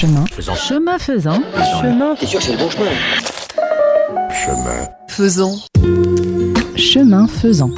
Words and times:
Chemin 0.00 0.26
faisant. 0.26 0.54
Chemin 0.54 0.98
faisant. 1.00 1.42
Chemin. 1.82 2.14
T'es 2.14 2.26
sûr 2.26 2.40
c'est 2.40 2.52
le 2.52 2.58
bon 2.58 2.70
chemin 2.70 2.84
Chemin 4.30 4.88
faisant. 5.08 5.56
Chemin 6.76 7.26
faisant. 7.26 7.70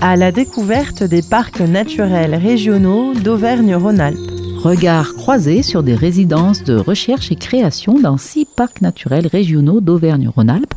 À 0.00 0.16
la 0.16 0.32
découverte 0.32 1.02
des 1.02 1.20
parcs 1.20 1.60
naturels 1.60 2.34
régionaux 2.34 3.12
d'Auvergne-Rhône-Alpes. 3.12 4.16
Regard 4.56 5.12
croisé 5.16 5.62
sur 5.62 5.82
des 5.82 5.94
résidences 5.94 6.64
de 6.64 6.76
recherche 6.76 7.30
et 7.30 7.36
création 7.36 8.00
dans 8.00 8.16
six 8.16 8.46
parcs 8.46 8.80
naturels 8.80 9.26
régionaux 9.26 9.82
d'Auvergne-Rhône-Alpes. 9.82 10.72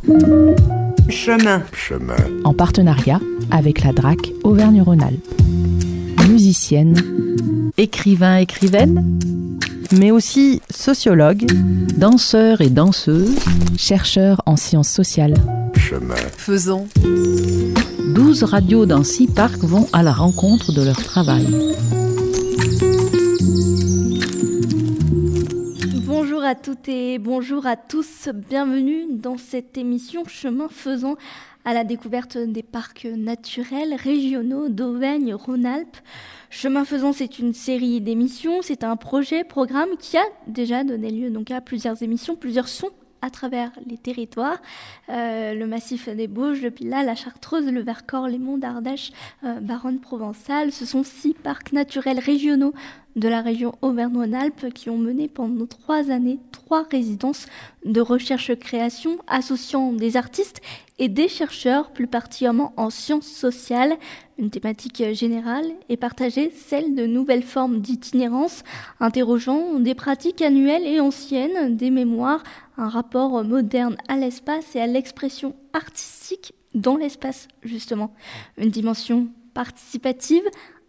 Chemin. 1.08 1.64
Chemin. 1.72 2.18
En 2.44 2.54
partenariat 2.54 3.22
avec 3.52 3.86
la 3.86 3.94
DRAC 3.94 4.34
Auvergne-Rhône-Alpes. 4.44 5.26
Musicienne, 6.28 7.02
écrivain, 7.78 8.36
écrivaine, 8.36 9.18
mais 9.92 10.12
aussi 10.12 10.62
sociologue, 10.70 11.46
danseurs 11.98 12.62
et 12.62 12.70
danseuses, 12.70 13.36
chercheurs 13.78 14.42
en 14.46 14.56
sciences 14.56 14.90
sociales. 14.90 15.36
Chemin 15.76 16.16
faisant. 16.38 16.88
12 18.14 18.44
radios 18.44 18.86
dans 18.86 19.04
6 19.04 19.28
parcs 19.28 19.64
vont 19.64 19.88
à 19.94 20.04
la 20.04 20.12
rencontre 20.12 20.72
de 20.72 20.84
leur 20.84 21.02
travail. 21.02 21.48
Bonjour 26.06 26.44
à 26.44 26.56
toutes 26.56 26.88
et 26.88 27.20
bonjour 27.20 27.66
à 27.66 27.76
tous, 27.76 28.30
bienvenue 28.34 29.06
dans 29.12 29.38
cette 29.38 29.78
émission 29.78 30.24
Chemin 30.28 30.68
faisant 30.70 31.16
à 31.66 31.74
la 31.74 31.84
découverte 31.84 32.38
des 32.38 32.64
parcs 32.64 33.06
naturels 33.06 33.94
régionaux 33.96 34.70
d'Auvergne-Rhône-Alpes. 34.70 35.98
Chemin 36.50 36.84
faisant, 36.84 37.14
c'est 37.14 37.38
une 37.38 37.54
série 37.54 38.02
d'émissions, 38.02 38.62
c'est 38.64 38.84
un 38.84 38.96
projet, 38.96 39.44
programme 39.44 39.90
qui 40.00 40.18
a 40.18 40.24
déjà 40.48 40.84
donné 40.84 41.12
lieu 41.12 41.30
donc 41.30 41.52
à 41.52 41.62
plusieurs 41.62 42.02
émissions, 42.02 42.36
plusieurs 42.36 42.68
sons 42.68 42.90
à 43.22 43.30
travers 43.30 43.72
les 43.86 43.98
territoires, 43.98 44.62
euh, 45.10 45.54
le 45.54 45.68
massif 45.68 46.10
des 46.10 46.28
Bauges, 46.28 46.62
le 46.62 46.72
Pilat, 46.72 47.04
la 47.04 47.16
Chartreuse, 47.16 47.66
le 47.66 47.82
Vercors, 47.82 48.28
les 48.28 48.40
monts 48.40 48.58
d'Ardèche, 48.58 49.12
euh, 49.44 49.60
Baronne 49.60 50.00
provençale. 50.00 50.72
Ce 50.72 50.86
sont 50.86 51.04
six 51.04 51.34
parcs 51.34 51.74
naturels 51.74 52.20
régionaux 52.20 52.74
de 53.16 53.28
la 53.28 53.42
région 53.42 53.76
Auvergne-Rhône-Alpes 53.82 54.74
qui 54.74 54.90
ont 54.90 54.98
mené 54.98 55.28
pendant 55.28 55.66
trois 55.66 56.10
années 56.10 56.40
trois 56.52 56.84
résidences 56.90 57.48
de 57.86 58.02
recherche-création 58.02 59.18
associant 59.28 59.92
des 59.92 60.16
artistes 60.16 60.62
et 61.00 61.08
des 61.08 61.28
chercheurs, 61.28 61.92
plus 61.92 62.08
particulièrement 62.08 62.74
en 62.78 62.90
sciences 62.90 63.28
sociales. 63.28 63.98
Une 64.38 64.50
thématique 64.50 65.04
générale 65.14 65.66
est 65.88 65.98
partagée, 65.98 66.52
celle 66.54 66.94
de 66.94 67.06
nouvelles 67.06 67.44
formes 67.44 67.80
d'itinérance, 67.80 68.64
interrogeant 69.00 69.80
des 69.80 69.96
pratiques 69.96 70.42
annuelles 70.42 70.86
et 70.86 71.00
anciennes, 71.00 71.76
des 71.76 71.90
mémoires, 71.90 72.44
un 72.78 72.90
rapport 72.90 73.44
moderne 73.44 73.98
à 74.08 74.18
l'espace 74.18 74.76
et 74.76 74.82
à 74.82 74.88
l'expression 74.88 75.56
artistique 75.74 76.54
dans 76.76 76.98
l'espace, 76.98 77.48
justement. 77.64 78.14
Une 78.58 78.70
dimension 78.70 79.30
participative, 79.54 80.44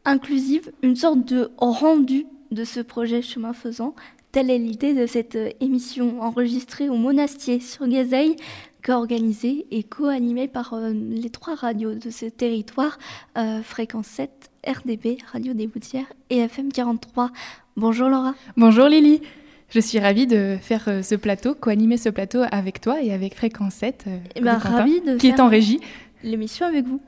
inclusive, 0.05 0.72
une 0.83 0.97
sorte 0.97 1.25
de 1.25 1.50
rendu 1.56 2.27
de 2.50 2.64
ce 2.64 2.81
projet 2.81 3.22
chemin 3.22 3.53
faisant. 3.53 3.94
Telle 4.33 4.50
est 4.50 4.58
l'idée 4.58 4.94
de 4.94 5.06
cette 5.06 5.38
émission 5.61 6.20
enregistrée 6.22 6.88
au 6.88 6.94
Monastier 6.94 7.58
sur 7.58 7.88
Gazeille, 7.88 8.36
co-organisée 8.84 9.67
et 9.70 9.83
co-animée 9.83 10.48
par 10.48 10.75
euh, 10.75 10.92
les 10.92 11.31
trois 11.31 11.55
radios 11.55 11.95
de 11.95 12.11
ce 12.11 12.27
territoire, 12.27 12.98
euh, 13.39 13.62
Fréquence 13.62 14.06
7, 14.06 14.50
RDB, 14.67 15.19
Radio 15.33 15.55
des 15.55 15.67
Boutières 15.67 16.06
et 16.31 16.39
FM 16.39 16.72
43. 16.72 17.31
Bonjour 17.77 18.09
Laura. 18.09 18.34
Bonjour 18.56 18.87
Lily. 18.87 19.20
Je 19.69 19.78
suis 19.78 20.00
ravie 20.00 20.27
de 20.27 20.56
faire 20.60 20.84
euh, 20.88 21.03
ce 21.03 21.15
plateau, 21.15 21.54
co-animer 21.54 21.97
ce 21.97 22.09
plateau 22.09 22.41
avec 22.50 22.81
toi 22.81 23.00
et 23.03 23.12
avec 23.12 23.34
Fréquence 23.34 23.75
7, 23.75 24.04
eh 24.34 24.41
ben, 24.41 24.59
ravie 24.59 25.00
de 25.00 25.16
qui 25.16 25.28
est 25.28 25.41
en 25.41 25.49
régie 25.49 25.81
l'émission 26.22 26.66
avec 26.66 26.86
vous. 26.86 27.00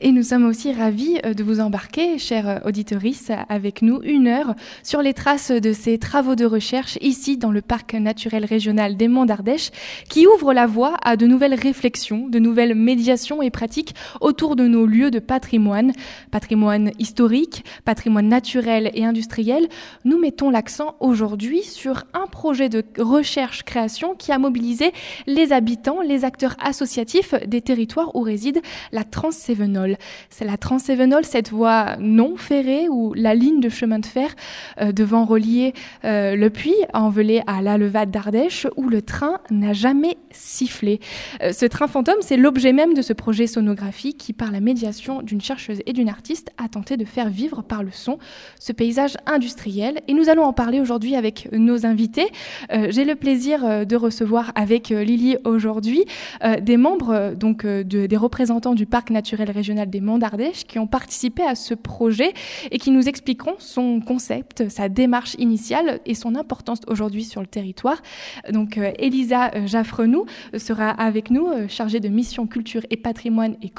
Et 0.00 0.12
nous 0.12 0.22
sommes 0.22 0.46
aussi 0.46 0.72
ravis 0.72 1.18
euh, 1.24 1.34
de 1.34 1.44
vous 1.44 1.60
embarquer, 1.60 2.18
chers 2.18 2.48
euh, 2.48 2.58
auditorices, 2.64 3.30
avec 3.48 3.82
nous 3.82 4.00
une 4.02 4.26
heure 4.26 4.54
sur 4.82 5.02
les 5.02 5.12
traces 5.12 5.50
de 5.50 5.72
ces 5.72 5.98
travaux 5.98 6.34
de 6.34 6.44
recherche 6.44 6.98
ici 7.00 7.36
dans 7.36 7.50
le 7.50 7.60
parc 7.60 7.94
naturel 7.94 8.44
régional 8.44 8.96
des 8.96 9.08
Monts 9.08 9.26
d'Ardèche, 9.26 9.70
qui 10.08 10.26
ouvre 10.26 10.52
la 10.54 10.66
voie 10.66 10.96
à 11.02 11.16
de 11.16 11.26
nouvelles 11.26 11.54
réflexions, 11.54 12.28
de 12.28 12.38
nouvelles 12.38 12.74
médiations 12.74 13.42
et 13.42 13.50
pratiques 13.50 13.94
autour 14.20 14.56
de 14.56 14.66
nos 14.66 14.86
lieux 14.86 15.10
de 15.10 15.18
patrimoine, 15.18 15.92
patrimoine 16.30 16.92
historique, 16.98 17.64
patrimoine 17.84 18.28
naturel 18.28 18.90
et 18.94 19.04
industriel. 19.04 19.68
Nous 20.04 20.18
mettons 20.18 20.50
l'accent 20.50 20.96
aujourd'hui 21.00 21.62
sur 21.62 22.04
un 22.14 22.26
projet 22.26 22.68
de 22.68 22.82
recherche-création 22.98 24.14
qui 24.14 24.32
a 24.32 24.38
mobilisé 24.38 24.92
les 25.26 25.52
habitants, 25.52 26.00
les 26.00 26.24
acteurs 26.24 26.56
associatifs 26.60 27.34
des 27.46 27.60
territoires 27.60 28.14
où 28.14 28.21
réside 28.22 28.60
la 28.92 29.04
Transévenol. 29.04 29.96
C'est 30.30 30.44
la 30.44 30.56
Transévenol, 30.56 31.24
cette 31.24 31.50
voie 31.50 31.96
non 31.98 32.36
ferrée 32.36 32.88
ou 32.88 33.14
la 33.14 33.34
ligne 33.34 33.60
de 33.60 33.68
chemin 33.68 33.98
de 33.98 34.06
fer 34.06 34.34
euh, 34.80 34.92
devant 34.92 35.24
relier 35.24 35.72
euh, 36.04 36.36
le 36.36 36.50
puits 36.50 36.74
envelé 36.92 37.42
à 37.46 37.62
la 37.62 37.78
levade 37.78 38.10
d'Ardèche 38.10 38.66
où 38.76 38.88
le 38.88 39.02
train 39.02 39.38
n'a 39.50 39.72
jamais 39.72 40.16
sifflé. 40.30 41.00
Euh, 41.42 41.52
ce 41.52 41.66
train 41.66 41.86
fantôme, 41.86 42.16
c'est 42.20 42.36
l'objet 42.36 42.72
même 42.72 42.94
de 42.94 43.02
ce 43.02 43.12
projet 43.12 43.46
sonographique 43.46 44.18
qui, 44.18 44.32
par 44.32 44.50
la 44.50 44.60
médiation 44.60 45.22
d'une 45.22 45.40
chercheuse 45.40 45.80
et 45.86 45.92
d'une 45.92 46.08
artiste, 46.08 46.50
a 46.58 46.68
tenté 46.68 46.96
de 46.96 47.04
faire 47.04 47.28
vivre 47.28 47.62
par 47.62 47.82
le 47.82 47.90
son 47.92 48.18
ce 48.58 48.72
paysage 48.72 49.16
industriel. 49.26 50.00
Et 50.08 50.14
nous 50.14 50.28
allons 50.28 50.44
en 50.44 50.52
parler 50.52 50.80
aujourd'hui 50.80 51.16
avec 51.16 51.48
nos 51.52 51.86
invités. 51.86 52.28
J'ai 52.70 53.04
le 53.04 53.14
plaisir 53.14 53.86
de 53.86 53.96
recevoir 53.96 54.52
avec 54.54 54.88
Lily 54.88 55.36
aujourd'hui 55.44 56.04
des 56.60 56.76
membres 56.76 57.34
donc 57.34 57.64
de 57.66 58.06
des 58.12 58.18
représentants 58.18 58.74
du 58.74 58.84
parc 58.84 59.08
naturel 59.08 59.50
régional 59.50 59.88
des 59.88 60.02
Monts 60.02 60.18
d'Ardèche 60.18 60.64
qui 60.64 60.78
ont 60.78 60.86
participé 60.86 61.42
à 61.44 61.54
ce 61.54 61.72
projet 61.72 62.34
et 62.70 62.76
qui 62.76 62.90
nous 62.90 63.08
expliqueront 63.08 63.54
son 63.58 64.02
concept, 64.02 64.68
sa 64.68 64.90
démarche 64.90 65.34
initiale 65.38 65.98
et 66.04 66.14
son 66.14 66.34
importance 66.34 66.80
aujourd'hui 66.88 67.24
sur 67.24 67.40
le 67.40 67.46
territoire. 67.46 68.02
Donc 68.50 68.76
euh, 68.76 68.92
Elisa 68.98 69.50
euh, 69.54 69.66
Jaffrenou 69.66 70.26
sera 70.58 70.90
avec 70.90 71.30
nous, 71.30 71.46
euh, 71.46 71.68
chargée 71.68 72.00
de 72.00 72.10
mission 72.10 72.46
culture 72.46 72.82
et 72.90 72.98
patrimoine 72.98 73.56
et 73.62 73.72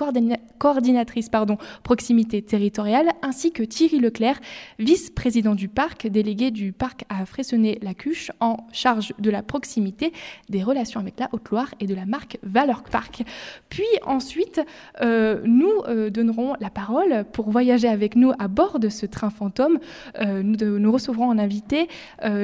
coordinatrice 0.57 1.29
pardon, 1.29 1.59
proximité 1.83 2.41
territoriale, 2.41 3.09
ainsi 3.21 3.51
que 3.51 3.61
Thierry 3.61 3.99
Leclerc, 3.99 4.39
vice-président 4.79 5.53
du 5.53 5.67
parc, 5.67 6.07
délégué 6.07 6.49
du 6.49 6.71
parc 6.71 7.05
à 7.07 7.27
Fressonnet-la-Cuche, 7.27 8.31
en 8.39 8.65
charge 8.71 9.13
de 9.19 9.29
la 9.29 9.43
proximité, 9.43 10.11
des 10.49 10.63
relations 10.63 10.99
avec 10.99 11.19
la 11.19 11.29
Haute-Loire 11.33 11.69
et 11.79 11.85
de 11.85 11.93
la 11.93 12.07
marque 12.07 12.39
Valeur 12.41 12.81
Park. 12.81 13.21
Puis 13.69 13.83
en 14.07 14.22
ensuite, 14.23 14.61
euh, 15.01 15.41
nous 15.43 15.69
euh, 15.89 16.09
donnerons 16.09 16.53
la 16.61 16.69
parole 16.69 17.25
pour 17.33 17.49
voyager 17.49 17.89
avec 17.89 18.15
nous 18.15 18.31
à 18.39 18.47
bord 18.47 18.79
de 18.79 18.87
ce 18.87 19.05
train 19.05 19.29
fantôme. 19.29 19.79
Euh, 20.21 20.41
nous, 20.41 20.91
recevrons 20.93 21.27
en 21.27 21.37
invité 21.37 21.89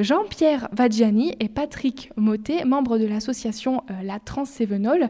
Jean-Pierre 0.00 0.68
Vadjiani 0.72 1.36
et 1.40 1.48
Patrick 1.48 2.10
Motet, 2.16 2.64
membres 2.64 2.98
de 2.98 3.06
l'association 3.06 3.82
La 4.02 4.18
Transévenol, 4.18 5.08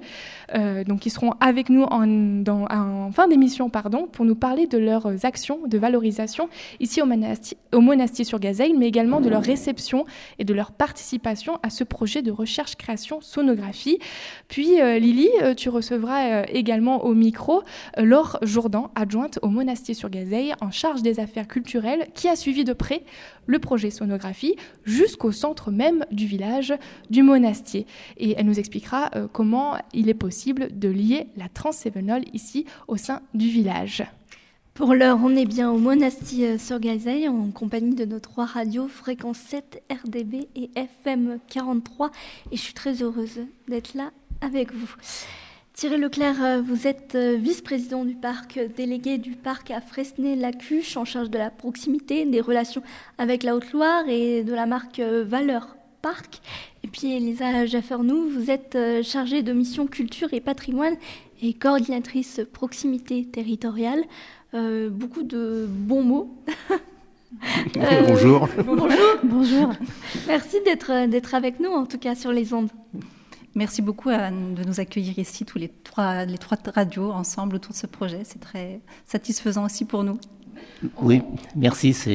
donc 0.87 1.01
qui 1.01 1.11
seront 1.11 1.33
avec 1.41 1.71
nous 1.71 1.85
en, 1.85 3.11
fin 3.13 3.29
d'émission 3.29 3.71
pardon, 3.71 4.07
pour 4.07 4.27
nous 4.27 4.35
parler 4.35 4.67
de 4.67 4.77
leurs 4.77 5.25
actions 5.25 5.61
de 5.67 5.79
valorisation 5.79 6.49
ici 6.81 7.01
au, 7.01 7.07
Monastier, 7.07 7.57
au 7.73 7.81
Monastier 7.81 8.25
sur 8.25 8.39
Gazeille, 8.39 8.75
mais 8.77 8.87
également 8.87 9.21
de 9.21 9.31
leur 9.31 9.43
réception 9.43 10.05
et 10.39 10.45
de 10.45 10.53
leur 10.53 10.73
participation 10.73 11.59
à 11.63 11.71
ce 11.71 11.83
projet 11.83 12.21
de 12.21 12.31
recherche-création 12.31 13.23
sonographie. 13.23 13.99
Puis 14.49 14.77
Lily, 14.77 15.31
tu 15.57 15.71
recevras 15.71 16.43
également 16.43 16.59
au 17.03 17.15
micro 17.15 17.62
euh, 17.98 18.03
Laure 18.03 18.38
Jourdan, 18.42 18.91
adjointe 18.95 19.39
au 19.42 19.48
Monastier 19.48 19.95
sur 19.95 20.10
Gazeille, 20.10 20.54
en 20.60 20.71
charge 20.71 21.03
des 21.03 21.21
affaires 21.21 21.48
culturelles, 21.48 22.09
qui 22.15 22.28
a 22.28 22.36
suivi 22.36 22.65
de 22.65 22.72
près 22.72 23.03
le 23.47 23.59
projet 23.59 23.91
sonographie 23.91 24.57
jusqu'au 24.84 25.33
centre 25.33 25.71
même 25.71 26.04
du 26.10 26.27
village 26.27 26.74
du 27.09 27.22
Monastier. 27.22 27.86
Et 28.18 28.34
elle 28.36 28.47
nous 28.47 28.59
expliquera 28.59 29.10
euh, 29.16 29.27
comment 29.33 29.77
il 29.92 30.09
est 30.09 30.15
possible 30.15 30.68
de 30.78 30.89
lier 30.89 31.27
la 31.36 31.48
transévenol 31.48 32.22
ici 32.33 32.66
au 32.89 32.97
sein 32.97 33.22
du 33.34 33.48
village. 33.48 34.04
Pour 34.74 34.95
l'heure, 34.95 35.18
on 35.22 35.36
est 35.36 35.47
bien 35.47 35.71
au 35.71 35.78
Monastier 35.78 36.56
sur 36.56 36.80
Gazeille 36.80 37.28
en 37.28 37.51
compagnie 37.51 37.95
de 37.95 38.04
nos 38.04 38.21
trois 38.21 38.47
radios 38.47 38.89
Fréquence 38.89 39.39
7, 39.39 39.83
RDB 39.91 40.48
et 40.56 40.71
FM 40.74 41.39
43 41.48 42.10
et 42.51 42.56
je 42.56 42.63
suis 42.63 42.74
très 42.74 43.03
heureuse 43.03 43.41
d'être 43.68 43.95
là 43.95 44.10
avec 44.41 44.72
vous. 44.72 44.95
Thierry 45.80 45.97
Leclerc, 45.97 46.44
euh, 46.44 46.60
vous 46.60 46.86
êtes 46.86 47.15
euh, 47.15 47.38
vice-président 47.41 48.04
du 48.04 48.15
parc, 48.15 48.59
euh, 48.59 48.68
délégué 48.68 49.16
du 49.16 49.30
parc 49.30 49.71
à 49.71 49.80
Fresnay-Lacuche, 49.80 50.98
en 50.98 51.06
charge 51.06 51.30
de 51.30 51.38
la 51.38 51.48
proximité, 51.48 52.27
des 52.27 52.42
relations 52.42 52.82
avec 53.16 53.42
la 53.42 53.56
Haute-Loire 53.56 54.06
et 54.06 54.44
de 54.44 54.53
la 54.53 54.66
marque 54.66 55.00
Valeur 55.00 55.78
Parc. 56.03 56.42
Et 56.84 56.88
puis 56.88 57.16
Elisa 57.16 57.65
Jaffernou, 57.65 58.28
vous 58.28 58.50
êtes 58.50 58.77
chargée 59.03 59.42
de 59.42 59.54
mission 59.54 59.86
culture 59.86 60.28
et 60.34 60.41
patrimoine 60.41 60.97
et 61.41 61.54
coordinatrice 61.54 62.42
proximité 62.53 63.24
territoriale. 63.24 64.04
beaucoup 64.53 65.22
de 65.22 65.66
bons 65.66 66.03
mots. 66.03 66.36
bonjour. 68.06 68.50
Bonjour. 68.66 68.88
Bonjour. 69.22 69.72
Merci 70.27 70.59
d'être 70.62 71.34
avec 71.34 71.59
nous, 71.59 71.71
en 71.71 71.86
tout 71.86 71.98
cas, 71.98 72.15
sur 72.15 72.32
les 72.32 72.53
ondes. 72.53 72.68
Merci 73.57 73.83
beaucoup 73.83 74.11
de 74.11 74.65
nous 74.65 74.81
accueillir 74.81 75.19
ici, 75.19 75.45
tous 75.45 75.59
les 75.59 75.69
trois, 75.69 76.25
les 76.25 76.39
trois 76.39 76.57
radios 76.73 77.11
ensemble 77.11 77.57
autour 77.57 77.73
de 77.73 77.77
ce 77.77 77.87
projet. 77.87 78.21
C'est 78.25 78.39
très 78.39 78.81
satisfaisant 79.05 79.65
aussi 79.65 79.85
pour 79.85 80.05
nous. 80.05 80.19
Oui, 81.03 81.21
merci, 81.57 81.92
ça, 81.92 82.10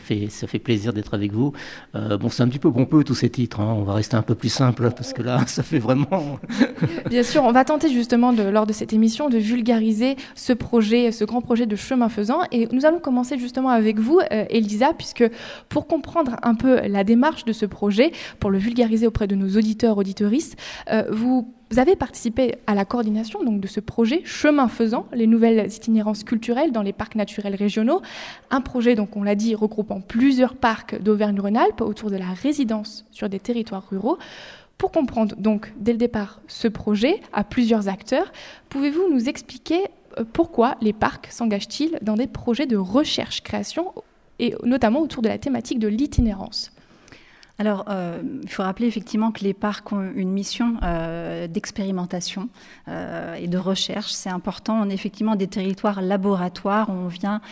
fait, 0.00 0.28
ça 0.30 0.46
fait 0.46 0.58
plaisir 0.58 0.92
d'être 0.92 1.14
avec 1.14 1.32
vous. 1.32 1.52
Euh, 1.96 2.16
bon, 2.16 2.28
c'est 2.28 2.42
un 2.42 2.48
petit 2.48 2.60
peu 2.60 2.70
pompeux 2.70 3.02
tous 3.02 3.14
ces 3.14 3.28
titres, 3.28 3.60
hein. 3.60 3.74
on 3.76 3.82
va 3.82 3.94
rester 3.94 4.16
un 4.16 4.22
peu 4.22 4.36
plus 4.36 4.48
simple 4.48 4.90
parce 4.90 5.12
que 5.12 5.22
là, 5.22 5.44
ça 5.46 5.62
fait 5.62 5.78
vraiment... 5.78 6.38
Bien 7.08 7.22
sûr, 7.22 7.42
on 7.42 7.52
va 7.52 7.64
tenter 7.64 7.90
justement 7.90 8.32
lors 8.32 8.66
de 8.66 8.72
cette 8.72 8.92
émission 8.92 9.28
de 9.28 9.38
vulgariser 9.38 10.16
ce 10.34 10.52
projet, 10.52 11.10
ce 11.10 11.24
grand 11.24 11.40
projet 11.40 11.66
de 11.66 11.76
chemin 11.76 12.08
faisant. 12.08 12.40
Et 12.52 12.68
nous 12.72 12.86
allons 12.86 13.00
commencer 13.00 13.38
justement 13.38 13.70
avec 13.70 13.98
vous, 13.98 14.20
euh, 14.32 14.44
Elisa, 14.48 14.92
puisque 14.96 15.24
pour 15.68 15.86
comprendre 15.86 16.36
un 16.42 16.54
peu 16.54 16.86
la 16.86 17.02
démarche 17.02 17.44
de 17.44 17.52
ce 17.52 17.66
projet, 17.66 18.12
pour 18.38 18.50
le 18.50 18.58
vulgariser 18.58 19.06
auprès 19.06 19.26
de 19.26 19.34
nos 19.34 19.56
auditeurs, 19.56 19.98
auditorices, 19.98 20.54
euh, 20.90 21.04
vous 21.10 21.52
vous 21.70 21.78
avez 21.78 21.94
participé 21.94 22.56
à 22.66 22.74
la 22.74 22.84
coordination 22.84 23.44
de 23.44 23.66
ce 23.68 23.78
projet 23.78 24.22
Chemin 24.24 24.66
faisant, 24.66 25.06
les 25.12 25.28
nouvelles 25.28 25.72
itinérances 25.72 26.24
culturelles 26.24 26.72
dans 26.72 26.82
les 26.82 26.92
parcs 26.92 27.14
naturels 27.14 27.54
régionaux. 27.54 28.02
Un 28.50 28.60
projet, 28.60 28.96
donc 28.96 29.16
on 29.16 29.22
l'a 29.22 29.36
dit, 29.36 29.54
regroupant 29.54 30.00
plusieurs 30.00 30.56
parcs 30.56 31.00
d'Auvergne-Rhône-Alpes 31.00 31.80
autour 31.80 32.10
de 32.10 32.16
la 32.16 32.32
résidence 32.32 33.06
sur 33.12 33.28
des 33.28 33.38
territoires 33.38 33.88
ruraux. 33.88 34.18
Pour 34.78 34.90
comprendre 34.90 35.36
donc 35.36 35.72
dès 35.78 35.92
le 35.92 35.98
départ 35.98 36.40
ce 36.48 36.66
projet 36.66 37.20
à 37.32 37.44
plusieurs 37.44 37.86
acteurs, 37.86 38.32
pouvez-vous 38.68 39.08
nous 39.12 39.28
expliquer 39.28 39.84
euh, 40.18 40.24
pourquoi 40.32 40.76
les 40.80 40.92
parcs 40.92 41.28
s'engagent-ils 41.30 41.98
dans 42.02 42.14
des 42.14 42.26
projets 42.26 42.66
de 42.66 42.78
recherche-création 42.78 43.92
et 44.40 44.54
notamment 44.64 45.02
autour 45.02 45.22
de 45.22 45.28
la 45.28 45.38
thématique 45.38 45.78
de 45.78 45.86
l'itinérance? 45.86 46.72
Alors, 47.60 47.84
euh, 47.90 48.22
il 48.42 48.48
faut 48.48 48.62
rappeler 48.62 48.86
effectivement 48.86 49.32
que 49.32 49.44
les 49.44 49.52
parcs 49.52 49.92
ont 49.92 50.12
une 50.16 50.30
mission 50.30 50.78
euh, 50.82 51.46
d'expérimentation 51.46 52.48
euh, 52.88 53.34
et 53.34 53.48
de 53.48 53.58
recherche. 53.58 54.12
C'est 54.12 54.30
important. 54.30 54.80
On 54.80 54.88
est 54.88 54.94
effectivement 54.94 55.36
des 55.36 55.46
territoires 55.46 56.00
laboratoires 56.00 56.88
où 56.88 56.94
on 56.94 57.08
vient 57.08 57.42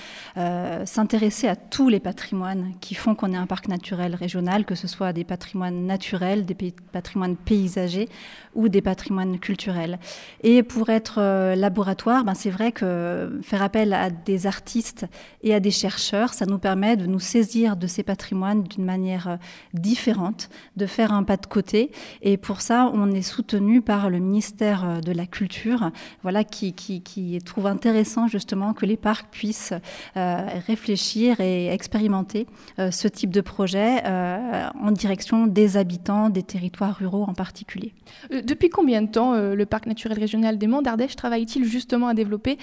s'intéresser 0.84 1.46
à 1.46 1.56
tous 1.56 1.90
les 1.90 2.00
patrimoines 2.00 2.72
qui 2.81 2.94
font 2.94 3.14
qu'on 3.14 3.34
est 3.34 3.37
un 3.37 3.46
parc 3.46 3.69
naturel 3.69 4.14
régional, 4.14 4.64
que 4.64 4.75
ce 4.75 4.87
soit 4.87 5.12
des 5.12 5.25
patrimoines 5.25 5.84
naturels, 5.84 6.46
des 6.46 6.72
patrimoines 6.93 7.37
paysagers 7.37 8.08
ou 8.55 8.69
des 8.69 8.81
patrimoines 8.81 9.38
culturels. 9.38 9.99
Et 10.43 10.62
pour 10.62 10.88
être 10.88 11.20
laboratoire, 11.55 12.25
ben 12.25 12.34
c'est 12.34 12.50
vrai 12.50 12.72
que 12.72 13.40
faire 13.43 13.62
appel 13.62 13.93
à 13.93 14.10
des 14.10 14.46
artistes 14.46 15.06
et 15.43 15.55
à 15.55 15.60
des 15.60 15.72
chercheurs, 15.72 16.32
ça 16.32 16.46
nous 16.46 16.58
permet 16.58 16.96
de 16.96 17.06
nous 17.06 17.20
saisir 17.20 17.76
de 17.76 17.87
ces 17.87 18.05
patrimoines 18.05 18.62
d'une 18.62 18.84
manière 18.84 19.38
différente 19.75 19.97
différente, 19.98 20.48
de 20.76 20.86
faire 20.86 21.12
un 21.12 21.24
pas 21.24 21.36
de 21.36 21.46
côté. 21.46 21.90
Et 22.22 22.36
pour 22.36 22.60
ça, 22.60 22.90
on 22.94 23.10
est 23.10 23.22
soutenu 23.22 23.82
par 23.82 24.10
le 24.10 24.20
ministère 24.20 24.84
euh, 24.84 25.00
de 25.00 25.10
la 25.10 25.26
Culture, 25.26 25.90
voilà, 26.22 26.44
qui, 26.44 26.72
qui, 26.72 27.38
trouve 27.44 27.66
intéressant 27.66 28.28
justement 28.28 28.74
que 28.74 28.86
les 28.86 28.96
parcs 28.96 29.28
puissent 29.30 29.74
euh, 30.16 30.46
réfléchir 30.66 31.40
et 31.40 31.68
expérimenter 31.68 32.46
euh, 32.78 32.90
ce 32.90 33.08
type 33.08 33.30
de 33.30 33.40
projet 33.40 34.02
en 34.08 34.90
direction 34.92 35.46
des 35.46 35.76
habitants 35.76 36.30
des 36.30 36.42
territoires 36.42 36.96
ruraux 36.96 37.24
en 37.24 37.34
particulier. 37.34 37.92
Depuis 38.30 38.68
combien 38.68 39.02
de 39.02 39.08
temps 39.08 39.34
le 39.34 39.66
parc 39.66 39.86
naturel 39.86 40.18
régional 40.18 40.58
des 40.58 40.66
Monts 40.66 40.82
d'Ardèche 40.82 41.16
travaille-t-il 41.16 41.64
justement 41.64 42.08
à 42.08 42.14
développer 42.14 42.58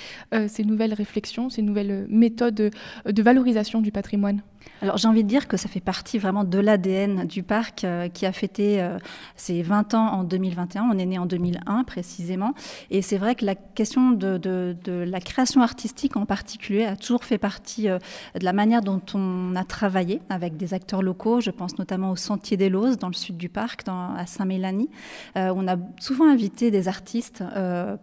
ces 0.48 0.64
nouvelles 0.64 0.94
réflexions, 0.94 1.50
ces 1.50 1.62
nouvelles 1.62 2.06
méthodes 2.10 2.72
de 3.06 3.24
valorisation 3.24 3.82
du 3.82 3.92
patrimoine? 3.92 4.42
Alors 4.82 4.98
j'ai 4.98 5.08
envie 5.08 5.24
de 5.24 5.30
dire 5.30 5.48
que 5.48 5.58
ça 5.58 5.70
fait 5.70 5.80
partie 5.80 6.18
vraiment 6.18 6.44
de 6.44 6.60
l'ADN 6.60 7.25
du 7.26 7.44
parc 7.44 7.84
euh, 7.84 8.08
qui 8.08 8.26
a 8.26 8.32
fêté 8.32 8.82
euh, 8.82 8.98
ses 9.36 9.62
20 9.62 9.94
ans 9.94 10.08
en 10.08 10.24
2021. 10.24 10.90
On 10.92 10.98
est 10.98 11.06
né 11.06 11.18
en 11.18 11.26
2001 11.26 11.84
précisément. 11.84 12.54
Et 12.92 13.02
c'est 13.02 13.18
vrai 13.18 13.36
que 13.36 13.46
la 13.46 13.56
question 13.56 14.12
de, 14.12 14.76
la 14.86 15.20
création 15.20 15.62
artistique 15.62 16.16
en 16.16 16.26
particulier 16.26 16.86
a 16.86 16.96
toujours 16.96 17.24
fait 17.24 17.38
partie 17.38 17.90
euh, 17.90 18.00
de 18.40 18.46
la 18.46 18.54
manière 18.54 18.82
dont 18.82 19.02
on 19.14 19.56
a 19.56 19.64
travaillé 19.64 20.22
avec 20.30 20.58
des 20.58 20.74
acteurs 20.74 21.02
locaux. 21.02 21.42
Je 21.42 21.52
pense 21.52 21.78
notamment 21.78 22.12
au 22.12 22.16
Sentier 22.16 22.58
des 22.58 22.70
Lozes 22.70 22.98
dans 22.98 23.08
le 23.08 23.14
sud 23.14 23.38
du 23.38 23.50
parc, 23.50 23.82
à 23.88 24.26
Saint-Mélanie. 24.26 24.90
on 25.36 25.68
a 25.68 25.76
souvent 26.00 26.30
invité 26.30 26.72
des 26.72 26.88
artistes 26.88 27.44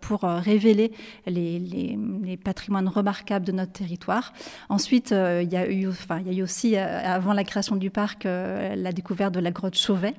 pour 0.01 0.21
révéler 0.23 0.93
les, 1.27 2.39
patrimoines 2.43 2.89
remarquables 2.89 3.45
de 3.45 3.53
notre 3.53 3.73
territoire. 3.73 4.33
Ensuite, 4.69 5.11
il 5.13 5.53
y 5.53 5.57
a 5.57 5.71
eu, 5.71 5.89
enfin, 5.89 6.21
il 6.21 6.33
y 6.33 6.35
a 6.35 6.39
eu 6.39 6.43
aussi 6.43 6.77
avant 6.77 7.33
la 7.33 7.45
création 7.45 7.77
du 7.77 7.91
parc, 7.91 8.25
la 8.25 8.93
découverte 8.93 9.12
de 9.15 9.41
la 9.41 9.51
grotte 9.51 9.77
Chauvet 9.77 10.15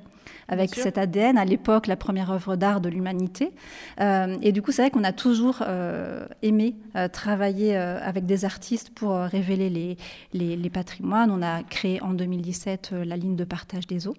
avec 0.48 0.74
cet 0.74 0.98
ADN, 0.98 1.38
à 1.38 1.44
l'époque 1.44 1.86
la 1.86 1.96
première 1.96 2.30
œuvre 2.30 2.56
d'art 2.56 2.80
de 2.80 2.88
l'humanité. 2.90 3.52
Euh, 4.00 4.36
et 4.42 4.52
du 4.52 4.60
coup, 4.60 4.72
c'est 4.72 4.82
vrai 4.82 4.90
qu'on 4.90 5.04
a 5.04 5.12
toujours 5.12 5.62
aimé 6.42 6.76
travailler 7.12 7.76
avec 7.76 8.26
des 8.26 8.44
artistes 8.44 8.90
pour 8.90 9.16
révéler 9.16 9.70
les, 9.70 9.96
les, 10.32 10.56
les, 10.56 10.70
patrimoines. 10.70 11.30
On 11.30 11.42
a 11.42 11.62
créé 11.62 12.02
en 12.02 12.12
2017 12.12 12.92
la 13.04 13.16
ligne 13.16 13.36
de 13.36 13.44
partage 13.44 13.86
des 13.86 14.06
eaux. 14.06 14.16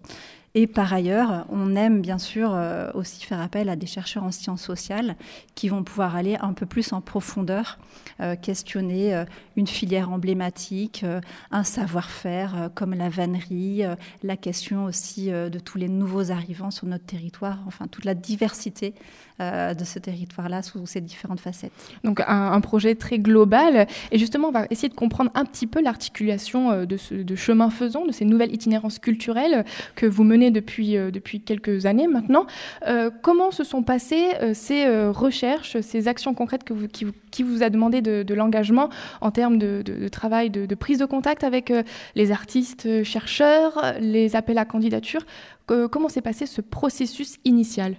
Et 0.57 0.67
par 0.67 0.93
ailleurs, 0.93 1.45
on 1.49 1.75
aime 1.75 2.01
bien 2.01 2.17
sûr 2.17 2.51
euh, 2.53 2.89
aussi 2.93 3.25
faire 3.25 3.41
appel 3.41 3.67
à 3.67 3.75
des 3.75 3.87
chercheurs 3.87 4.23
en 4.23 4.31
sciences 4.31 4.61
sociales 4.61 5.17
qui 5.53 5.67
vont 5.67 5.83
pouvoir 5.83 6.15
aller 6.15 6.37
un 6.39 6.53
peu 6.53 6.65
plus 6.65 6.93
en 6.93 7.01
profondeur, 7.01 7.77
euh, 8.21 8.37
questionner 8.37 9.13
euh, 9.13 9.25
une 9.57 9.67
filière 9.67 10.09
emblématique, 10.09 11.05
un 11.51 11.63
savoir-faire 11.65 12.69
comme 12.73 12.93
la 12.93 13.09
vannerie, 13.09 13.83
la 14.23 14.37
question 14.37 14.85
aussi 14.85 15.27
de 15.29 15.59
tous 15.59 15.77
les 15.77 15.87
nouveaux 15.87 16.31
arrivants 16.31 16.71
sur 16.71 16.87
notre 16.87 17.05
territoire, 17.05 17.59
enfin 17.67 17.87
toute 17.87 18.03
la 18.03 18.15
diversité 18.15 18.93
de 19.39 19.83
ce 19.83 19.97
territoire-là 19.97 20.61
sous 20.61 20.85
ses 20.85 20.99
différentes 20.99 21.39
facettes. 21.39 21.71
Donc 22.03 22.21
un, 22.27 22.59
projet 22.59 22.95
très 22.95 23.17
global. 23.17 23.87
Et 24.11 24.19
justement, 24.19 24.49
on 24.49 24.51
va 24.51 24.65
essayer 24.69 24.89
de 24.89 24.93
comprendre 24.93 25.31
un 25.35 25.45
petit 25.45 25.67
peu 25.67 25.81
l'articulation 25.81 26.85
de, 26.85 26.97
ce, 26.97 27.13
de 27.13 27.35
chemin 27.35 27.69
faisant, 27.69 28.05
de 28.05 28.11
ces 28.11 28.25
nouvelles 28.25 28.53
itinérances 28.53 28.99
culturelles 28.99 29.63
que 29.95 30.05
vous 30.05 30.25
menez 30.25 30.44
depuis, 30.51 30.97
euh, 30.97 31.11
depuis 31.11 31.41
quelques 31.41 31.85
années 31.85 32.07
maintenant. 32.07 32.45
Euh, 32.87 33.09
comment 33.21 33.51
se 33.51 33.63
sont 33.63 33.83
passées 33.83 34.31
euh, 34.41 34.53
ces 34.53 34.85
recherches, 35.09 35.79
ces 35.81 36.07
actions 36.07 36.33
concrètes 36.33 36.63
qui, 36.91 37.43
vous 37.43 37.63
a 37.63 37.69
demandé 37.69 38.01
de, 38.01 38.33
l'engagement 38.33 38.89
en 39.21 39.31
termes 39.31 39.57
de, 39.57 40.07
travail, 40.09 40.49
de, 40.49 40.75
prise 40.75 40.99
de 40.99 41.05
contact 41.05 41.43
avec 41.43 41.71
les 42.15 42.31
artistes, 42.31 43.03
chercheurs, 43.03 43.93
les 43.99 44.35
appels 44.35 44.57
à 44.57 44.65
candidature? 44.65 45.21
Comment 45.67 46.09
s'est 46.09 46.21
passé 46.21 46.45
ce 46.45 46.61
processus 46.61 47.37
initial? 47.45 47.95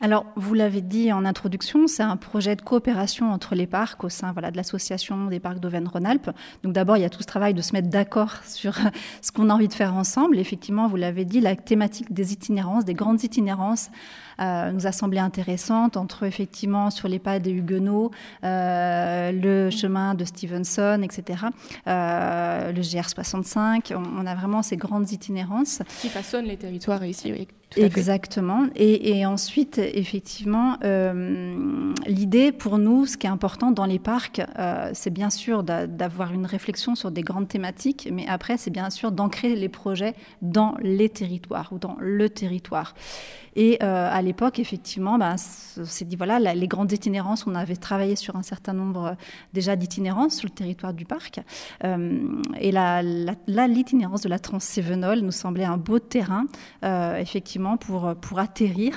Alors, 0.00 0.26
vous 0.36 0.54
l'avez 0.54 0.80
dit 0.80 1.12
en 1.12 1.24
introduction, 1.24 1.88
c'est 1.88 2.04
un 2.04 2.16
projet 2.16 2.54
de 2.54 2.62
coopération 2.62 3.32
entre 3.32 3.56
les 3.56 3.66
parcs 3.66 4.04
au 4.04 4.08
sein 4.08 4.32
de 4.32 4.56
l'association 4.56 5.26
des 5.26 5.40
parcs 5.40 5.58
d'Auvergne-Rhône-Alpes. 5.58 6.30
Donc 6.62 6.72
d'abord, 6.72 6.96
il 6.96 7.00
y 7.00 7.04
a 7.04 7.10
tout 7.10 7.22
ce 7.22 7.26
travail 7.26 7.52
de 7.52 7.62
se 7.62 7.72
mettre 7.72 7.88
d'accord 7.88 8.36
sur 8.44 8.74
ce 9.22 9.32
qu'on 9.32 9.50
a 9.50 9.54
envie 9.54 9.66
de 9.66 9.72
faire 9.72 9.94
ensemble. 9.94 10.38
Effectivement, 10.38 10.86
vous 10.86 10.96
l'avez 10.96 11.24
dit, 11.24 11.40
la 11.40 11.56
thématique 11.56 12.12
des 12.12 12.32
itinérances, 12.32 12.84
des 12.84 12.94
grandes 12.94 13.24
itinérances, 13.24 13.90
euh, 14.40 14.70
nous 14.70 14.86
a 14.86 14.92
semblé 14.92 15.18
intéressante 15.18 15.96
entre 15.96 16.22
effectivement 16.22 16.90
sur 16.90 17.08
les 17.08 17.18
pas 17.18 17.40
des 17.40 17.50
Huguenots, 17.50 18.12
euh, 18.44 19.32
le 19.32 19.68
chemin 19.70 20.14
de 20.14 20.24
Stevenson, 20.24 21.00
etc., 21.02 21.46
euh, 21.88 22.70
le 22.70 22.80
GR65. 22.80 23.94
On, 23.96 24.26
a 24.26 24.34
vraiment 24.36 24.62
ces 24.62 24.76
grandes 24.76 25.10
itinérances. 25.10 25.82
Qui 26.00 26.08
façonnent 26.08 26.44
les 26.44 26.56
territoires 26.56 27.04
ici, 27.04 27.32
oui. 27.32 27.48
Exactement. 27.76 28.66
Et, 28.74 29.18
et, 29.18 29.26
ensuite, 29.26 29.78
effectivement, 29.78 30.78
euh, 30.84 31.92
l'idée 32.06 32.52
pour 32.52 32.78
nous, 32.78 33.06
ce 33.06 33.16
qui 33.16 33.26
est 33.26 33.30
important 33.30 33.70
dans 33.70 33.84
les 33.84 33.98
parcs, 33.98 34.40
euh, 34.58 34.90
c'est 34.94 35.10
bien 35.10 35.30
sûr 35.30 35.62
d'avoir 35.62 36.32
une 36.32 36.46
réflexion 36.46 36.94
sur 36.94 37.10
des 37.10 37.22
grandes 37.22 37.48
thématiques, 37.48 38.08
mais 38.10 38.26
après, 38.26 38.56
c'est 38.56 38.70
bien 38.70 38.90
sûr 38.90 39.12
d'ancrer 39.12 39.54
les 39.54 39.68
projets 39.68 40.14
dans 40.40 40.76
les 40.80 41.08
territoires 41.08 41.72
ou 41.72 41.78
dans 41.78 41.96
le 42.00 42.28
territoire. 42.30 42.94
Et 43.60 43.76
euh, 43.82 44.08
à 44.08 44.22
l'époque, 44.22 44.60
effectivement, 44.60 45.18
on 45.20 45.36
s'est 45.36 46.04
dit, 46.04 46.14
voilà, 46.14 46.38
les 46.54 46.68
grandes 46.68 46.92
itinérances, 46.92 47.44
on 47.44 47.56
avait 47.56 47.74
travaillé 47.74 48.14
sur 48.14 48.36
un 48.36 48.44
certain 48.44 48.72
nombre 48.72 49.04
euh, 49.04 49.14
déjà 49.52 49.74
d'itinérances 49.74 50.36
sur 50.36 50.46
le 50.46 50.54
territoire 50.54 50.94
du 50.94 51.04
parc. 51.04 51.40
Euh, 51.82 52.20
et 52.60 52.70
là, 52.70 53.02
l'itinérance 53.02 54.20
de 54.20 54.28
la 54.28 54.38
Trans-Cévenol 54.38 55.22
nous 55.22 55.32
semblait 55.32 55.64
un 55.64 55.76
beau 55.76 55.98
terrain, 55.98 56.46
effectivement, 56.84 57.76
pour, 57.76 58.14
pour 58.14 58.38
atterrir. 58.38 58.94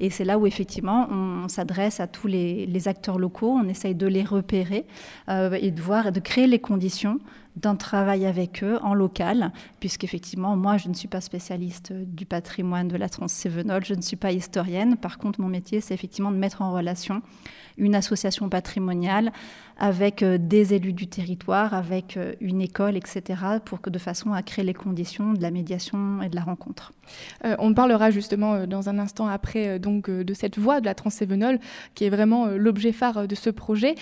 Et 0.00 0.10
c'est 0.10 0.24
là 0.24 0.40
où, 0.40 0.46
effectivement, 0.48 1.06
on, 1.08 1.46
s'adresse 1.46 2.00
à 2.00 2.08
tous 2.08 2.26
les, 2.26 2.66
les, 2.66 2.88
acteurs 2.88 3.18
locaux, 3.18 3.52
on 3.52 3.68
essaye 3.68 3.94
de 3.94 4.08
les 4.08 4.24
repérer 4.24 4.86
et 5.28 5.70
de 5.70 5.80
voir 5.80 6.08
et 6.08 6.12
de 6.12 6.20
créer 6.20 6.48
les 6.48 6.58
conditions 6.58 7.20
d'un 7.56 7.76
travail 7.76 8.26
avec 8.26 8.62
eux 8.62 8.78
en 8.82 8.94
local, 8.94 9.52
puisqu'effectivement, 9.80 10.56
moi, 10.56 10.76
je 10.76 10.88
ne 10.88 10.94
suis 10.94 11.08
pas 11.08 11.20
spécialiste 11.20 11.92
du 11.92 12.26
patrimoine 12.26 12.88
de 12.88 12.96
la 12.96 13.08
Trans-Cévenol, 13.08 13.84
je 13.84 13.94
ne 13.94 14.02
suis 14.02 14.16
pas 14.16 14.32
historienne. 14.32 14.96
Par 14.96 15.18
contre, 15.18 15.40
mon 15.40 15.48
métier, 15.48 15.80
c'est 15.80 15.94
effectivement 15.94 16.30
de 16.30 16.36
mettre 16.36 16.62
en 16.62 16.72
relation 16.72 17.22
une 17.80 17.94
association 17.94 18.48
patrimoniale, 18.48 19.32
avec 19.80 20.22
euh, 20.22 20.36
des 20.38 20.74
élus 20.74 20.92
du 20.92 21.08
territoire, 21.08 21.72
avec 21.74 22.16
euh, 22.16 22.34
une 22.40 22.60
école, 22.60 22.96
etc., 22.96 23.40
pour 23.64 23.80
que 23.80 23.88
de 23.88 23.98
façon 23.98 24.32
à 24.32 24.42
créer 24.42 24.64
les 24.64 24.74
conditions 24.74 25.32
de 25.32 25.40
la 25.40 25.50
médiation 25.50 26.20
et 26.22 26.28
de 26.28 26.36
la 26.36 26.42
rencontre. 26.42 26.92
Euh, 27.44 27.56
on 27.58 27.72
parlera 27.72 28.10
justement 28.10 28.66
dans 28.66 28.90
un 28.90 28.98
instant 28.98 29.26
après 29.26 29.78
donc 29.78 30.10
de 30.10 30.34
cette 30.34 30.58
voie 30.58 30.80
de 30.80 30.84
la 30.84 30.94
transévenol, 30.94 31.58
qui 31.94 32.04
est 32.04 32.10
vraiment 32.10 32.46
l'objet 32.46 32.92
phare 32.92 33.26
de 33.26 33.34
ce 33.34 33.48
projet. 33.48 33.94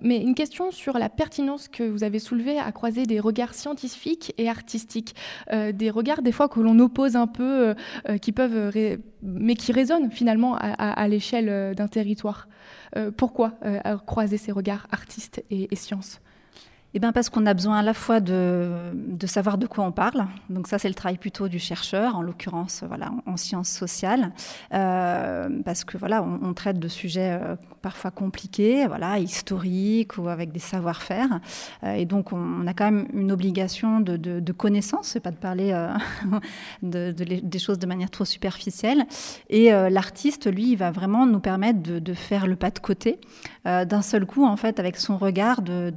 mais 0.00 0.16
une 0.16 0.34
question 0.34 0.70
sur 0.70 0.98
la 0.98 1.10
pertinence 1.10 1.68
que 1.68 1.82
vous 1.82 2.04
avez 2.04 2.18
soulevée 2.18 2.58
à 2.58 2.72
croiser 2.72 3.04
des 3.04 3.20
regards 3.20 3.54
scientifiques 3.54 4.32
et 4.38 4.48
artistiques, 4.48 5.14
des 5.52 5.90
regards 5.90 6.22
des 6.22 6.32
fois 6.32 6.48
que 6.48 6.60
l'on 6.60 6.78
oppose 6.78 7.16
un 7.16 7.26
peu, 7.26 7.74
qui 8.22 8.32
peuvent, 8.32 8.72
mais 9.22 9.54
qui 9.54 9.72
résonnent 9.72 10.10
finalement 10.10 10.56
à 10.56 11.08
l'échelle 11.08 11.74
d'un 11.74 11.88
territoire. 11.88 12.48
Euh, 12.96 13.10
pourquoi 13.10 13.54
euh, 13.64 13.96
croiser 14.06 14.36
ces 14.36 14.52
regards 14.52 14.86
artistes 14.90 15.42
et, 15.50 15.72
et 15.72 15.76
sciences? 15.76 16.20
Eh 16.94 16.98
bien 16.98 17.12
parce 17.12 17.30
qu'on 17.30 17.46
a 17.46 17.54
besoin 17.54 17.78
à 17.78 17.82
la 17.82 17.94
fois 17.94 18.20
de, 18.20 18.70
de, 18.94 19.26
savoir 19.26 19.56
de 19.56 19.66
quoi 19.66 19.84
on 19.84 19.92
parle. 19.92 20.26
Donc 20.50 20.68
ça, 20.68 20.78
c'est 20.78 20.88
le 20.88 20.94
travail 20.94 21.16
plutôt 21.16 21.48
du 21.48 21.58
chercheur, 21.58 22.16
en 22.16 22.22
l'occurrence 22.22 22.84
voilà, 22.86 23.12
en, 23.24 23.36
sciences 23.38 23.70
sociales, 23.70 24.32
euh, 24.74 25.48
parce 25.64 25.84
que 25.84 25.96
voilà, 25.96 26.22
on, 26.22 26.52
traite 26.52 26.78
de 26.78 26.88
sujets 26.88 27.38
euh, 27.40 27.56
parfois 27.80 28.10
compliqués, 28.10 28.86
voilà, 28.86 29.18
historiques 29.18 30.18
ou 30.18 30.28
avec 30.28 30.52
des 30.52 30.58
savoir-faire. 30.58 31.40
Euh, 31.82 31.94
et 31.94 32.04
donc 32.04 32.32
on, 32.32 32.66
a 32.66 32.74
quand 32.74 32.84
même 32.84 33.06
une 33.14 33.32
obligation 33.32 34.00
de, 34.00 34.18
de, 34.18 34.40
de 34.40 34.52
connaissance, 34.52 35.08
c'est 35.08 35.20
pas 35.20 35.30
de 35.30 35.36
parler 35.36 35.72
de, 36.82 37.10
des 37.12 37.58
choses 37.58 37.78
de 37.78 37.86
manière 37.86 38.10
trop 38.10 38.26
superficielle. 38.26 39.06
Et 39.48 39.70
l'artiste, 39.70 40.52
lui, 40.52 40.72
il 40.72 40.76
va 40.76 40.90
vraiment 40.90 41.26
nous 41.26 41.40
permettre 41.40 41.80
de, 41.82 42.14
faire 42.14 42.46
le 42.46 42.56
pas 42.56 42.70
de 42.70 42.78
côté, 42.78 43.18
d'un 43.64 44.02
seul 44.02 44.26
coup, 44.26 44.44
en 44.44 44.56
fait, 44.56 44.78
avec 44.78 44.96
son 44.96 45.16
regard, 45.16 45.62
de, 45.62 45.92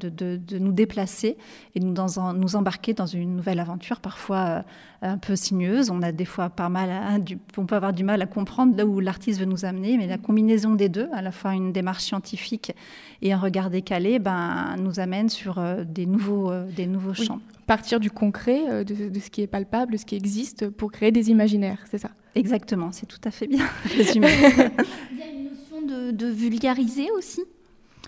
nous 0.57 0.71
déplacer 0.85 1.35
et 1.73 1.79
nous, 1.79 1.93
dans, 1.93 2.33
nous 2.33 2.55
embarquer 2.55 2.93
dans 2.93 3.07
une 3.07 3.35
nouvelle 3.35 3.59
aventure, 3.59 3.99
parfois 3.99 4.37
euh, 4.37 4.61
un 5.01 5.17
peu 5.17 5.35
sinueuse. 5.35 5.89
On 5.89 6.01
a 6.03 6.11
des 6.11 6.25
fois 6.25 6.49
pas 6.49 6.69
mal, 6.69 7.23
on 7.57 7.65
peut 7.65 7.75
avoir 7.75 7.91
du 7.91 8.03
mal 8.03 8.21
à 8.21 8.27
comprendre 8.27 8.77
là 8.77 8.85
où 8.85 8.99
l'artiste 8.99 9.39
veut 9.39 9.45
nous 9.45 9.65
amener, 9.65 9.97
mais 9.97 10.05
la 10.07 10.19
combinaison 10.19 10.75
des 10.75 10.89
deux, 10.89 11.09
à 11.11 11.21
la 11.21 11.31
fois 11.31 11.53
une 11.53 11.71
démarche 11.71 12.03
scientifique 12.03 12.73
et 13.21 13.33
un 13.33 13.37
regard 13.37 13.69
décalé, 13.69 14.19
ben, 14.19 14.75
nous 14.77 14.99
amène 14.99 15.29
sur 15.29 15.57
euh, 15.57 15.83
des 15.83 16.05
nouveaux, 16.05 16.51
euh, 16.51 16.69
des 16.71 16.85
nouveaux 16.85 17.15
champs. 17.15 17.39
Partir 17.65 17.99
du 17.99 18.11
concret, 18.11 18.85
de, 18.85 19.09
de, 19.09 19.19
ce 19.19 19.31
qui 19.31 19.41
est 19.41 19.47
palpable, 19.47 19.93
de 19.93 19.97
ce 19.97 20.05
qui 20.05 20.15
existe, 20.15 20.69
pour 20.69 20.91
créer 20.91 21.11
des 21.11 21.31
imaginaires, 21.31 21.79
c'est 21.89 21.97
ça? 21.97 22.11
Exactement, 22.35 22.91
c'est 22.91 23.07
tout 23.07 23.21
à 23.23 23.31
fait 23.31 23.47
bien 23.47 23.65
résumé. 23.97 24.27
Il 25.11 25.17
y 25.17 25.23
a 25.23 25.31
une 25.33 25.45
notion 25.49 25.81
de, 25.81 26.11
de 26.11 26.27
vulgariser 26.27 27.07
aussi? 27.17 27.41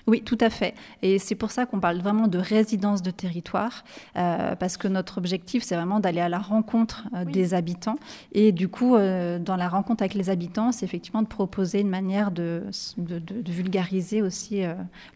Oui, 0.08 0.22
tout 0.22 0.38
à 0.40 0.50
fait. 0.50 0.74
Et 1.02 1.20
c'est 1.20 1.36
pour 1.36 1.52
ça 1.52 1.66
qu'on 1.66 1.82
parle 1.82 1.98
vraiment 1.98 2.28
de 2.28 2.38
résidence 2.38 3.02
de 3.02 3.12
territoire, 3.12 3.84
euh, 4.16 4.56
parce 4.56 4.78
que 4.78 4.88
notre 4.88 5.18
objectif, 5.18 5.64
c'est 5.64 5.76
vraiment 5.76 6.00
d'aller 6.00 6.22
à 6.22 6.30
la 6.30 6.40
rencontre 6.40 7.08
euh, 7.14 7.26
des 7.26 7.54
habitants. 7.54 7.98
Et 8.32 8.54
du 8.54 8.70
coup, 8.70 8.96
euh, 8.96 9.38
dans 9.38 9.58
la 9.58 9.68
rencontre 9.68 10.04
avec 10.04 10.14
les 10.14 10.30
habitants, 10.30 10.72
c'est 10.72 10.86
effectivement 10.86 11.22
de 11.22 11.28
proposer 11.28 11.82
une 11.82 11.90
manière 11.90 12.32
de, 12.32 12.64
de, 12.98 13.52
vulgariser 13.52 14.22
aussi 14.22 14.62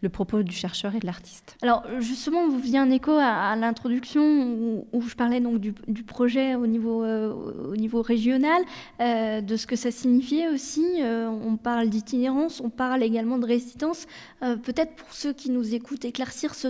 le 0.02 0.08
propos 0.08 0.42
du 0.42 0.54
chercheur 0.54 0.94
et 0.94 0.98
de 0.98 1.06
l'artiste. 1.06 1.56
Alors, 1.62 1.84
justement, 2.00 2.48
vous 2.48 2.58
faisiez 2.58 2.78
un 2.78 2.90
écho 2.90 3.12
à, 3.12 3.56
l'introduction 3.56 4.84
où, 4.92 5.00
je 5.00 5.14
parlais 5.14 5.40
donc 5.40 5.58
du, 5.58 6.02
projet 6.02 6.54
au 6.54 6.66
niveau, 6.66 7.04
au 7.04 7.76
niveau 7.76 8.02
régional, 8.02 8.62
de 9.00 9.56
ce 9.56 9.66
que 9.66 9.76
ça 9.76 9.90
signifiait 9.90 10.48
aussi. 10.48 10.84
on 11.02 11.56
parle 11.56 11.88
d'itinérance, 11.88 12.60
on 12.60 12.70
parle 12.70 13.02
également 13.02 13.38
de 13.38 13.46
résidence. 13.46 14.06
Peut-être 14.40 14.81
pour 14.86 15.12
ceux 15.12 15.32
qui 15.32 15.50
nous 15.50 15.74
écoutent 15.74 16.04
éclaircir 16.04 16.54
ce 16.54 16.68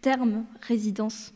terme 0.00 0.44
résidence 0.62 1.32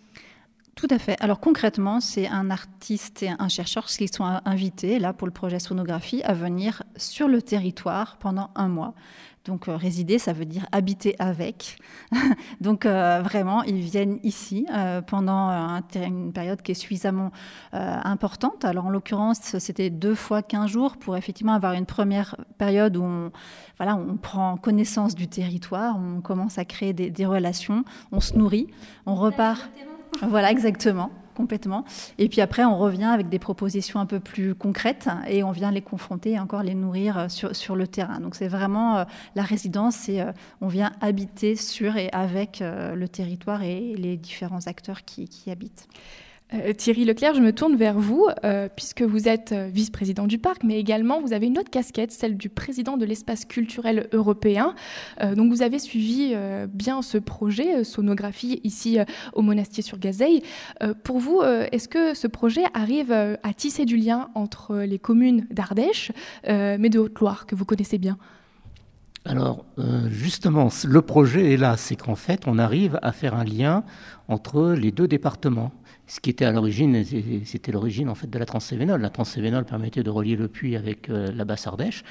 tout 0.75 0.88
à 0.90 0.99
fait. 0.99 1.16
Alors 1.21 1.38
concrètement, 1.38 2.00
c'est 2.00 2.26
un 2.26 2.50
artiste 2.50 3.23
et 3.23 3.31
un 3.38 3.49
chercheur 3.49 3.87
qui 3.87 4.09
sont 4.09 4.25
invités, 4.45 4.99
là, 4.99 5.12
pour 5.12 5.28
le 5.28 5.33
projet 5.33 5.61
Sonographie, 5.61 6.21
à 6.25 6.35
venir 6.35 6.83
sur 6.97 7.28
le 7.28 7.40
territoire 7.40 8.16
pendant 8.16 8.50
un 8.57 8.69
mois. 8.69 8.95
Donc 9.45 9.69
euh, 9.69 9.77
résider, 9.77 10.19
ça 10.19 10.33
veut 10.33 10.47
dire 10.47 10.67
habiter 10.73 11.17
avec. 11.19 11.77
Donc 12.61 12.87
euh, 12.87 13.21
vraiment, 13.23 13.63
ils 13.63 13.81
viennent 13.81 14.19
ici 14.23 14.67
euh, 14.73 15.03
pendant 15.03 15.83
une 15.95 16.33
période 16.33 16.63
qui 16.63 16.73
est 16.73 16.75
suffisamment 16.75 17.31
importante. 17.73 18.65
Alors 18.65 18.87
en 18.87 18.91
l'occurrence, 18.91 19.59
c'était 19.59 19.91
deux 19.91 20.15
fois 20.15 20.43
15 20.43 20.71
jours 20.71 20.97
pour 20.97 21.17
effectivement 21.17 21.53
avoir 21.53 21.75
une 21.75 21.87
première 21.87 22.37
période 22.59 22.97
où 22.97 23.03
on, 23.03 23.33
voilà, 23.77 23.97
on 23.97 24.17
prend 24.17 24.57
connaissance 24.57 25.15
du 25.15 25.29
territoire, 25.29 25.99
on 25.99 26.21
commence 26.21 26.59
à 26.59 26.65
créer 26.65 26.93
des, 26.93 27.11
des 27.11 27.27
relations, 27.27 27.85
on 28.13 28.21
se 28.21 28.35
nourrit, 28.35 28.69
on 29.07 29.15
repart. 29.15 29.71
Voilà, 30.23 30.51
exactement 30.51 31.11
complètement. 31.35 31.85
Et 32.19 32.29
puis 32.29 32.41
après, 32.41 32.64
on 32.64 32.79
revient 32.79 33.05
avec 33.05 33.29
des 33.29 33.38
propositions 33.38 34.00
un 34.00 34.07
peu 34.07 34.21
plus 34.21 34.55
concrètes 34.55 35.09
et 35.29 35.43
on 35.43 35.50
vient 35.50 35.71
les 35.71 35.83
confronter 35.83 36.33
et 36.33 36.38
encore 36.38 36.62
les 36.62 36.75
nourrir 36.75 37.19
euh, 37.19 37.29
sur, 37.29 37.55
sur 37.55 37.76
le 37.76 37.87
terrain. 37.87 38.21
Donc 38.21 38.35
c'est 38.35 38.49
vraiment 38.49 38.99
euh, 38.99 39.05
la 39.35 39.43
résidence, 39.43 39.97
c'est 39.97 40.21
euh, 40.21 40.33
on 40.61 40.69
vient 40.69 40.93
habiter 41.00 41.57
sur 41.57 41.97
et 41.97 42.09
avec 42.12 42.62
le 42.62 43.07
territoire 43.09 43.62
et 43.62 43.95
les 43.97 44.17
différents 44.17 44.67
acteurs 44.67 45.05
qui, 45.05 45.29
qui 45.29 45.50
habitent. 45.50 45.88
Euh, 46.55 46.73
Thierry 46.73 47.05
Leclerc, 47.05 47.35
je 47.35 47.41
me 47.41 47.53
tourne 47.53 47.77
vers 47.77 47.99
vous, 47.99 48.29
euh, 48.45 48.69
puisque 48.75 49.03
vous 49.03 49.29
êtes 49.29 49.53
euh, 49.53 49.69
vice-président 49.73 50.27
du 50.27 50.39
parc, 50.39 50.63
mais 50.63 50.79
également 50.79 51.21
vous 51.21 51.33
avez 51.33 51.47
une 51.47 51.59
autre 51.59 51.71
casquette, 51.71 52.13
celle 52.13 52.37
du 52.37 52.49
président 52.49 52.97
de 52.97 53.05
l'espace 53.05 53.45
culturel 53.45 54.09
européen. 54.13 54.75
donc 55.37 55.51
vous 55.51 55.63
avez 55.63 55.79
suivi 55.79 56.35
bien 56.69 57.03
ce 57.03 57.19
projet, 57.19 57.85
sonographie, 57.85 58.61
ici 58.65 58.99
au 59.33 59.43
Monastier 59.43 59.83
sur 59.83 59.99
Gazeille. 59.99 60.43
pour 61.03 61.19
vous, 61.19 61.43
est-ce 61.43 61.89
que 61.89 62.15
ce 62.15 62.27
projet 62.27 62.63
arrive 62.75 63.13
à 63.13 63.55
tisser 63.55 63.85
du 63.85 63.97
lien 63.97 64.31
entre 64.35 64.77
les 64.79 64.99
communes 64.99 65.47
d'Ardèche, 65.51 66.13
mais 66.47 66.89
de 66.89 66.99
Haute-Loire, 66.99 67.47
que 67.47 67.55
vous 67.55 67.65
connaissez 67.65 67.99
bien? 67.99 68.19
Alors, 69.25 69.65
justement, 70.09 70.69
le 70.85 71.03
projet 71.03 71.53
est 71.53 71.57
là, 71.57 71.77
c'est 71.77 71.97
qu'en 71.97 72.17
fait, 72.17 72.43
on 72.47 72.59
arrive 72.59 72.99
à 73.03 73.13
faire 73.13 73.35
un 73.35 73.45
lien 73.45 73.85
entre 74.29 74.73
les 74.73 74.93
deux 74.93 75.09
départements 75.09 75.73
ce 76.07 76.21
qui 76.21 76.31
était 76.31 76.45
à 76.45 76.53
l'origine, 76.53 77.03
c'était 77.47 77.73
l'origine 77.73 78.11
en 78.11 78.15
fait 78.15 78.29
de 78.29 78.39
la 78.39 78.45
Transcévénole. 78.45 79.01
La 79.01 79.09
Transcévénole 79.09 79.65
permettait 79.65 80.03
de 80.03 80.11
relier 80.11 80.37
le 80.37 80.49
puits 80.49 80.77
avec 80.77 81.09
euh, 81.09 81.33
la 81.35 81.47
basse 81.47 81.67
Ardèche, 81.67 82.05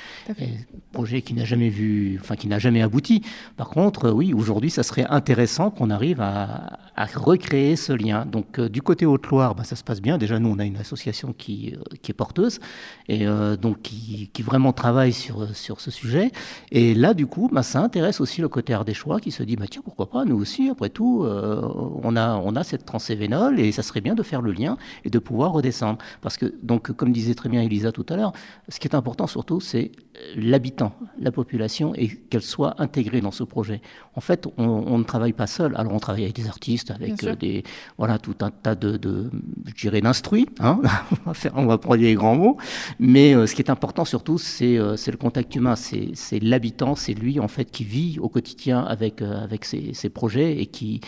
projet 0.91 1.21
qui 1.21 1.35
n'a 1.35 1.45
jamais 1.45 1.69
vu, 1.69 2.17
enfin 2.19 2.35
qui 2.35 2.47
n'a 2.47 2.57
jamais 2.57 2.81
abouti. 2.81 3.21
Par 3.55 3.69
contre, 3.69 4.09
oui, 4.09 4.33
aujourd'hui, 4.33 4.71
ça 4.71 4.81
serait 4.81 5.05
intéressant 5.09 5.69
qu'on 5.69 5.91
arrive 5.91 6.21
à, 6.21 6.79
recréer 7.15 7.75
ce 7.75 7.93
lien. 7.93 8.25
Donc, 8.25 8.59
euh, 8.59 8.69
du 8.69 8.81
côté 8.81 9.05
Haute-Loire, 9.05 9.55
bah, 9.55 9.63
ça 9.63 9.75
se 9.75 9.83
passe 9.83 10.01
bien. 10.01 10.17
Déjà, 10.17 10.39
nous, 10.39 10.49
on 10.49 10.57
a 10.57 10.65
une 10.65 10.77
association 10.77 11.33
qui, 11.33 11.75
euh, 11.75 11.95
qui 12.01 12.11
est 12.11 12.15
porteuse 12.15 12.59
et 13.07 13.25
donc 13.61 13.81
qui, 13.81 14.29
qui, 14.33 14.41
vraiment 14.41 14.73
travaille 14.73 15.13
sur 15.13 15.55
sur 15.55 15.81
ce 15.81 15.91
sujet. 15.91 16.31
Et 16.71 16.93
là, 16.95 17.13
du 17.13 17.27
coup, 17.27 17.49
bah, 17.51 17.61
ça 17.61 17.81
intéresse 17.81 18.21
aussi 18.21 18.41
le 18.41 18.49
côté 18.49 18.73
ardéchois 18.73 19.19
qui 19.19 19.31
se 19.31 19.43
dit, 19.43 19.55
bah 19.55 19.65
tiens, 19.69 19.81
pourquoi 19.83 20.09
pas, 20.09 20.25
nous 20.25 20.37
aussi, 20.37 20.69
après 20.69 20.89
tout, 20.89 21.25
on 21.25 22.15
a 22.15 22.35
on 22.37 22.55
a 22.55 22.63
cette 22.63 22.85
Transcévénole 22.85 23.59
et 23.59 23.71
ça 23.71 23.82
serait 23.83 24.01
bien 24.01 24.15
de 24.15 24.23
faire 24.23 24.41
le 24.41 24.51
lien 24.51 24.77
et 25.03 25.09
de 25.09 25.19
pouvoir 25.19 25.51
redescendre. 25.51 25.99
Parce 26.21 26.37
que, 26.37 26.53
donc, 26.63 26.91
comme 26.91 27.11
disait 27.11 27.35
très 27.35 27.49
bien 27.49 27.61
Elisa 27.61 27.91
tout 27.91 28.05
à 28.09 28.15
l'heure, 28.15 28.33
ce 28.69 28.79
qui 28.79 28.87
est 28.87 28.95
important 28.95 29.27
surtout, 29.27 29.59
c'est 29.59 29.91
l'habitant, 30.35 30.93
la 31.19 31.31
population, 31.31 31.93
et 31.95 32.07
qu'elle 32.07 32.41
soit 32.41 32.81
intégrée 32.81 33.21
dans 33.21 33.31
ce 33.31 33.43
projet. 33.43 33.81
En 34.15 34.21
fait, 34.21 34.47
on, 34.57 34.97
ne 34.97 35.03
travaille 35.03 35.33
pas 35.33 35.47
seul. 35.47 35.75
Alors, 35.75 35.93
on 35.93 35.99
travaille 35.99 36.23
avec 36.23 36.35
des 36.35 36.47
artistes, 36.47 36.91
avec 36.91 37.23
euh, 37.23 37.35
des, 37.35 37.63
voilà, 37.97 38.19
tout 38.19 38.35
un 38.41 38.51
tas 38.51 38.75
de, 38.75 38.97
de 38.97 39.31
je 39.65 39.81
dirais, 39.81 40.01
d'instruits. 40.01 40.47
Hein 40.59 40.81
on, 41.25 41.29
va 41.29 41.33
faire, 41.33 41.53
on 41.55 41.65
va 41.65 41.77
prendre 41.77 42.01
les 42.01 42.13
grands 42.13 42.35
mots. 42.35 42.57
Mais 42.99 43.33
euh, 43.35 43.47
ce 43.47 43.55
qui 43.55 43.61
est 43.61 43.71
important 43.71 44.05
surtout, 44.05 44.37
c'est 44.37 44.77
euh, 44.77 44.95
le 45.07 45.17
contact 45.17 45.55
humain. 45.55 45.75
C'est 45.75 46.39
l'habitant, 46.39 46.95
c'est 46.95 47.13
lui, 47.13 47.39
en 47.39 47.47
fait, 47.47 47.65
qui 47.65 47.83
vit 47.83 48.19
au 48.19 48.29
quotidien 48.29 48.81
avec, 48.81 49.21
avec 49.21 49.65
ses, 49.65 49.93
ses, 49.93 50.09
projets 50.09 50.59
et 50.59 50.67
qui, 50.67 51.01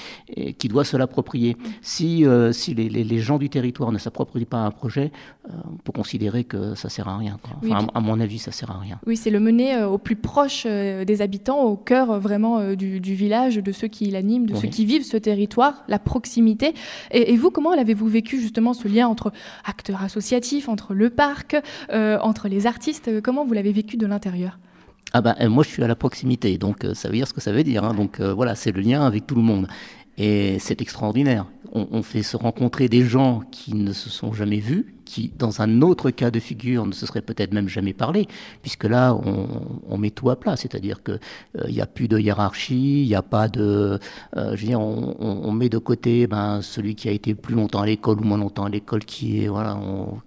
qui 0.58 0.68
doit 0.68 0.84
se 0.84 0.98
l'approprier. 0.98 1.58
Si, 1.82 2.26
si 2.52 2.74
les, 2.74 2.90
les, 2.90 3.20
gens 3.20 3.38
du 3.38 3.50
territoire 3.50 3.92
ne 3.92 3.98
s'approprient 3.98 4.46
pas 4.46 4.58
un 4.58 4.72
projet, 4.72 5.12
on 5.48 5.78
peut 5.78 5.92
considérer 5.92 6.44
que 6.44 6.76
ça 6.76 6.90
sert 6.90 7.08
à 7.08 7.18
rien. 7.18 7.38
Enfin, 7.64 7.88
à, 7.94 8.00
mon 8.00 8.20
avis, 8.20 8.40
ça 8.40 8.52
sert 8.52 8.72
à 8.72 8.80
rien. 8.80 8.95
Oui, 9.06 9.18
c'est 9.18 9.30
le 9.30 9.40
mener 9.40 9.76
euh, 9.76 9.88
au 9.88 9.98
plus 9.98 10.16
proche 10.16 10.64
euh, 10.66 11.06
des 11.06 11.22
habitants, 11.22 11.64
au 11.64 11.76
cœur 11.76 12.12
euh, 12.12 12.20
vraiment 12.20 12.74
du, 12.74 13.00
village, 13.00 13.56
de 13.56 13.72
ceux 13.72 13.88
qui 13.88 14.06
l'animent, 14.10 14.46
de 14.46 14.56
ceux 14.56 14.68
qui 14.68 14.86
vivent 14.86 15.04
ce 15.04 15.18
territoire, 15.18 15.84
la 15.88 16.00
proximité. 16.00 16.74
Et, 17.12 17.36
vous, 17.38 17.52
comment 17.52 17.76
l'avez-vous 17.76 18.08
vécu 18.08 18.40
justement 18.40 18.74
ce 18.74 18.88
lien 18.88 19.08
entre 19.08 19.32
acteurs 19.66 20.04
associatifs, 20.04 20.70
entre 20.70 20.94
le 20.94 21.10
parc, 21.10 21.56
entre 21.92 22.48
les 22.48 22.68
artistes 22.68 23.22
Comment 23.22 23.46
vous 23.46 23.54
l'avez 23.54 23.72
vécu 23.72 23.98
de 23.98 24.08
l'intérieur? 24.08 24.58
Ah 25.14 25.22
ben, 25.22 25.36
moi 25.48 25.64
je 25.64 25.70
suis 25.70 25.84
à 25.84 25.88
la 25.88 25.96
proximité, 25.96 26.58
donc 26.58 26.86
ça 26.94 27.08
veut 27.08 27.16
dire 27.16 27.28
ce 27.28 27.34
que 27.34 27.42
ça 27.42 27.52
veut 27.52 27.64
dire. 27.64 27.84
Hein. 27.84 27.94
donc 27.94 28.20
voilà, 28.20 28.56
c'est 28.56 28.72
le 28.72 28.82
lien 28.82 29.06
avec 29.06 29.28
tout 29.28 29.36
le 29.36 29.42
monde. 29.42 29.68
Et 30.18 30.58
c'est 30.60 30.82
extraordinaire. 30.82 31.46
On, 31.78 32.04
fait 32.04 32.24
se 32.24 32.38
rencontrer 32.38 32.88
des 32.88 33.02
gens 33.02 33.42
qui 33.52 33.76
ne 33.76 33.92
se 33.92 34.10
sont 34.10 34.32
jamais 34.32 34.60
vus, 34.60 34.96
qui, 35.04 35.34
dans 35.38 35.62
un 35.62 35.82
autre 35.82 36.10
cas 36.10 36.32
de 36.32 36.40
figure, 36.40 36.86
ne 36.86 36.94
se 36.94 37.06
seraient 37.06 37.22
peut-être 37.22 37.54
même 37.54 37.68
jamais 37.68 37.92
parlé, 37.92 38.30
puisque 38.62 38.86
là, 38.86 39.14
on, 39.14 39.98
met 39.98 40.10
tout 40.10 40.30
à 40.30 40.38
plat. 40.38 40.56
C'est-à-dire 40.56 41.04
qu'il 41.04 41.20
euh, 41.60 41.70
n'y 41.70 41.82
a 41.82 41.86
plus 41.86 42.08
de 42.08 42.18
hiérarchie, 42.18 43.02
il 43.02 43.08
n'y 43.08 43.16
a 43.16 43.22
pas 43.22 43.50
de. 43.50 44.00
Euh, 44.38 44.56
je 44.56 44.62
veux 44.62 44.68
dire, 44.68 44.80
on, 44.80 45.52
met 45.52 45.68
de 45.68 45.78
côté 45.78 46.28
ben, 46.28 46.62
celui 46.62 46.96
qui 46.96 47.10
a 47.10 47.12
été 47.12 47.36
plus 47.36 47.56
longtemps 47.56 47.82
à 47.82 47.86
l'école 47.86 48.22
ou 48.22 48.24
moins 48.24 48.38
longtemps 48.38 48.64
à 48.64 48.70
l'école, 48.70 49.04
qui 49.04 49.44
est. 49.44 49.50
Voilà, 49.50 49.78
on 49.78 50.22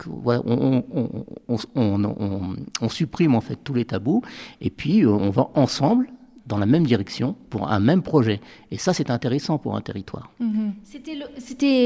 supprime 2.90 3.34
en 3.34 3.40
fait 3.40 3.58
tous 3.64 3.72
les 3.72 3.86
tabous, 3.86 4.20
et 4.60 4.68
puis 4.68 5.06
euh, 5.06 5.08
on 5.08 5.30
va 5.30 5.48
ensemble 5.54 6.10
dans 6.48 6.58
la 6.58 6.66
même 6.66 6.86
direction 6.86 7.36
pour 7.50 7.70
un 7.70 7.78
même 7.78 8.02
projet. 8.02 8.40
Et 8.70 8.78
ça, 8.78 8.92
c'est 8.92 9.10
intéressant 9.10 9.58
pour 9.58 9.76
un 9.76 9.80
territoire. 9.80 10.32
Mhm. 10.40 10.72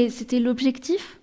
C'était 0.09 0.39
l'objectif 0.39 1.19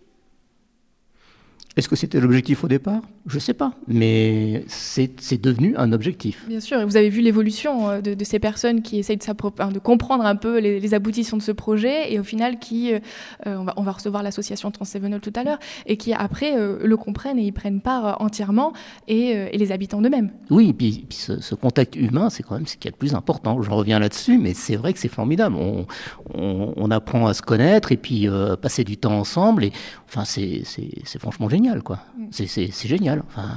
est-ce 1.76 1.88
que 1.88 1.94
c'était 1.94 2.18
l'objectif 2.18 2.64
au 2.64 2.68
départ? 2.68 3.00
Je 3.26 3.36
ne 3.36 3.40
sais 3.40 3.54
pas, 3.54 3.72
mais 3.86 4.64
c'est 4.66 5.40
devenu 5.40 5.76
un 5.76 5.92
objectif. 5.92 6.44
Bien 6.48 6.58
sûr, 6.58 6.80
et 6.80 6.84
vous 6.84 6.96
avez 6.96 7.10
vu 7.10 7.20
l'évolution 7.20 7.88
euh, 7.88 8.00
de, 8.00 8.24
ces 8.24 8.40
personnes 8.40 8.82
qui 8.82 8.98
essayent 8.98 9.18
de, 9.18 9.72
de 9.72 9.78
comprendre 9.78 10.24
un 10.26 10.34
peu 10.34 10.58
les, 10.58 10.94
aboutissements 10.94 11.38
de 11.38 11.42
ce 11.42 11.52
projet, 11.52 12.12
et 12.12 12.18
au 12.18 12.24
final, 12.24 12.58
qui, 12.58 12.92
euh, 12.92 12.98
on, 13.46 13.62
va, 13.62 13.74
on, 13.76 13.82
va, 13.82 13.92
recevoir 13.92 14.24
l'association 14.24 14.72
Transsevenol 14.72 15.20
tout 15.20 15.32
à 15.36 15.44
l'heure, 15.44 15.60
et 15.86 15.96
qui 15.96 16.12
après 16.12 16.56
euh, 16.56 16.78
le 16.82 16.96
comprennent 16.96 17.38
et 17.38 17.44
y 17.44 17.52
prennent 17.52 17.80
part 17.80 18.20
entièrement, 18.20 18.72
et, 19.06 19.56
les 19.56 19.72
habitants 19.72 20.02
d'eux-mêmes. 20.02 20.30
Oui, 20.50 20.70
et 20.70 20.72
puis, 20.72 21.06
ce, 21.10 21.54
contact 21.54 21.94
humain, 21.94 22.30
c'est 22.30 22.42
quand 22.42 22.56
même 22.56 22.66
ce 22.66 22.76
qui 22.76 22.88
est 22.88 22.90
le 22.90 22.96
plus 22.96 23.14
important. 23.14 23.62
Je 23.62 23.70
reviens 23.70 24.00
là-dessus, 24.00 24.38
mais 24.38 24.54
c'est 24.54 24.76
vrai 24.76 24.92
que 24.92 24.98
c'est 24.98 25.08
formidable. 25.08 25.54
On, 25.54 25.86
on, 26.34 26.90
apprend 26.90 27.28
à 27.28 27.34
se 27.34 27.42
connaître, 27.42 27.92
et 27.92 27.96
puis 27.96 28.26
passer 28.60 28.82
du 28.82 28.96
temps 28.96 29.18
ensemble, 29.18 29.64
et 29.64 29.72
enfin, 30.08 30.24
c'est 30.24 30.64
franchement 31.18 31.48
génial 31.48 31.59
génial, 31.60 31.82
quoi. 31.82 32.00
Mm. 32.16 32.26
C'est 32.30 32.88
génial. 32.88 33.22
Enfin... 33.28 33.50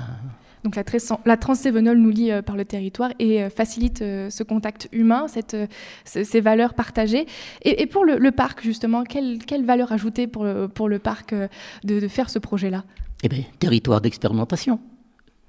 Donc 0.63 0.77
la, 0.77 0.83
la 1.25 1.37
transévenol 1.37 1.97
nous 1.97 2.09
lie 2.09 2.31
euh, 2.31 2.41
par 2.41 2.55
le 2.55 2.63
territoire 2.63 3.11
et 3.19 3.43
euh, 3.43 3.49
facilite 3.49 4.01
euh, 4.01 4.29
ce 4.29 4.43
contact 4.43 4.87
humain, 4.93 5.27
cette, 5.27 5.57
ces 6.05 6.41
valeurs 6.41 6.73
partagées. 6.73 7.25
Et, 7.63 7.85
pour 7.85 8.05
le, 8.05 8.31
parc, 8.31 8.63
justement, 8.63 9.03
quelle, 9.03 9.39
quelle, 9.45 9.65
valeur 9.65 9.91
ajoutée 9.91 10.27
pour 10.27 10.45
le, 10.45 10.67
pour 10.67 10.87
le 10.87 10.99
parc 10.99 11.33
de, 11.33 11.99
de 11.99 12.07
faire 12.07 12.29
ce 12.29 12.39
projet-là? 12.39 12.85
Eh 13.23 13.29
bien, 13.29 13.43
territoire 13.59 13.99
d'expérimentation. 13.99 14.79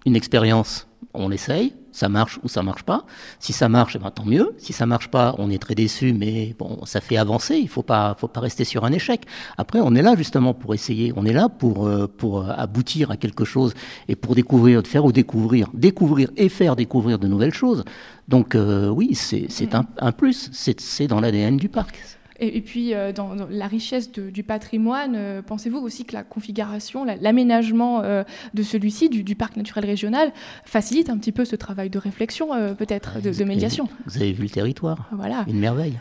Une 0.04 0.16
expérience, 0.16 0.86
on 1.14 1.30
essaye, 1.30 1.74
ça 1.94 2.08
marche 2.08 2.40
ou 2.42 2.48
ça 2.48 2.62
marche 2.64 2.82
pas. 2.82 3.06
Si 3.38 3.52
ça 3.52 3.68
marche, 3.68 3.94
eh 3.94 4.00
ben, 4.00 4.10
tant 4.10 4.24
mieux. 4.24 4.56
Si 4.58 4.72
ça 4.72 4.84
marche 4.84 5.08
pas, 5.08 5.36
on 5.38 5.48
est 5.48 5.60
très 5.60 5.76
déçu, 5.76 6.12
mais 6.12 6.52
bon, 6.58 6.80
ça 6.84 7.00
fait 7.00 7.16
avancer. 7.16 7.56
Il 7.56 7.68
faut 7.68 7.84
pas, 7.84 8.16
faut 8.18 8.26
pas 8.26 8.40
rester 8.40 8.64
sur 8.64 8.84
un 8.84 8.90
échec. 8.90 9.22
Après, 9.58 9.78
on 9.80 9.94
est 9.94 10.02
là 10.02 10.16
justement 10.16 10.54
pour 10.54 10.74
essayer. 10.74 11.12
On 11.14 11.24
est 11.24 11.32
là 11.32 11.48
pour 11.48 11.86
euh, 11.86 12.08
pour 12.08 12.50
aboutir 12.50 13.12
à 13.12 13.16
quelque 13.16 13.44
chose 13.44 13.74
et 14.08 14.16
pour 14.16 14.34
découvrir, 14.34 14.82
faire 14.84 15.04
ou 15.04 15.12
découvrir, 15.12 15.68
découvrir 15.72 16.30
et 16.36 16.48
faire 16.48 16.74
découvrir 16.74 17.20
de 17.20 17.28
nouvelles 17.28 17.54
choses. 17.54 17.84
Donc 18.26 18.56
euh, 18.56 18.88
oui, 18.88 19.14
c'est 19.14 19.74
un, 19.74 19.86
un 19.98 20.10
plus. 20.10 20.50
C'est 20.52 21.06
dans 21.06 21.20
l'ADN 21.20 21.56
du 21.56 21.68
parc. 21.68 21.96
Et, 22.40 22.60
puis, 22.62 22.94
euh, 22.94 23.12
dans, 23.12 23.36
la 23.48 23.68
richesse 23.68 24.10
du 24.10 24.42
patrimoine, 24.42 25.14
euh, 25.14 25.42
pensez-vous 25.42 25.78
aussi 25.78 26.04
que 26.04 26.14
la 26.14 26.24
configuration, 26.24 27.04
l'aménagement 27.04 28.00
euh, 28.02 28.24
de 28.54 28.62
celui-ci, 28.62 29.08
du, 29.08 29.34
parc 29.36 29.56
naturel 29.56 29.84
régional, 29.84 30.32
facilite 30.64 31.10
un 31.10 31.18
petit 31.18 31.32
peu 31.32 31.44
ce 31.44 31.54
travail 31.54 31.90
de 31.90 31.98
réflexion, 31.98 32.48
peut-être, 32.74 33.20
de, 33.20 33.44
médiation? 33.44 33.88
Vous 34.06 34.16
avez 34.16 34.32
vu 34.32 34.44
le 34.44 34.50
territoire 34.50 35.08
Voilà. 35.12 35.44
Une 35.48 35.60
merveille. 35.60 35.98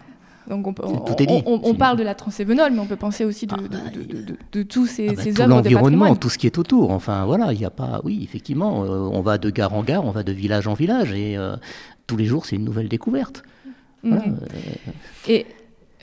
Donc 0.50 0.68
on, 0.68 0.74
on, 1.46 1.74
parle 1.74 1.98
de 1.98 2.04
la 2.04 2.16
Transévenole, 2.16 2.74
mais 2.74 2.80
on 2.80 2.86
peut 2.86 2.98
penser 2.98 3.24
aussi 3.24 3.48
de, 3.48 3.56
ah 3.58 3.62
bah, 3.72 3.78
de, 4.52 4.64
tous 4.64 4.88
ces, 4.88 5.08
ah 5.08 5.14
bah, 5.16 5.24
tout 5.24 5.50
l'environnement, 5.50 6.16
tout 6.18 6.30
ce 6.30 6.38
qui 6.38 6.48
est 6.48 6.58
autour. 6.58 6.92
Enfin 6.92 7.24
voilà, 7.26 7.54
il 7.54 7.60
n'y 7.60 7.66
a 7.66 7.70
pas. 7.70 8.02
Oui, 8.04 8.20
effectivement, 8.24 8.82
on 8.82 9.22
va 9.22 9.38
de 9.38 9.50
gare 9.50 9.74
en 9.74 9.84
gare, 9.84 10.04
on 10.04 10.12
va 10.12 10.24
de 10.24 10.34
village 10.34 10.68
en 10.68 10.74
village, 10.74 11.14
et 11.14 11.38
tous 12.08 12.18
les 12.18 12.26
jours 12.26 12.46
c'est 12.46 12.58
une 12.58 12.66
nouvelle 12.66 12.90
découverte. 12.90 13.44
Mhm. 14.04 14.38
Et 15.30 15.46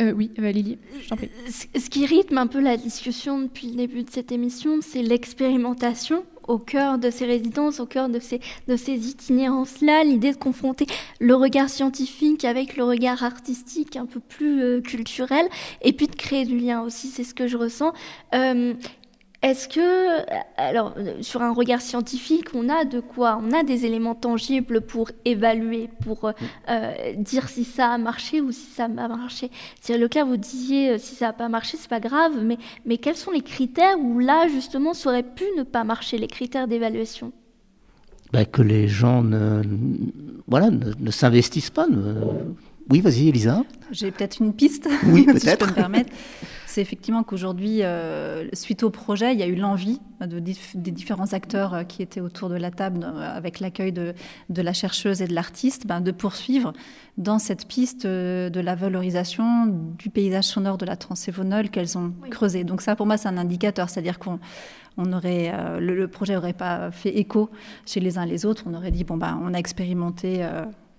euh, 0.00 0.12
oui, 0.12 0.30
Lily, 0.38 0.78
j'en 1.08 1.16
prie. 1.16 1.30
Ce 1.48 1.90
qui 1.90 2.06
rythme 2.06 2.38
un 2.38 2.46
peu 2.46 2.60
la 2.60 2.76
discussion 2.76 3.40
depuis 3.40 3.68
le 3.68 3.76
début 3.76 4.02
de 4.02 4.10
cette 4.10 4.32
émission, 4.32 4.78
c'est 4.80 5.02
l'expérimentation 5.02 6.24
au 6.48 6.58
cœur 6.58 6.98
de 6.98 7.10
ces 7.10 7.26
résidences, 7.26 7.80
au 7.80 7.86
cœur 7.86 8.08
de 8.08 8.18
ces, 8.18 8.40
itinérances-là, 9.08 10.04
l'idée 10.04 10.32
de 10.32 10.36
confronter 10.36 10.86
le 11.20 11.34
regard 11.34 11.68
scientifique 11.68 12.44
avec 12.44 12.76
le 12.76 12.84
regard 12.84 13.22
artistique 13.22 13.96
un 13.96 14.06
peu 14.06 14.20
plus 14.20 14.62
euh, 14.62 14.80
culturel, 14.80 15.46
et 15.82 15.92
puis 15.92 16.08
de 16.08 16.16
créer 16.16 16.44
du 16.44 16.58
lien 16.58 16.82
aussi, 16.82 17.08
c'est 17.08 17.24
ce 17.24 17.34
que 17.34 17.46
je 17.46 17.56
ressens. 17.56 17.92
Euh, 18.34 18.74
est-ce 19.42 19.68
que, 19.68 20.22
alors, 20.58 20.94
sur 21.22 21.40
un 21.40 21.54
regard 21.54 21.80
scientifique, 21.80 22.48
on 22.54 22.68
a 22.68 22.84
de 22.84 23.00
quoi 23.00 23.40
On 23.42 23.52
a 23.52 23.62
des 23.62 23.86
éléments 23.86 24.14
tangibles 24.14 24.82
pour 24.82 25.10
évaluer, 25.24 25.88
pour 26.02 26.26
euh, 26.26 26.32
euh, 26.68 27.14
dire 27.16 27.48
si 27.48 27.64
ça 27.64 27.88
a 27.92 27.98
marché 27.98 28.42
ou 28.42 28.52
si 28.52 28.66
ça 28.66 28.86
n'a 28.86 29.08
pas 29.08 29.16
marché? 29.16 29.50
Le 29.88 30.06
cas, 30.08 30.24
vous 30.24 30.36
disiez 30.36 30.90
euh, 30.90 30.98
si 30.98 31.14
ça 31.14 31.28
n'a 31.28 31.32
pas 31.32 31.48
marché, 31.48 31.78
c'est 31.80 31.88
pas 31.88 32.00
grave, 32.00 32.32
mais, 32.42 32.58
mais 32.84 32.98
quels 32.98 33.16
sont 33.16 33.30
les 33.30 33.40
critères 33.40 33.98
où 33.98 34.18
là, 34.18 34.46
justement, 34.46 34.92
ça 34.92 35.08
aurait 35.08 35.22
pu 35.22 35.44
ne 35.56 35.62
pas 35.62 35.84
marcher, 35.84 36.18
les 36.18 36.28
critères 36.28 36.68
d'évaluation? 36.68 37.32
Bah, 38.34 38.44
Que 38.44 38.60
les 38.60 38.88
gens 38.88 39.22
ne, 39.22 39.62
voilà, 40.48 40.68
ne, 40.68 41.10
s'investissent 41.10 41.70
pas. 41.70 41.86
Oui, 42.90 43.00
vas-y, 43.00 43.28
Elisa. 43.28 43.62
J'ai 43.90 44.10
peut-être 44.10 44.40
une 44.40 44.52
piste, 44.52 44.86
oui, 45.06 45.26
si 45.38 45.48
je 45.48 45.56
peux 45.56 45.66
me 45.66 45.72
permettre 45.72 46.12
c'est 46.70 46.80
effectivement 46.80 47.24
qu'aujourd'hui, 47.24 47.82
euh, 47.82 48.48
suite 48.52 48.82
au 48.82 48.90
projet, 48.90 49.32
il 49.32 49.40
y 49.40 49.42
a 49.42 49.46
eu 49.46 49.56
l'envie 49.56 50.00
des 50.20 50.90
différents 50.90 51.32
acteurs 51.32 51.74
euh, 51.74 51.82
qui 51.82 52.02
étaient 52.02 52.20
autour 52.20 52.48
de 52.48 52.54
la 52.54 52.70
table 52.70 53.00
euh, 53.02 53.36
avec 53.36 53.58
l'accueil 53.58 53.92
de, 53.92 54.14
la 54.48 54.72
chercheuse 54.72 55.20
et 55.20 55.26
de 55.26 55.34
l'artiste, 55.34 55.86
ben, 55.86 56.00
de 56.00 56.12
poursuivre 56.12 56.72
dans 57.18 57.38
cette 57.38 57.66
piste 57.66 58.06
de 58.06 58.60
la 58.60 58.74
valorisation 58.74 59.66
du 59.66 60.10
paysage 60.10 60.44
sonore 60.44 60.78
de 60.78 60.86
la 60.86 60.96
Transévonole 60.96 61.70
qu'elles 61.70 61.98
ont 61.98 62.12
creusé. 62.30 62.64
Donc 62.64 62.82
ça, 62.82 62.94
pour 62.94 63.06
moi, 63.06 63.16
c'est 63.16 63.28
un 63.28 63.36
indicateur, 63.36 63.90
c'est-à-dire 63.90 64.18
qu'on 64.18 64.38
aurait, 65.12 65.52
le, 65.80 66.06
projet 66.06 66.34
n'aurait 66.34 66.52
pas 66.52 66.90
fait 66.90 67.18
écho 67.18 67.50
chez 67.84 68.00
les 68.00 68.16
uns 68.16 68.26
les 68.26 68.46
autres. 68.46 68.64
On 68.66 68.74
aurait 68.74 68.92
dit 68.92 69.04
bon 69.04 69.16
ben, 69.16 69.38
on 69.42 69.52
a 69.52 69.58
expérimenté 69.58 70.46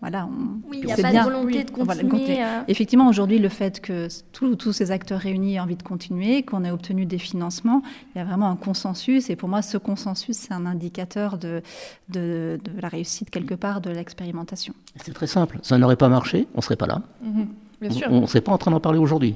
voilà, 0.02 0.28
oui, 0.68 0.80
il 0.82 0.86
n'y 0.88 0.92
a 0.92 0.98
pas 0.98 1.14
de 1.14 1.20
volonté 1.20 1.64
de 1.64 1.70
continuer. 1.70 2.44
Euh. 2.44 2.62
Effectivement, 2.68 3.08
aujourd'hui, 3.08 3.38
le 3.38 3.50
fait 3.50 3.80
que 3.80 4.08
tous 4.32 4.74
ces 4.74 4.90
acteurs 4.90 5.20
réunis 5.20 5.56
aient 5.56 5.60
envie 5.60 5.76
de 5.76 5.84
continuer, 5.84 6.42
qu'on 6.42 6.64
ait 6.64 6.72
obtenu 6.72 7.06
des 7.06 7.20
financements, 7.20 7.84
il 8.16 8.18
y 8.18 8.22
a 8.22 8.26
vraiment 8.26 8.50
un 8.50 8.56
consensus. 8.56 9.30
Et 9.30 9.36
pour 9.36 9.48
moi, 9.48 9.62
ce 9.62 9.78
consensus, 9.78 10.36
c'est 10.36 10.54
un 10.54 10.66
indicateur 10.66 11.38
de, 11.38 11.62
de, 12.10 12.60
la 12.82 12.88
réussite, 12.88 13.30
quelque 13.30 13.54
part, 13.54 13.80
de 13.80 13.92
l'expérimentation. 13.92 14.74
C'est 14.96 15.14
très 15.14 15.28
simple. 15.28 15.60
Ça 15.62 15.78
n'aurait 15.78 15.98
pas 15.98 16.10
marché, 16.10 16.48
on 16.56 16.58
ne 16.58 16.64
serait 16.64 16.78
pas 16.78 16.88
là. 16.88 17.04
Mhm. 17.22 17.48
Bien 17.82 17.92
sûr. 17.92 18.08
On 18.10 18.22
ne 18.22 18.28
serait 18.28 18.42
pas 18.42 18.52
en 18.52 18.58
train 18.58 18.72
d'en 18.72 18.80
parler 18.80 18.98
aujourd'hui. 18.98 19.36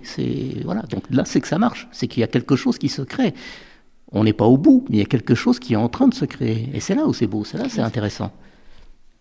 Voilà. 0.64 0.82
Donc 0.84 1.04
là, 1.12 1.26
c'est 1.26 1.42
que 1.42 1.48
ça 1.48 1.60
marche. 1.60 1.88
C'est 1.92 2.08
qu'il 2.08 2.22
y 2.22 2.24
a 2.24 2.28
quelque 2.28 2.56
chose 2.56 2.80
qui 2.80 2.90
se 2.90 3.04
crée. 3.04 3.36
On 4.12 4.24
n'est 4.24 4.34
pas 4.34 4.46
au 4.46 4.58
bout, 4.58 4.84
mais 4.90 4.98
il 4.98 5.00
y 5.00 5.04
a 5.04 5.08
quelque 5.08 5.36
chose 5.36 5.60
qui 5.60 5.74
est 5.74 5.78
en 5.78 5.90
train 5.90 6.08
de 6.08 6.14
se 6.16 6.26
créer. 6.26 6.70
Et 6.74 6.80
c'est 6.80 6.96
là 6.96 7.06
où 7.06 7.14
c'est 7.14 7.28
beau, 7.28 7.44
c'est 7.44 7.60
là 7.60 7.66
c'est 7.70 7.82
intéressant. 7.82 8.32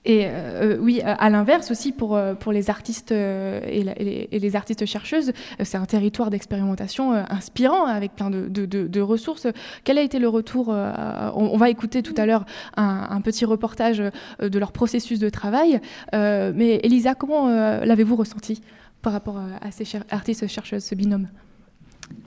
Et 0.04 0.26
euh, 0.26 0.76
oui, 0.78 1.00
à 1.02 1.30
l'inverse 1.30 1.70
aussi 1.70 1.90
pour, 1.90 2.14
euh, 2.14 2.34
pour 2.34 2.52
les 2.52 2.68
artistes 2.68 3.12
euh, 3.12 3.60
et, 3.64 4.38
les 4.38 4.56
artistes 4.56 4.84
chercheuses, 4.84 5.32
c'est 5.62 5.78
un 5.78 5.86
territoire 5.86 6.28
d'expérimentation 6.28 7.12
inspirant 7.12 7.86
avec 7.86 8.14
plein 8.14 8.28
de, 8.30 8.48
de, 8.48 9.00
ressources. 9.00 9.46
Quel 9.84 9.98
a 9.98 10.02
été 10.02 10.18
le 10.18 10.28
retour 10.28 10.68
on, 10.68 11.56
va 11.56 11.70
écouter 11.70 12.02
tout 12.02 12.14
à 12.16 12.26
l'heure 12.26 12.44
un, 12.76 13.20
petit 13.20 13.44
reportage 13.44 14.02
de 14.40 14.58
leur 14.58 14.72
processus 14.72 15.18
de 15.18 15.28
travail. 15.28 15.80
mais 16.12 16.80
Elisa, 16.82 17.14
comment 17.14 17.48
l'avez-vous 17.48 18.16
ressenti 18.16 18.60
par 19.02 19.12
rapport 19.12 19.38
à 19.38 19.70
ces 19.70 19.86
artistes 20.10 20.46
chercheuses, 20.46 20.84
ce 20.84 20.94
binôme? 20.94 21.28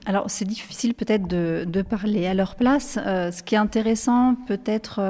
Alors, 0.06 0.30
c'est 0.30 0.44
difficile 0.44 0.94
peut-être 0.94 1.26
de, 1.26 1.82
parler 1.82 2.26
à 2.26 2.34
leur 2.34 2.56
place. 2.56 2.94
ce 2.94 3.42
qui 3.42 3.54
est 3.54 3.58
intéressant, 3.58 4.34
peut-être 4.46 5.00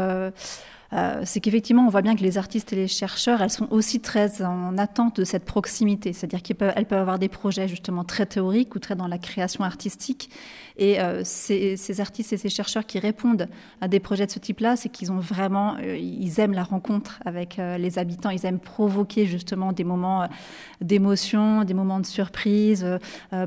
euh, 0.94 1.22
c'est 1.24 1.40
qu'effectivement, 1.40 1.84
on 1.86 1.90
voit 1.90 2.00
bien 2.00 2.16
que 2.16 2.22
les 2.22 2.38
artistes 2.38 2.72
et 2.72 2.76
les 2.76 2.88
chercheurs, 2.88 3.42
elles 3.42 3.50
sont 3.50 3.68
aussi 3.70 4.00
très 4.00 4.42
en 4.42 4.78
attente 4.78 5.16
de 5.20 5.24
cette 5.24 5.44
proximité. 5.44 6.12
C'est-à-dire 6.12 6.42
qu'elles 6.42 6.56
peuvent, 6.56 6.74
peuvent 6.74 6.98
avoir 6.98 7.18
des 7.18 7.28
projets 7.28 7.68
justement 7.68 8.04
très 8.04 8.24
théoriques 8.24 8.74
ou 8.74 8.78
très 8.78 8.96
dans 8.96 9.06
la 9.06 9.18
création 9.18 9.64
artistique. 9.64 10.30
Et 10.78 11.00
euh, 11.00 11.22
ces, 11.24 12.00
artistes 12.00 12.32
et 12.32 12.36
ces 12.36 12.48
chercheurs 12.48 12.86
qui 12.86 12.98
répondent 12.98 13.48
à 13.80 13.88
des 13.88 14.00
projets 14.00 14.26
de 14.26 14.30
ce 14.30 14.38
type-là, 14.38 14.76
c'est 14.76 14.88
qu'ils 14.88 15.10
ont 15.12 15.18
vraiment, 15.18 15.76
euh, 15.76 15.96
ils 15.96 16.40
aiment 16.40 16.52
la 16.52 16.62
rencontre 16.62 17.20
avec 17.24 17.56
les 17.58 17.98
habitants, 17.98 18.30
ils 18.30 18.46
aiment 18.46 18.60
provoquer 18.60 19.26
justement 19.26 19.72
des 19.72 19.84
moments 19.84 20.28
d'émotion, 20.80 21.64
des 21.64 21.74
moments 21.74 22.00
de 22.00 22.06
surprise, 22.06 22.86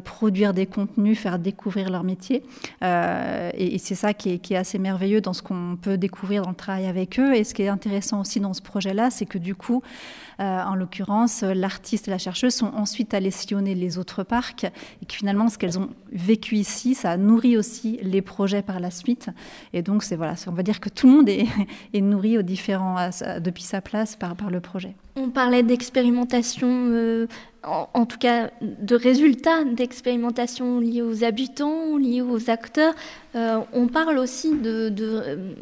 produire 0.03 0.53
des 0.53 0.65
contenus, 0.65 1.17
faire 1.17 1.39
découvrir 1.39 1.89
leur 1.89 2.03
métier. 2.03 2.43
et, 2.81 3.77
c'est 3.77 3.95
ça 3.95 4.13
qui 4.13 4.29
est, 4.29 4.55
assez 4.55 4.79
merveilleux 4.79 5.21
dans 5.21 5.33
ce 5.33 5.41
qu'on 5.41 5.77
peut 5.81 5.97
découvrir 5.97 6.43
dans 6.43 6.49
le 6.49 6.55
travail 6.55 6.85
avec 6.85 7.19
eux. 7.19 7.35
Et 7.35 7.43
ce 7.43 7.53
qui 7.53 7.61
est 7.61 7.69
intéressant 7.69 8.21
aussi 8.21 8.39
dans 8.39 8.53
ce 8.53 8.61
projet-là, 8.61 9.09
c'est 9.09 9.25
que 9.25 9.37
du 9.37 9.55
coup, 9.55 9.81
euh, 9.81 10.30
en 10.41 10.75
l'occurrence, 10.75 11.43
l'artiste 11.43 12.07
et 12.07 12.11
la 12.11 12.17
chercheuse 12.17 12.55
sont 12.55 12.73
ensuite 12.73 13.13
allés 13.13 13.31
sillonner 13.31 13.75
les 13.75 13.97
autres 13.97 14.23
parcs 14.23 14.63
et 14.63 15.05
que 15.05 15.13
finalement, 15.13 15.49
ce 15.49 15.57
qu'elles 15.57 15.77
ont 15.77 15.89
vécu 16.11 16.55
ici, 16.55 16.95
ça 16.95 17.11
a 17.11 17.17
nourri 17.17 17.57
aussi 17.57 17.99
les 18.01 18.21
projets 18.21 18.61
par 18.61 18.79
la 18.79 18.91
suite. 18.91 19.29
Et 19.73 19.81
donc, 19.81 20.03
c'est 20.03 20.15
voilà, 20.15 20.35
on 20.47 20.51
va 20.51 20.63
dire 20.63 20.79
que 20.79 20.89
tout 20.89 21.07
le 21.07 21.13
monde 21.13 21.29
est, 21.29 21.47
nourri 22.01 22.37
aux 22.37 22.41
différents, 22.41 23.09
depuis 23.39 23.63
sa 23.63 23.81
place 23.81 24.15
par 24.15 24.49
le 24.49 24.59
projet. 24.59 24.95
On 25.15 25.29
parlait 25.29 25.61
d'expérimentation, 25.63 26.69
euh, 26.69 27.27
en, 27.63 28.05
tout 28.05 28.17
cas 28.17 28.49
de 28.61 28.95
résultats 28.95 29.65
d'expérimentation 29.65 30.79
liés 30.79 31.01
aux 31.01 31.25
habitants, 31.25 31.97
liés 31.97 32.21
aux 32.21 32.49
acteurs. 32.49 32.93
Euh, 33.35 33.59
on 33.73 33.87
parle 33.87 34.17
aussi 34.17 34.55
de... 34.55 34.93
Euh, 34.99 35.53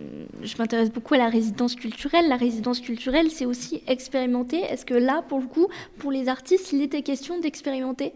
je 0.43 0.55
m'intéresse 0.59 0.91
beaucoup 0.91 1.15
à 1.15 1.17
la 1.17 1.29
résidence 1.29 1.75
culturelle. 1.75 2.29
La 2.29 2.35
résidence 2.35 2.79
culturelle, 2.79 3.31
c'est 3.31 3.47
aussi 3.47 3.81
expérimenter. 3.87 4.57
Est-ce 4.57 4.85
que 4.85 4.93
là, 4.93 5.23
pour 5.27 5.39
le 5.39 5.47
coup, 5.47 5.67
pour 5.97 6.11
les 6.11 6.29
artistes, 6.29 6.71
il 6.71 6.83
était 6.83 7.01
question 7.01 7.39
d'expérimenter? 7.39 8.13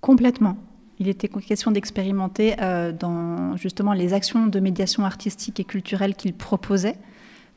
Complètement. 0.00 0.56
Il 1.00 1.08
était 1.08 1.26
question 1.26 1.72
d'expérimenter 1.72 2.54
dans 3.00 3.56
justement 3.56 3.94
les 3.94 4.12
actions 4.12 4.46
de 4.46 4.60
médiation 4.60 5.04
artistique 5.04 5.58
et 5.58 5.64
culturelle 5.64 6.14
qu'ils 6.14 6.34
proposaient. 6.34 6.96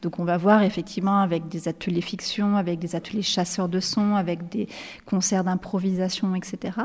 Donc 0.02 0.20
on 0.20 0.24
va 0.24 0.38
voir 0.38 0.62
effectivement 0.62 1.20
avec 1.22 1.48
des 1.48 1.68
ateliers 1.68 2.02
fiction, 2.02 2.56
avec 2.56 2.80
des 2.80 2.96
ateliers 2.96 3.24
chasseurs 3.24 3.68
de 3.68 3.80
sons, 3.80 4.16
avec 4.16 4.50
des 4.50 4.68
concerts 5.06 5.44
d'improvisation, 5.44 6.36
etc. 6.36 6.78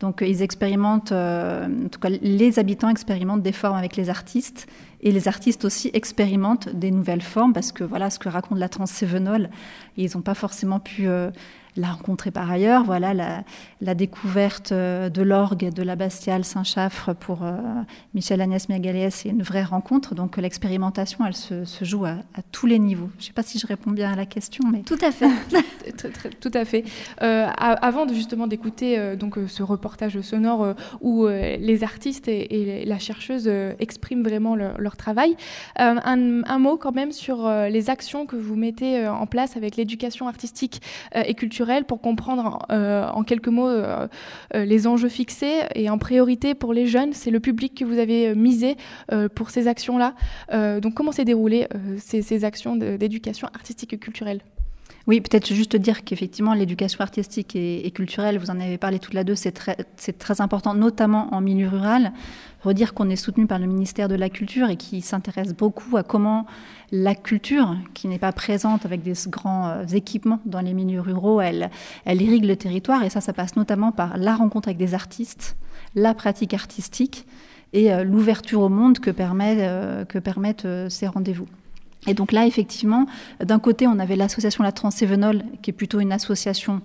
Donc 0.00 0.22
ils 0.26 0.42
expérimentent, 0.42 1.12
euh, 1.12 1.66
en 1.66 1.88
tout 1.88 2.00
cas 2.00 2.10
les 2.10 2.58
habitants 2.58 2.90
expérimentent 2.90 3.42
des 3.42 3.52
formes 3.52 3.76
avec 3.76 3.96
les 3.96 4.10
artistes 4.10 4.66
et 5.00 5.12
les 5.12 5.28
artistes 5.28 5.64
aussi 5.64 5.90
expérimentent 5.94 6.68
des 6.68 6.90
nouvelles 6.90 7.22
formes 7.22 7.52
parce 7.52 7.72
que 7.72 7.84
voilà 7.84 8.10
ce 8.10 8.18
que 8.18 8.28
raconte 8.28 8.58
la 8.58 8.68
transévenole, 8.68 9.48
ils 9.96 10.10
n'ont 10.14 10.22
pas 10.22 10.34
forcément 10.34 10.80
pu 10.80 11.08
euh, 11.08 11.30
l'a 11.78 11.92
rencontré 11.92 12.30
par 12.30 12.50
ailleurs. 12.50 12.84
Voilà 12.84 13.14
la, 13.14 13.94
découverte 13.94 14.72
euh, 14.72 15.08
de 15.08 15.22
l'orgue 15.22 15.72
de 15.72 15.82
la 15.82 15.96
Bastiale 15.96 16.44
Saint-Chaffre 16.44 17.14
pour 17.14 17.42
euh, 17.42 17.56
Michel 18.14 18.40
Agnès 18.40 18.68
Megalès, 18.68 19.14
c'est 19.14 19.28
une 19.28 19.42
vraie 19.42 19.62
rencontre. 19.62 20.14
Donc 20.14 20.36
l'expérimentation, 20.36 21.24
elle 21.26 21.34
se, 21.34 21.64
joue 21.82 22.04
à, 22.04 22.16
tous 22.52 22.66
les 22.66 22.78
niveaux. 22.78 23.08
Je 23.18 23.22
ne 23.22 23.26
sais 23.28 23.32
pas 23.32 23.42
si 23.42 23.58
je 23.58 23.66
réponds 23.66 23.90
bien 23.90 24.12
à 24.12 24.16
la 24.16 24.26
question, 24.26 24.64
mais 24.70 24.80
tout 24.80 24.98
à 25.00 25.10
fait, 25.10 25.30
tout 26.40 26.50
à 26.52 26.64
fait. 26.64 26.84
Euh, 27.22 27.46
avant 27.56 28.06
de 28.06 28.14
justement 28.14 28.46
d'écouter 28.46 29.16
donc 29.16 29.38
ce 29.46 29.62
reportage 29.62 30.20
sonore 30.20 30.74
où 31.00 31.26
les 31.26 31.84
artistes 31.84 32.28
et, 32.28 32.84
la 32.84 32.98
chercheuse 32.98 33.48
expriment 33.78 34.22
vraiment 34.22 34.56
leur, 34.56 34.96
travail, 34.96 35.36
un, 35.76 36.42
un, 36.44 36.58
mot 36.58 36.76
quand 36.76 36.94
même 36.94 37.12
sur 37.12 37.48
les 37.48 37.90
actions 37.90 38.26
que 38.26 38.36
vous 38.36 38.56
mettez 38.56 39.06
en 39.06 39.26
place 39.26 39.56
avec 39.56 39.76
l'éducation 39.76 40.28
artistique 40.28 40.82
et 41.14 41.34
culturelle 41.34 41.67
pour 41.86 42.00
comprendre 42.00 42.66
euh, 42.70 43.08
en 43.08 43.22
quelques 43.22 43.48
mots 43.48 43.68
euh, 43.68 44.08
euh, 44.54 44.64
les 44.64 44.86
enjeux 44.86 45.08
fixés 45.08 45.60
et 45.74 45.90
en 45.90 45.98
priorité 45.98 46.54
pour 46.54 46.72
les 46.72 46.86
jeunes, 46.86 47.12
c'est 47.12 47.30
le 47.30 47.40
public 47.40 47.74
que 47.74 47.84
vous 47.84 47.98
avez 47.98 48.34
misé 48.34 48.76
pour 49.34 49.50
ces 49.50 49.68
actions-là. 49.68 50.14
donc 50.80 50.94
comment 50.94 51.12
s'est 51.12 51.24
déroulé 51.24 51.68
ces, 51.98 52.44
actions 52.44 52.76
d'éducation 52.76 53.48
artistique 53.54 53.92
et 53.92 53.98
culturelle? 53.98 54.40
Oui, 55.08 55.22
peut-être 55.22 55.54
juste 55.54 55.74
dire 55.74 56.04
qu'effectivement, 56.04 56.52
l'éducation 56.52 57.00
artistique 57.00 57.56
et, 57.56 57.90
culturelle, 57.92 58.38
vous 58.38 58.50
en 58.50 58.60
avez 58.60 58.76
parlé 58.76 58.98
toutes 58.98 59.14
les 59.14 59.24
deux, 59.24 59.34
c'est 59.34 59.52
très, 59.52 60.40
important, 60.42 60.74
notamment 60.74 61.32
en 61.32 61.40
milieu 61.40 61.66
rural. 61.66 62.12
Redire 62.60 62.92
qu'on 62.92 63.08
est 63.08 63.16
soutenu 63.16 63.46
par 63.46 63.58
le 63.58 63.64
ministère 63.64 64.08
de 64.08 64.16
la 64.16 64.28
Culture 64.28 64.68
et 64.68 64.76
qui 64.76 65.00
s'intéresse 65.00 65.54
beaucoup 65.54 65.96
à 65.96 66.02
comment 66.02 66.44
la 66.92 67.14
culture, 67.14 67.74
qui 67.94 68.06
n'est 68.06 68.18
pas 68.18 68.32
présente 68.32 68.84
avec 68.84 69.02
des 69.02 69.14
grands 69.28 69.68
euh, 69.68 69.86
équipements 69.86 70.40
dans 70.44 70.60
les 70.60 70.74
milieux 70.74 71.00
ruraux, 71.00 71.40
elle, 71.40 71.70
irrigue 72.06 72.44
le 72.44 72.56
territoire. 72.56 73.02
Et 73.02 73.08
ça, 73.08 73.22
ça 73.22 73.32
passe 73.32 73.56
notamment 73.56 73.92
par 73.92 74.18
la 74.18 74.36
rencontre 74.36 74.68
avec 74.68 74.76
des 74.76 74.92
artistes, 74.92 75.56
la 75.94 76.12
pratique 76.12 76.52
artistique 76.52 77.26
et 77.72 77.94
euh, 77.94 78.04
l'ouverture 78.04 78.60
au 78.60 78.68
monde 78.68 78.98
que, 78.98 79.10
euh, 79.18 80.04
que 80.04 80.18
permettent 80.18 80.68
ces 80.90 81.06
rendez-vous. 81.06 81.46
Et 82.06 82.14
donc 82.14 82.32
là, 82.32 82.46
effectivement, 82.46 83.06
d'un 83.40 83.58
côté, 83.58 83.86
on 83.86 83.98
avait 83.98 84.16
l'association 84.16 84.62
La 84.62 84.72
Transévenole, 84.72 85.42
qui 85.62 85.70
est 85.70 85.72
plutôt 85.72 86.00
une 86.00 86.12
association 86.12 86.80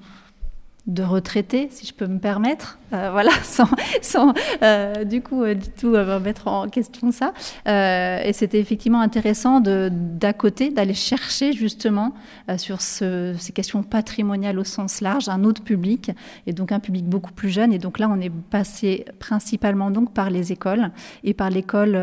de 0.85 1.01
retraités, 1.01 1.69
si 1.71 1.85
je 1.87 1.93
peux 1.93 2.07
me 2.07 2.19
permettre, 2.19 2.77
euh, 2.91 3.09
voilà, 3.09 3.31
sans, 3.43 3.69
sans 4.01 4.33
euh, 4.61 5.05
du 5.05 5.21
coup 5.21 5.43
euh, 5.43 5.53
du 5.53 5.69
tout 5.69 5.95
mettre 6.21 6.49
en 6.49 6.67
question 6.67 7.11
ça. 7.11 7.33
et 7.65 8.33
c'était 8.33 8.59
effectivement 8.59 8.99
intéressant 8.99 9.61
d'à 9.61 10.33
côté 10.33 10.71
d'aller 10.71 10.93
chercher 10.93 11.53
justement 11.53 12.13
sur 12.57 12.81
ce, 12.81 13.33
ces 13.37 13.53
questions 13.53 13.83
patrimoniales 13.83 14.59
au 14.59 14.63
sens 14.63 15.01
large 15.01 15.29
un 15.29 15.43
autre 15.43 15.63
public 15.63 16.11
et 16.47 16.53
donc 16.53 16.71
un 16.71 16.79
public 16.79 17.05
beaucoup 17.05 17.31
plus 17.31 17.49
jeune. 17.49 17.73
Et 17.73 17.79
donc 17.79 17.99
là, 17.99 18.09
on 18.09 18.19
est 18.19 18.29
passé 18.29 19.05
principalement 19.19 19.91
donc 19.91 20.13
par 20.13 20.29
les 20.29 20.51
écoles 20.51 20.91
et 21.23 21.33
par 21.33 21.49
l'école 21.49 21.95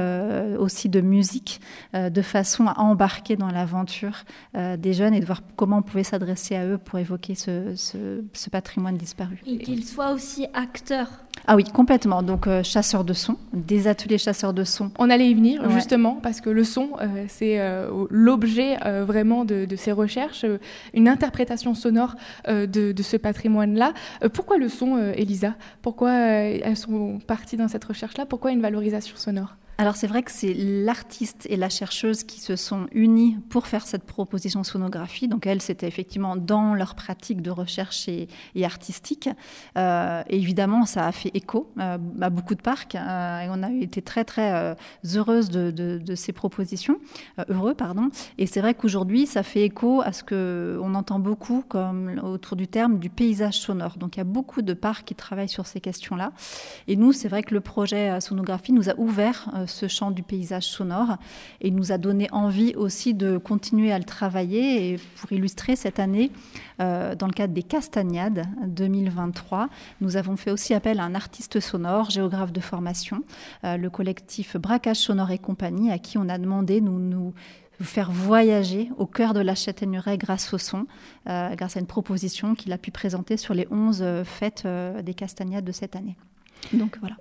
aussi 0.59 0.89
de 0.89 1.01
musique, 1.01 1.61
de 1.95 2.23
façon 2.23 2.67
à 2.67 2.79
embarquer 2.79 3.37
dans 3.37 3.51
l'aventure 3.51 4.25
des 4.55 4.93
jeunes 4.93 5.15
et 5.15 5.21
de 5.21 5.27
voir 5.27 5.43
comment 5.57 5.79
on 5.79 5.83
pouvait 5.83 6.05
s'adresser 6.05 6.57
à 6.57 6.67
eux 6.67 6.79
pour 6.79 6.99
évoquer 6.99 7.35
ce, 7.35 7.75
ce 7.75 8.51
patrimoine 8.51 8.70
disparu. 8.93 9.39
Et 9.47 9.59
qu'il 9.59 9.85
soit 9.85 10.13
aussi 10.13 10.47
acteur. 10.55 11.09
Ah 11.47 11.57
oui, 11.57 11.65
complètement. 11.65 12.23
Donc 12.23 12.47
euh, 12.47 12.63
chasseur 12.63 13.05
de 13.05 13.13
son, 13.13 13.37
des 13.53 13.89
ateliers 13.89 14.19
chasseurs 14.19 14.53
de 14.53 14.65
son. 14.65 14.91
On 14.99 15.11
allait 15.11 15.31
y 15.31 15.35
venir 15.35 15.69
justement 15.71 16.15
parce 16.23 16.41
que 16.41 16.51
le 16.51 16.65
son, 16.65 16.91
euh, 17.01 17.25
c'est 17.29 17.59
euh, 17.59 18.07
l'objet 18.11 18.77
vraiment 19.05 19.45
de, 19.45 19.67
ces 19.77 19.93
recherches, 19.93 20.45
une 20.95 21.09
interprétation 21.09 21.75
sonore 21.75 22.15
de, 22.49 22.67
de, 22.93 23.03
ce 23.03 23.17
patrimoine-là. 23.17 23.93
pourquoi 24.33 24.59
le 24.59 24.69
son, 24.69 24.99
Elisa? 25.15 25.55
Pourquoi 25.83 26.13
elles 26.13 26.77
sont 26.77 27.19
parties 27.27 27.57
dans 27.57 27.69
cette 27.69 27.85
recherche-là? 27.85 28.27
Pourquoi 28.27 28.53
une 28.53 28.61
valorisation 28.61 29.17
sonore? 29.17 29.57
Alors 29.81 29.97
c'est 29.97 30.09
vrai 30.09 30.23
que 30.23 30.31
c'est 30.31 30.53
l'artiste 30.53 31.47
et 31.49 31.57
la 31.57 31.71
chercheuse 31.71 32.25
qui 32.25 32.39
se 32.39 32.55
sont 32.55 32.87
unis 32.93 33.39
pour 33.49 33.67
faire 33.67 33.87
cette 33.87 34.05
proposition 34.05 34.63
sonographie. 34.63 35.27
Donc 35.27 35.47
elles, 35.47 35.63
c'était 35.63 35.89
effectivement 35.89 36.37
dans 36.37 36.75
leur 36.75 36.95
pratique 36.95 37.41
de 37.41 37.51
recherche 37.51 38.07
et, 38.07 38.29
artistique. 38.63 39.31
Euh, 39.79 40.23
évidemment, 40.29 40.85
ça 40.85 41.07
a 41.07 41.13
fait 41.13 41.31
écho 41.33 41.73
euh, 41.79 41.97
à 42.21 42.29
beaucoup 42.29 42.55
de 42.55 42.61
parcs 42.61 42.95
euh, 42.95 43.41
et 43.41 43.47
on 43.49 43.63
a 43.63 43.71
été 43.73 44.03
très 44.03 44.27
très 44.27 44.77
heureuse 45.17 45.49
de, 45.49 46.15
ces 46.15 46.35
propositions, 46.35 46.99
heureux 47.49 47.73
pardon. 47.73 48.11
Et 48.37 48.47
c'est 48.47 48.61
vrai 48.61 48.75
qu'aujourd'hui, 48.75 49.27
ça 49.27 49.43
fait 49.43 49.63
écho 49.63 50.03
à 50.03 50.13
ce 50.13 50.23
que 50.23 50.79
on 50.83 50.95
entend 50.95 51.21
beaucoup 51.21 51.65
comme 51.67 52.21
autour 52.23 52.55
du 52.59 52.69
terme 52.69 52.99
du 52.99 53.09
paysage 53.09 53.55
sonore. 53.55 53.97
Donc 53.97 54.17
il 54.17 54.19
y 54.19 54.21
a 54.21 54.25
beaucoup 54.25 54.61
de 54.61 54.75
parcs 54.75 55.07
qui 55.07 55.15
travaillent 55.15 55.49
sur 55.49 55.67
ces 55.67 55.81
questions-là. 55.81 56.33
Et 56.87 56.97
nous, 56.97 57.15
c'est 57.15 57.29
vrai 57.29 57.43
que 57.43 57.55
le 57.55 57.63
projet 57.63 58.21
sonographie 58.21 58.75
nous 58.75 58.91
a 58.91 58.95
ouvert 58.99 59.49
ce 59.71 59.89
champ 59.89 60.11
du 60.11 60.23
paysage 60.23 60.65
sonore 60.65 61.17
et 61.61 61.71
nous 61.71 61.93
a 61.93 61.99
donné 61.99 62.29
envie 62.33 62.75
aussi 62.75 63.15
de 63.15 63.39
continuer 63.39 63.93
à 63.93 63.99
le 63.99 64.05
travailler. 64.05 64.93
Et 64.93 65.01
pour 65.17 65.33
illustrer 65.33 65.77
cette 65.77 65.99
année, 65.99 66.31
euh, 66.81 67.15
dans 67.15 67.27
le 67.27 67.33
cadre 67.33 67.55
des 67.55 67.63
Castagnades 67.63 68.47
2023, 68.67 69.69
nous 70.01 70.17
avons 70.17 70.37
fait 70.37 70.51
aussi 70.51 70.75
appel 70.75 71.01
à 71.01 71.05
un 71.05 71.15
artiste 71.15 71.61
sonore, 71.61 72.11
géographe 72.11 72.53
de 72.53 72.61
formation, 72.61 73.23
euh, 73.65 73.77
le 73.77 73.91
collectif 73.91 74.57
Braquage 74.57 74.97
Sonore 74.97 75.31
et 75.31 75.39
compagnie, 75.39 75.91
à 75.91 75.99
qui 75.99 76.19
on 76.19 76.29
a 76.29 76.39
demandé 76.39 76.81
nous 76.81 76.99
nous 76.99 77.33
faire 77.81 78.11
voyager 78.11 78.91
au 78.99 79.07
cœur 79.07 79.33
de 79.33 79.41
la 79.41 79.55
châtaigneraie 79.55 80.19
grâce 80.19 80.53
au 80.53 80.59
son, 80.59 80.87
euh, 81.29 81.55
grâce 81.55 81.77
à 81.77 81.81
une 81.81 81.87
proposition 81.87 82.55
qu'il 82.55 82.73
a 82.73 82.79
pu 82.79 82.91
présenter 82.91 83.39
sur 83.39 83.55
les 83.55 83.67
11 83.71 84.25
fêtes 84.25 84.67
des 85.03 85.15
Castagnades 85.15 85.65
de 85.65 85.73
cette 85.73 85.97
année. 85.97 86.17
Donc 86.75 86.99
voilà. 87.01 87.17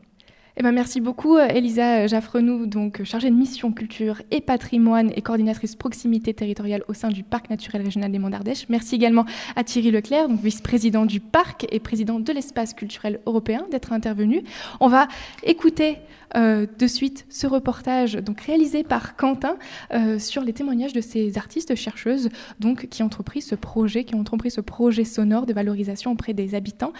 Eh 0.61 0.63
ben, 0.63 0.73
merci 0.73 0.99
beaucoup, 0.99 1.37
euh, 1.37 1.47
Elisa 1.47 2.05
Jaffrenou, 2.07 2.65
donc 2.65 3.01
chargée 3.05 3.29
de 3.29 3.35
mission 3.35 3.71
culture 3.71 4.21
et 4.29 4.41
patrimoine 4.41 5.09
et 5.15 5.21
coordinatrice 5.21 5.77
proximité 5.77 6.33
territoriale 6.33 6.83
au 6.89 6.93
sein 6.93 7.07
du 7.07 7.23
Parc 7.23 7.49
naturel 7.49 7.81
régional 7.81 8.11
des 8.11 8.19
Monts 8.19 8.29
d'Ardèche. 8.29 8.65
Merci 8.67 8.95
également 8.95 9.23
à 9.55 9.63
Thierry 9.63 9.89
Leclerc, 9.89 10.27
donc 10.27 10.41
vice-président 10.41 11.05
du 11.05 11.21
parc 11.21 11.65
et 11.71 11.79
président 11.79 12.19
de 12.19 12.33
l'espace 12.33 12.73
culturel 12.73 13.21
européen, 13.25 13.67
d'être 13.71 13.93
intervenu. 13.93 14.43
On 14.81 14.89
va 14.89 15.07
écouter 15.43 15.99
euh, 16.35 16.67
de 16.77 16.85
suite 16.85 17.25
ce 17.29 17.47
reportage 17.47 18.13
donc 18.13 18.41
réalisé 18.41 18.83
par 18.83 19.15
Quentin 19.15 19.57
euh, 19.91 20.19
sur 20.19 20.43
les 20.43 20.53
témoignages 20.53 20.93
de 20.93 21.01
ces 21.01 21.39
artistes 21.39 21.73
chercheuses 21.73 22.29
donc 22.59 22.87
qui 22.87 23.01
ont 23.01 23.07
entrepris 23.07 23.41
ce 23.41 23.55
projet, 23.55 24.03
qui 24.03 24.13
ont 24.13 24.19
entrepris 24.19 24.51
ce 24.51 24.61
projet 24.61 25.05
sonore 25.05 25.47
de 25.47 25.53
valorisation 25.53 26.11
auprès 26.11 26.33
des 26.33 26.53
habitants 26.53 26.93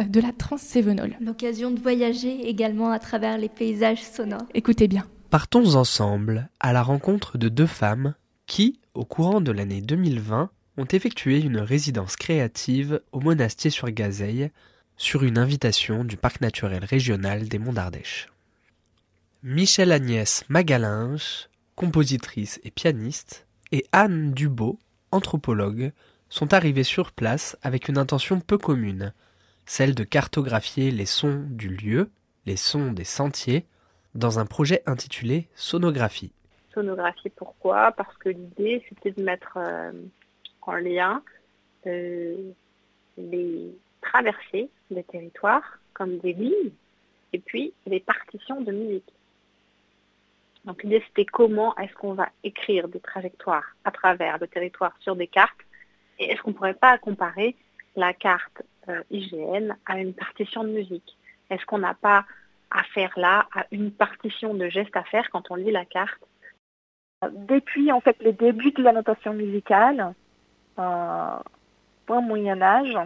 euh, 0.00 0.04
de 0.04 0.20
la 0.20 0.32
Trans-Sévenol. 0.32 1.16
L'occasion 1.20 1.70
de 1.70 1.80
voyager 1.80 2.46
également 2.46 2.90
à 2.90 2.98
travers 3.04 3.38
les 3.38 3.48
paysages 3.48 4.02
sonores. 4.02 4.46
Écoutez 4.54 4.88
bien. 4.88 5.06
Partons 5.30 5.74
ensemble 5.74 6.48
à 6.58 6.72
la 6.72 6.82
rencontre 6.82 7.38
de 7.38 7.48
deux 7.48 7.66
femmes 7.66 8.14
qui, 8.46 8.80
au 8.94 9.04
courant 9.04 9.40
de 9.40 9.52
l'année 9.52 9.80
2020, 9.80 10.50
ont 10.76 10.84
effectué 10.86 11.40
une 11.40 11.58
résidence 11.58 12.16
créative 12.16 13.00
au 13.12 13.20
monastier 13.20 13.70
sur 13.70 13.90
Gazeille 13.90 14.50
sur 14.96 15.22
une 15.22 15.38
invitation 15.38 16.04
du 16.04 16.16
parc 16.16 16.40
naturel 16.40 16.84
régional 16.84 17.48
des 17.48 17.58
Monts 17.58 17.72
d'Ardèche. 17.72 18.28
Michel 19.42 19.92
Agnès 19.92 20.44
Magalinge, 20.48 21.48
compositrice 21.74 22.60
et 22.64 22.70
pianiste, 22.70 23.46
et 23.72 23.84
Anne 23.92 24.32
Dubo, 24.32 24.78
anthropologue, 25.10 25.92
sont 26.28 26.54
arrivés 26.54 26.84
sur 26.84 27.12
place 27.12 27.56
avec 27.62 27.88
une 27.88 27.98
intention 27.98 28.40
peu 28.40 28.56
commune, 28.56 29.12
celle 29.66 29.94
de 29.94 30.04
cartographier 30.04 30.90
les 30.90 31.06
sons 31.06 31.44
du 31.48 31.68
lieu, 31.68 32.10
les 32.46 32.56
sons 32.56 32.92
des 32.92 33.04
sentiers, 33.04 33.66
dans 34.14 34.38
un 34.38 34.46
projet 34.46 34.82
intitulé 34.86 35.48
Sonographie. 35.54 36.32
Sonographie 36.72 37.30
pourquoi? 37.30 37.92
Parce 37.92 38.16
que 38.18 38.28
l'idée 38.28 38.84
c'était 38.88 39.12
de 39.12 39.22
mettre 39.22 39.56
euh, 39.56 39.92
en 40.62 40.74
lien 40.74 41.22
euh, 41.86 42.52
les 43.16 43.76
traversées 44.00 44.70
des 44.90 45.04
territoires 45.04 45.78
comme 45.92 46.18
des 46.18 46.32
lignes 46.32 46.72
et 47.32 47.38
puis 47.38 47.72
les 47.86 48.00
partitions 48.00 48.60
de 48.60 48.72
musique. 48.72 49.12
Donc 50.64 50.82
l'idée 50.82 51.02
c'était 51.08 51.24
comment 51.24 51.76
est-ce 51.76 51.94
qu'on 51.94 52.14
va 52.14 52.28
écrire 52.42 52.88
des 52.88 53.00
trajectoires 53.00 53.76
à 53.84 53.90
travers 53.90 54.38
le 54.38 54.46
territoire 54.46 54.94
sur 55.00 55.16
des 55.16 55.26
cartes 55.26 55.60
et 56.18 56.30
est-ce 56.30 56.42
qu'on 56.42 56.50
ne 56.50 56.56
pourrait 56.56 56.74
pas 56.74 56.98
comparer 56.98 57.56
la 57.96 58.12
carte 58.12 58.62
euh, 58.88 59.02
IGN 59.10 59.74
à 59.86 59.98
une 59.98 60.14
partition 60.14 60.64
de 60.64 60.70
musique? 60.70 61.16
Est-ce 61.50 61.64
qu'on 61.66 61.78
n'a 61.78 61.94
pas 61.94 62.24
affaire 62.70 63.12
là 63.16 63.46
à 63.54 63.66
une 63.70 63.90
partition 63.90 64.54
de 64.54 64.68
gestes 64.68 64.96
à 64.96 65.04
faire 65.04 65.30
quand 65.30 65.50
on 65.50 65.54
lit 65.54 65.70
la 65.70 65.84
carte 65.84 66.20
Depuis 67.32 67.92
en 67.92 68.00
fait 68.00 68.16
les 68.20 68.32
débuts 68.32 68.72
de 68.72 68.82
la 68.82 68.92
notation 68.92 69.32
musicale, 69.32 70.14
euh, 70.78 71.36
au 72.08 72.20
Moyen 72.20 72.60
Âge, 72.60 72.96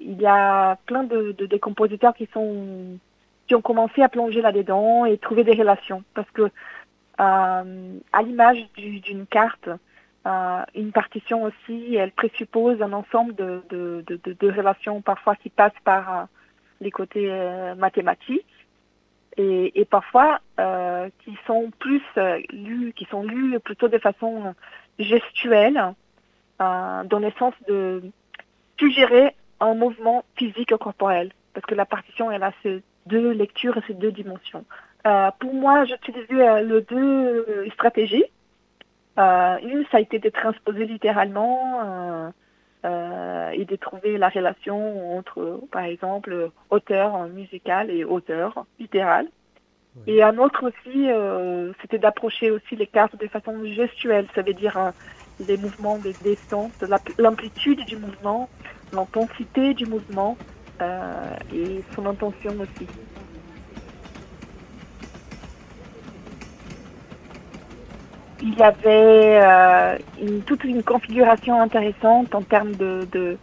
il 0.00 0.20
y 0.20 0.26
a 0.26 0.76
plein 0.86 1.04
de, 1.04 1.56
compositeurs 1.58 2.14
qui 2.14 2.28
ont 2.36 2.98
commencé 3.62 4.02
à 4.02 4.08
plonger 4.08 4.40
là-dedans 4.40 5.04
et 5.04 5.18
trouver 5.18 5.44
des 5.44 5.54
relations. 5.54 6.02
Parce 6.14 6.30
que 6.30 6.50
euh, 7.20 7.98
à 8.12 8.22
l'image 8.22 8.66
d'une 8.76 9.26
carte, 9.26 9.68
euh, 10.26 10.62
une 10.74 10.92
partition 10.92 11.44
aussi, 11.44 11.94
elle 11.96 12.12
présuppose 12.12 12.80
un 12.82 12.92
ensemble 12.92 13.34
de, 13.34 14.50
relations 14.50 15.00
parfois 15.02 15.36
qui 15.36 15.50
passent 15.50 15.72
par 15.84 16.18
euh, 16.18 16.24
les 16.80 16.90
côtés 16.90 17.30
mathématiques 17.76 18.46
et, 19.36 19.84
parfois 19.84 20.40
qui 21.24 21.36
sont 21.46 21.70
plus 21.78 22.02
lus, 22.50 22.92
qui 22.94 23.04
sont 23.06 23.22
lus 23.22 23.58
plutôt 23.60 23.88
de 23.88 23.98
façon 23.98 24.54
gestuelle, 24.98 25.94
dans 26.58 27.18
le 27.20 27.30
sens 27.38 27.54
de 27.68 28.02
suggérer 28.78 29.34
un 29.60 29.74
mouvement 29.74 30.24
physique 30.36 30.74
corporel, 30.76 31.32
parce 31.54 31.66
que 31.66 31.74
la 31.74 31.84
partition 31.84 32.30
elle 32.30 32.42
a 32.42 32.52
ces 32.62 32.82
deux 33.06 33.30
lectures 33.32 33.76
et 33.76 33.82
ces 33.86 33.94
deux 33.94 34.12
dimensions. 34.12 34.64
Euh, 35.06 35.30
pour 35.38 35.54
moi, 35.54 35.84
j'utilise 35.84 36.26
euh, 36.30 36.60
les 36.60 36.82
deux 36.82 37.46
euh, 37.48 37.70
stratégies. 37.72 38.24
une, 39.16 39.84
ça 39.90 39.98
a 39.98 40.00
été 40.00 40.18
de 40.18 40.28
transposer 40.28 40.86
littéralement 40.86 42.32
et 42.84 43.64
de 43.64 43.76
trouver 43.76 44.16
la 44.18 44.28
relation 44.28 45.16
entre, 45.18 45.60
par 45.70 45.84
exemple, 45.84 46.50
auteur 46.70 47.28
musical 47.28 47.90
et 47.90 48.04
auteur 48.04 48.66
littéral. 48.78 49.28
Et 50.06 50.22
un 50.22 50.38
autre 50.38 50.68
aussi, 50.68 51.08
c'était 51.80 51.98
d'approcher 51.98 52.50
aussi 52.50 52.76
les 52.76 52.86
cartes 52.86 53.16
de 53.16 53.26
façon 53.26 53.64
gestuelle, 53.64 54.28
ça 54.34 54.42
veut 54.42 54.54
dire 54.54 54.92
les 55.38 55.56
mouvements 55.56 55.98
des, 55.98 56.16
des 56.20 56.38
sons, 56.48 56.72
l'amplitude 57.18 57.84
du 57.86 57.96
mouvement, 57.96 58.50
l'intensité 58.92 59.74
du 59.74 59.86
mouvement 59.86 60.38
et 61.50 61.84
son 61.94 62.06
intention 62.06 62.58
aussi. 62.60 62.90
Il 68.40 68.54
y 68.54 68.62
avait 68.62 69.40
euh, 69.42 69.98
toute 70.46 70.64
une 70.64 70.82
configuration 70.82 71.60
intéressante 71.60 72.34
en 72.34 72.42
termes 72.42 72.74
de, 72.76 73.08
de, 73.12 73.38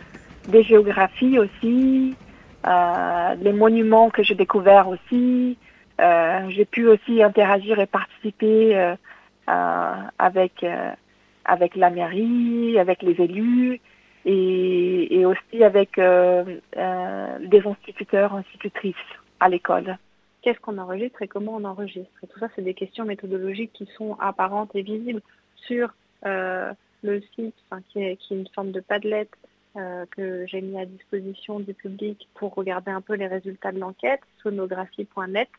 géographie 0.61 1.37
aussi, 1.37 2.17
euh, 2.65 3.35
les 3.35 3.53
monuments 3.53 4.09
que 4.09 4.23
j'ai 4.23 4.35
découverts 4.35 4.87
aussi. 4.87 5.57
Euh, 5.99 6.49
j'ai 6.49 6.65
pu 6.65 6.87
aussi 6.87 7.23
interagir 7.23 7.79
et 7.79 7.85
participer 7.85 8.95
avec 9.47 10.65
avec 11.45 11.75
la 11.75 11.89
mairie, 11.89 12.77
avec 12.77 13.01
les 13.01 13.21
élus 13.21 13.79
et, 14.25 15.19
et 15.19 15.25
aussi 15.25 15.63
avec 15.63 15.95
des 15.95 17.61
instituteurs, 17.65 18.33
institutrices 18.35 18.95
à 19.39 19.47
l'école 19.49 19.97
qu'est-ce 20.47 20.61
qu'on 20.61 20.77
enregistre 20.77 21.21
et 21.21 21.27
comment 21.27 21.57
on 21.57 21.65
enregistre. 21.65 22.23
Et 22.23 22.27
tout 22.27 22.39
ça, 22.39 22.47
c'est 22.55 22.61
des 22.61 22.73
questions 22.73 23.03
méthodologiques 23.03 23.73
qui 23.73 23.85
sont 23.97 24.15
apparentes 24.17 24.73
et 24.75 24.81
visibles 24.81 25.21
sur 25.57 25.93
euh, 26.25 26.71
le 27.03 27.21
site, 27.35 27.53
qui, 27.89 27.99
est, 27.99 28.17
une 28.31 28.47
forme 28.55 28.71
de 28.71 28.79
Padlet 28.79 29.27
euh, 29.75 30.05
que 30.09 30.45
j'ai 30.47 30.61
mis 30.61 30.79
à 30.79 30.85
disposition 30.85 31.59
du 31.59 31.73
public 31.73 32.29
pour 32.35 32.53
regarder 32.53 32.91
un 32.91 33.01
peu 33.01 33.15
les 33.15 33.27
résultats 33.27 33.73
de 33.73 33.79
l'enquête, 33.79 34.21
sonographie.net. 34.41 35.49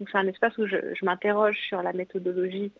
C'est 0.00 0.18
un 0.18 0.26
espace 0.26 0.58
où 0.58 0.66
je, 0.66 1.04
m'interroge 1.04 1.60
sur 1.68 1.80
la 1.80 1.92
méthodologie 1.92 2.72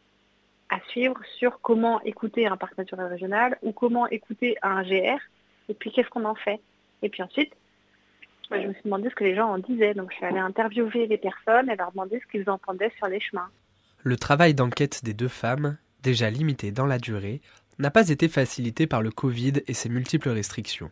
à 0.69 0.81
suivre, 0.89 1.21
sur 1.39 1.61
comment 1.61 2.03
écouter 2.03 2.49
un 2.49 2.57
parc 2.57 2.77
naturel 2.77 3.07
régional 3.07 3.57
ou 3.63 3.71
comment 3.71 4.09
écouter 4.09 4.57
un 4.63 4.83
GR, 4.83 5.21
et 5.69 5.75
puis 5.75 5.93
qu'est-ce 5.93 6.09
qu'on 6.09 6.25
en 6.25 6.35
fait. 6.35 6.61
Et 7.03 7.09
puis 7.09 7.23
ensuite, 7.23 7.53
je 8.61 8.69
me 8.69 8.73
suis 8.73 8.83
demandé 8.85 9.09
ce 9.09 9.15
que 9.15 9.25
les 9.25 9.35
gens 9.35 9.49
en 9.49 9.59
disaient. 9.59 9.95
Donc 9.95 10.11
je 10.11 10.17
suis 10.17 10.25
allée 10.25 10.39
interviewer 10.39 11.07
les 11.07 11.19
personnes 11.19 11.71
et 11.71 11.77
leur 11.77 11.93
demander 11.93 12.21
ce 12.21 12.31
qu'ils 12.31 12.49
entendaient 12.51 12.93
sur 12.99 13.07
les 13.09 13.21
chemins. 13.21 13.49
Le 14.03 14.17
travail 14.17 14.55
d'enquête 14.55 15.05
des 15.05 15.15
deux 15.15 15.29
femmes, 15.29 15.79
déjà 16.03 16.31
limité 16.31 16.73
dans 16.73 16.87
la 16.87 16.99
durée, 16.99 17.41
n'a 17.79 17.91
pas 17.91 18.09
été 18.09 18.29
facilité 18.29 18.87
par 18.87 19.03
le 19.03 19.11
Covid 19.11 19.55
et 19.67 19.75
ses 19.75 19.89
multiples 19.89 20.31
restrictions. 20.31 20.91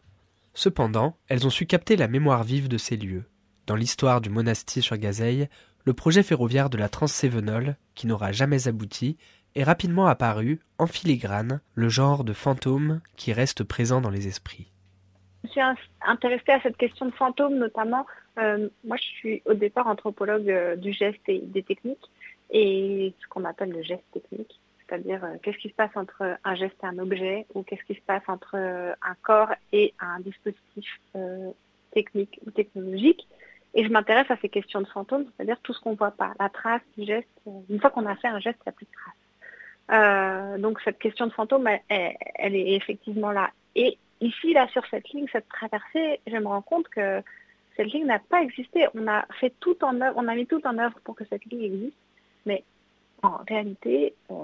Cependant, 0.54 1.16
elles 1.28 1.46
ont 1.46 1.50
su 1.50 1.66
capter 1.66 1.96
la 1.96 2.08
mémoire 2.08 2.44
vive 2.44 2.68
de 2.68 2.78
ces 2.78 2.96
lieux. 2.96 3.24
Dans 3.66 3.76
l'histoire 3.76 4.20
du 4.20 4.30
monastique 4.30 4.82
sur 4.82 4.96
Gazeille, 4.96 5.48
le 5.84 5.92
projet 5.92 6.22
ferroviaire 6.22 6.70
de 6.70 6.78
la 6.78 6.88
Transsévenole, 6.88 7.76
qui 7.94 8.06
n'aura 8.06 8.32
jamais 8.32 8.68
abouti, 8.68 9.16
est 9.54 9.64
rapidement 9.64 10.06
apparu, 10.06 10.60
en 10.78 10.86
filigrane, 10.86 11.60
le 11.74 11.88
genre 11.88 12.24
de 12.24 12.32
fantôme 12.32 13.00
qui 13.16 13.32
reste 13.32 13.64
présent 13.64 14.00
dans 14.00 14.10
les 14.10 14.28
esprits. 14.28 14.72
Je 15.42 15.48
me 15.48 15.76
suis 15.76 15.90
intéressée 16.02 16.52
à 16.52 16.60
cette 16.60 16.76
question 16.76 17.06
de 17.06 17.12
fantômes 17.12 17.56
notamment. 17.56 18.06
Euh, 18.38 18.68
moi, 18.84 18.96
je 18.96 19.02
suis 19.02 19.42
au 19.46 19.54
départ 19.54 19.86
anthropologue 19.86 20.50
euh, 20.50 20.76
du 20.76 20.92
geste 20.92 21.20
et 21.28 21.38
des 21.38 21.62
techniques 21.62 22.10
et 22.50 23.14
ce 23.20 23.28
qu'on 23.28 23.44
appelle 23.44 23.70
le 23.70 23.82
geste 23.82 24.04
technique, 24.12 24.60
c'est-à-dire 24.78 25.24
euh, 25.24 25.36
qu'est-ce 25.42 25.58
qui 25.58 25.68
se 25.68 25.74
passe 25.74 25.90
entre 25.94 26.36
un 26.44 26.54
geste 26.54 26.76
et 26.82 26.86
un 26.86 26.98
objet 26.98 27.46
ou 27.54 27.62
qu'est-ce 27.62 27.84
qui 27.84 27.94
se 27.94 28.02
passe 28.02 28.22
entre 28.28 28.56
un 28.56 29.14
corps 29.22 29.52
et 29.72 29.94
un 29.98 30.20
dispositif 30.20 31.00
technique 31.92 32.38
ou 32.46 32.50
technologique. 32.50 33.26
Et 33.74 33.84
je 33.84 33.88
m'intéresse 33.88 34.30
à 34.30 34.36
ces 34.42 34.48
questions 34.48 34.80
de 34.80 34.88
fantômes, 34.88 35.26
c'est-à-dire 35.36 35.58
tout 35.62 35.72
ce 35.72 35.80
qu'on 35.80 35.92
ne 35.92 35.96
voit 35.96 36.10
pas, 36.10 36.34
la 36.40 36.48
trace 36.48 36.82
du 36.98 37.04
geste. 37.04 37.28
Une 37.68 37.80
fois 37.80 37.90
qu'on 37.90 38.06
a 38.06 38.16
fait 38.16 38.28
un 38.28 38.40
geste, 38.40 38.58
il 38.60 38.68
n'y 38.68 38.70
a 38.70 38.72
plus 38.72 38.86
de 38.86 39.88
trace. 39.88 40.60
donc 40.60 40.80
cette 40.82 40.98
question 40.98 41.26
de 41.26 41.32
fantôme, 41.32 41.68
elle, 41.88 42.16
elle 42.34 42.56
est 42.56 42.74
effectivement 42.74 43.30
là. 43.30 43.50
Et 43.76 43.96
Ici, 44.20 44.52
là, 44.52 44.68
sur 44.68 44.84
cette 44.90 45.08
ligne, 45.10 45.26
cette 45.32 45.48
traversée, 45.48 46.20
je 46.26 46.36
me 46.36 46.46
rends 46.46 46.62
compte 46.62 46.88
que 46.88 47.22
cette 47.76 47.92
ligne 47.92 48.06
n'a 48.06 48.18
pas 48.18 48.42
existé. 48.42 48.86
On 48.94 49.06
a 49.08 49.26
fait 49.40 49.54
tout 49.60 49.76
en 49.82 50.00
œuvre, 50.00 50.14
on 50.16 50.28
a 50.28 50.34
mis 50.34 50.46
tout 50.46 50.60
en 50.66 50.76
œuvre 50.78 50.98
pour 51.04 51.14
que 51.14 51.24
cette 51.24 51.44
ligne 51.46 51.62
existe, 51.62 51.96
mais 52.44 52.64
en 53.22 53.38
réalité, 53.48 54.14
euh, 54.30 54.34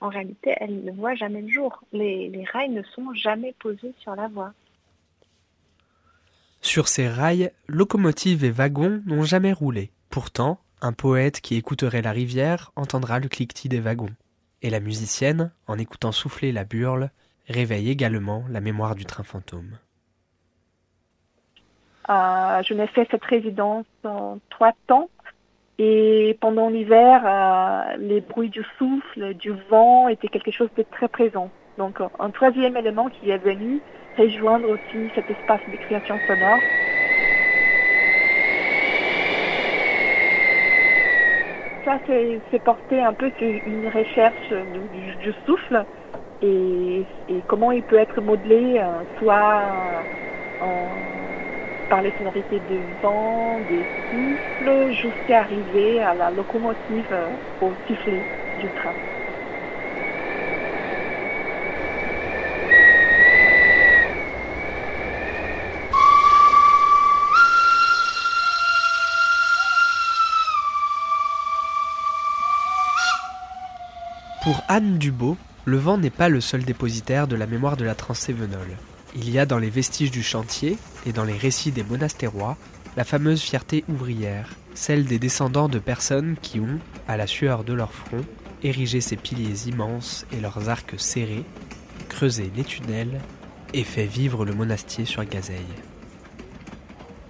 en 0.00 0.08
réalité, 0.08 0.54
elle 0.56 0.84
ne 0.84 0.92
voit 0.92 1.14
jamais 1.14 1.42
le 1.42 1.48
jour. 1.48 1.82
Les, 1.92 2.28
les 2.28 2.44
rails 2.44 2.70
ne 2.70 2.82
sont 2.82 3.12
jamais 3.14 3.54
posés 3.58 3.94
sur 3.98 4.16
la 4.16 4.28
voie. 4.28 4.52
Sur 6.62 6.88
ces 6.88 7.08
rails, 7.08 7.52
locomotives 7.68 8.44
et 8.44 8.50
wagons 8.50 9.02
n'ont 9.06 9.24
jamais 9.24 9.52
roulé. 9.52 9.90
Pourtant, 10.10 10.60
un 10.82 10.92
poète 10.92 11.40
qui 11.40 11.56
écouterait 11.56 12.02
la 12.02 12.12
rivière 12.12 12.72
entendra 12.76 13.18
le 13.18 13.28
cliquetis 13.28 13.68
des 13.68 13.80
wagons. 13.80 14.14
Et 14.62 14.70
la 14.70 14.80
musicienne, 14.80 15.52
en 15.66 15.78
écoutant 15.78 16.12
souffler 16.12 16.52
la 16.52 16.64
burle, 16.64 17.10
réveille 17.50 17.90
également 17.90 18.44
la 18.50 18.60
mémoire 18.60 18.94
du 18.94 19.04
train 19.04 19.22
fantôme. 19.22 19.76
Euh, 22.08 22.62
je 22.62 22.74
n'ai 22.74 22.86
fait 22.88 23.06
cette 23.10 23.24
résidence 23.24 23.86
en 24.04 24.38
trois 24.48 24.72
temps 24.86 25.08
et 25.78 26.36
pendant 26.40 26.68
l'hiver, 26.68 27.22
euh, 27.24 27.96
les 27.98 28.20
bruits 28.20 28.50
du 28.50 28.64
souffle, 28.78 29.34
du 29.34 29.52
vent 29.70 30.08
étaient 30.08 30.28
quelque 30.28 30.50
chose 30.50 30.70
de 30.76 30.82
très 30.82 31.08
présent. 31.08 31.50
Donc 31.78 31.98
un 32.18 32.30
troisième 32.30 32.76
élément 32.76 33.08
qui 33.08 33.30
est 33.30 33.38
venu 33.38 33.80
rejoindre 34.18 34.68
aussi 34.68 35.08
cet 35.14 35.30
espace 35.30 35.60
de 35.70 35.76
création 35.76 36.18
sonore. 36.26 36.58
Ça, 41.84 41.98
c'est 42.50 42.62
porté 42.62 43.00
un 43.00 43.14
peu 43.14 43.30
sur 43.38 43.48
une 43.48 43.88
recherche 43.88 44.52
du 45.22 45.32
souffle 45.46 45.84
et, 46.42 47.04
comment 47.46 47.72
il 47.72 47.82
peut 47.82 47.98
être 47.98 48.20
modelé, 48.20 48.78
euh, 48.78 49.02
soit 49.18 49.62
euh, 50.62 50.66
par 51.88 52.02
les 52.02 52.12
sonorités 52.18 52.60
de 52.70 52.78
vent, 53.02 53.58
des 53.68 53.82
siffles, 54.10 54.92
jusqu'à 54.92 55.40
arriver 55.40 56.00
à 56.00 56.14
la 56.14 56.30
locomotive 56.30 57.04
euh, 57.12 57.28
au 57.62 57.70
sifflet 57.86 58.22
du 58.60 58.66
train. 58.68 58.94
Pour 74.42 74.62
Anne 74.68 74.96
Dubot, 74.96 75.36
le 75.64 75.76
vent 75.76 75.98
n'est 75.98 76.10
pas 76.10 76.28
le 76.28 76.40
seul 76.40 76.64
dépositaire 76.64 77.26
de 77.26 77.36
la 77.36 77.46
mémoire 77.46 77.76
de 77.76 77.84
la 77.84 77.94
Transévenole. 77.94 78.76
Il 79.14 79.30
y 79.30 79.38
a 79.38 79.46
dans 79.46 79.58
les 79.58 79.70
vestiges 79.70 80.10
du 80.10 80.22
chantier 80.22 80.78
et 81.04 81.12
dans 81.12 81.24
les 81.24 81.36
récits 81.36 81.72
des 81.72 81.82
monastérois 81.82 82.56
la 82.96 83.04
fameuse 83.04 83.42
fierté 83.42 83.84
ouvrière, 83.88 84.50
celle 84.74 85.04
des 85.04 85.18
descendants 85.18 85.68
de 85.68 85.78
personnes 85.78 86.36
qui 86.40 86.60
ont, 86.60 86.78
à 87.06 87.16
la 87.16 87.26
sueur 87.26 87.64
de 87.64 87.72
leur 87.72 87.92
front, 87.92 88.24
érigé 88.62 89.00
ces 89.00 89.16
piliers 89.16 89.68
immenses 89.68 90.26
et 90.32 90.40
leurs 90.40 90.68
arcs 90.68 90.94
serrés, 90.98 91.44
creusé 92.08 92.50
les 92.56 92.64
tunnels 92.64 93.20
et 93.72 93.84
fait 93.84 94.06
vivre 94.06 94.44
le 94.44 94.54
monastier 94.54 95.04
sur 95.04 95.24
Gazeille. 95.24 95.60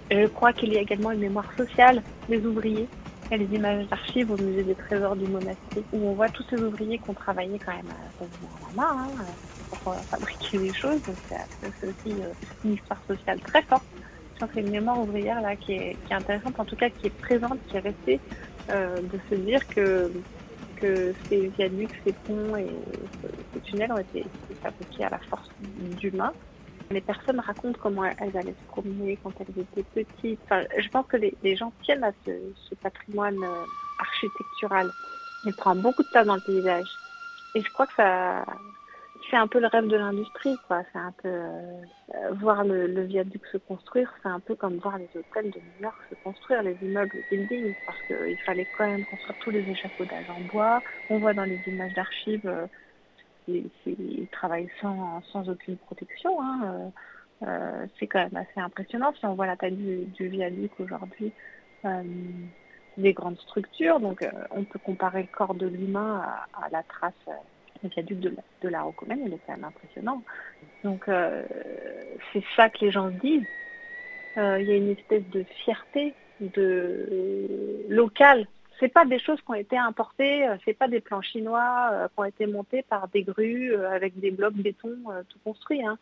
Je 0.09 0.27
crois 0.27 0.51
qu'il 0.51 0.73
y 0.73 0.77
a 0.77 0.81
également 0.81 1.11
une 1.11 1.19
mémoire 1.19 1.49
sociale 1.55 2.01
des 2.27 2.45
ouvriers. 2.45 2.87
A 3.31 3.37
les 3.37 3.45
images 3.45 3.87
d'archives 3.87 4.29
au 4.29 4.37
musée 4.37 4.65
des 4.65 4.75
trésors 4.75 5.15
du 5.15 5.25
monastère 5.25 5.83
où 5.93 6.05
on 6.05 6.15
voit 6.15 6.29
tous 6.29 6.43
ces 6.49 6.57
ouvriers 6.57 6.99
qui 6.99 7.09
ont 7.09 7.13
travaillé 7.13 7.59
quand 7.59 7.73
même 7.73 7.89
à, 7.89 8.25
la 8.61 8.71
main 8.73 9.15
hein, 9.19 9.35
pour 9.69 9.95
fabriquer 10.09 10.59
des 10.59 10.73
choses. 10.73 11.01
Donc 11.05 11.17
c'est 11.29 11.87
aussi 11.87 12.21
euh, 12.21 12.33
une 12.65 12.73
histoire 12.73 13.01
sociale 13.07 13.39
très 13.41 13.63
forte. 13.63 13.85
Je 14.35 14.45
pense 14.45 14.53
y 14.55 14.59
a 14.59 14.61
une 14.61 14.71
mémoire 14.71 14.99
ouvrière 14.99 15.39
là 15.39 15.55
qui 15.55 15.71
est, 15.71 15.97
intéressante, 16.09 16.59
en 16.59 16.65
tout 16.65 16.75
cas 16.75 16.89
qui 16.89 17.07
est 17.07 17.17
présente, 17.21 17.63
qui 17.67 17.77
est 17.77 17.79
restée, 17.79 18.21
euh, 18.69 19.01
de 19.01 19.19
se 19.29 19.35
dire 19.35 19.61
que 19.69 20.11
que 20.75 21.13
ces 21.29 21.47
viaducs, 21.49 21.93
ces 22.03 22.13
ponts 22.25 22.57
et 22.57 22.75
ces 23.53 23.61
tunnels 23.61 23.93
ont 23.93 23.99
été 23.99 24.25
fabriqués 24.61 25.05
à 25.05 25.09
la 25.09 25.19
force 25.29 25.47
d'humains 25.59 26.33
les 26.91 27.01
personnes 27.01 27.39
racontent 27.39 27.79
comment 27.81 28.05
elles 28.05 28.37
allaient 28.37 28.53
se 28.53 28.67
promener 28.67 29.17
quand 29.23 29.31
elles 29.39 29.59
étaient 29.61 29.83
petites. 29.83 30.39
je 30.49 30.89
pense 30.89 31.05
que 31.07 31.17
les, 31.17 31.55
gens 31.55 31.71
tiennent 31.83 32.03
à 32.03 32.11
ce, 32.25 32.75
patrimoine 32.75 33.43
euh, 33.43 33.65
architectural. 33.99 34.89
Il 35.45 35.53
prend 35.53 35.75
beaucoup 35.75 36.03
de 36.03 36.09
place 36.09 36.27
dans 36.27 36.35
le 36.35 36.41
paysage. 36.41 36.87
Et 37.55 37.61
je 37.61 37.69
crois 37.71 37.87
que 37.87 37.93
ça, 37.95 38.45
c'est 39.29 39.37
un 39.37 39.47
peu 39.47 39.59
le 39.59 39.67
rêve 39.67 39.87
de 39.87 39.95
l'industrie, 39.95 40.57
quoi. 40.67 40.83
C'est 40.91 40.99
un 40.99 41.13
peu 41.21 41.29
euh, 41.29 41.81
voir 42.33 42.63
le, 42.63 43.03
viaduc 43.03 43.45
se 43.51 43.57
construire, 43.57 44.13
c'est 44.21 44.29
un 44.29 44.39
peu 44.39 44.55
comme 44.55 44.77
voir 44.77 44.97
les 44.97 45.09
hôtels 45.15 45.51
de 45.51 45.59
New 45.59 45.83
York 45.83 45.95
se 46.09 46.15
construire, 46.23 46.63
les 46.63 46.77
immeubles, 46.81 47.11
les 47.31 47.37
buildings, 47.37 47.73
parce 47.85 47.97
qu'il 48.07 48.37
fallait 48.45 48.67
quand 48.77 48.85
même 48.85 49.05
construire 49.05 49.39
tous 49.39 49.51
les 49.51 49.69
échafaudages 49.69 50.29
en 50.29 50.41
bois. 50.51 50.81
On 51.09 51.19
voit 51.19 51.33
dans 51.33 51.45
les 51.45 51.59
images 51.67 51.93
d'archives 51.93 52.45
euh, 52.45 52.67
ils 53.85 54.27
travaillent 54.31 54.69
sans, 54.81 55.21
sans 55.31 55.49
aucune 55.49 55.77
protection. 55.77 56.41
Hein. 56.41 56.61
Euh, 56.63 56.89
euh, 57.47 57.85
c'est 57.99 58.07
quand 58.07 58.19
même 58.19 58.35
assez 58.35 58.59
impressionnant 58.59 59.13
si 59.17 59.25
on 59.25 59.33
voit 59.33 59.47
la 59.47 59.55
taille 59.55 60.05
du, 60.15 60.27
viaduc 60.27 60.71
aujourd'hui. 60.79 61.31
Euh, 61.85 62.03
des 62.97 63.13
grandes 63.13 63.39
structures, 63.39 64.01
donc 64.01 64.27
on 64.51 64.65
peut 64.65 64.77
comparer 64.77 65.21
le 65.21 65.29
corps 65.35 65.55
de 65.55 65.65
l'humain 65.65 66.21
à, 66.53 66.69
la 66.71 66.83
trace 66.83 67.13
du 67.81 67.89
viaduc 67.89 68.19
de 68.19 68.69
la, 68.69 68.81
Rocomène, 68.81 69.21
il 69.25 69.33
est 69.33 69.39
quand 69.47 69.53
même 69.53 69.63
impressionnant. 69.63 70.21
Donc 70.83 71.05
c'est 71.07 72.43
ça 72.57 72.69
que 72.69 72.83
les 72.83 72.91
gens 72.91 73.07
disent. 73.07 73.47
Il 74.35 74.63
y 74.63 74.71
a 74.73 74.75
une 74.75 74.89
espèce 74.89 75.23
de 75.29 75.43
fierté 75.63 76.13
de 76.41 77.85
locale 77.87 78.45
c'est 78.81 78.89
pas 78.89 79.05
des 79.05 79.19
choses 79.19 79.39
qui 79.41 79.51
ont 79.51 79.53
été 79.53 79.77
importées, 79.77 80.47
euh, 80.47 80.57
c'est 80.65 80.73
pas 80.73 80.87
des 80.87 80.99
plans 80.99 81.21
chinois 81.21 81.89
euh, 81.91 82.07
qui 82.07 82.13
ont 82.17 82.25
été 82.25 82.47
montés 82.47 82.81
par 82.81 83.07
des 83.09 83.21
grues 83.21 83.73
euh, 83.73 83.91
avec 83.91 84.19
des 84.19 84.31
blocs 84.31 84.55
béton 84.55 84.97
tout 85.29 85.39
construits. 85.45 85.85
Hein. 85.85 85.97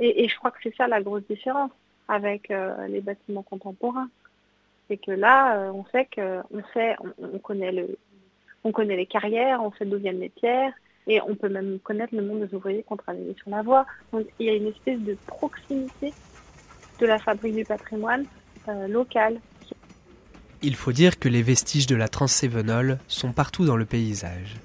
Et, 0.00 0.26
je 0.26 0.36
crois 0.36 0.50
que 0.50 0.58
c'est 0.62 0.74
ça 0.74 0.88
la 0.88 1.02
grosse 1.02 1.24
différence 1.28 1.70
avec 2.08 2.52
les 2.88 3.00
bâtiments 3.00 3.42
contemporains. 3.42 4.08
C'est 4.88 4.96
que 4.96 5.12
là, 5.12 5.70
on 5.72 5.84
sait 5.86 6.06
que 6.06 6.40
on 6.52 6.62
sait, 6.74 6.96
on, 7.18 7.38
connaît 7.38 7.70
le, 7.70 7.96
on 8.64 8.72
connaît 8.72 8.96
les 8.96 9.06
carrières, 9.06 9.62
on 9.62 9.70
sait 9.72 9.84
d'où 9.84 9.98
viennent 9.98 10.18
les 10.18 10.30
pierres, 10.30 10.72
et 11.06 11.20
on 11.20 11.36
peut 11.36 11.48
même 11.48 11.78
connaître 11.78 12.14
le 12.16 12.22
monde 12.22 12.40
des 12.40 12.54
ouvriers 12.54 12.82
qui 12.82 12.92
ont 12.92 12.96
travaillé 12.96 13.34
sur 13.34 13.50
la 13.50 13.62
voie. 13.62 13.86
Il 14.40 14.46
y 14.46 14.48
a 14.48 14.54
une 14.54 14.66
espèce 14.66 14.98
de 14.98 15.16
proximité 15.26 16.12
de 16.98 17.06
la 17.06 17.20
fabrique 17.20 17.54
du 17.54 17.64
patrimoine 17.64 18.24
local 18.88 19.38
il 20.62 20.76
faut 20.76 20.92
dire 20.92 21.18
que 21.18 21.28
les 21.28 21.42
vestiges 21.42 21.86
de 21.86 21.96
la 21.96 22.08
Transévenole 22.08 22.98
sont 23.08 23.32
partout 23.32 23.64
dans 23.64 23.76
le 23.76 23.84
paysage. 23.84 24.56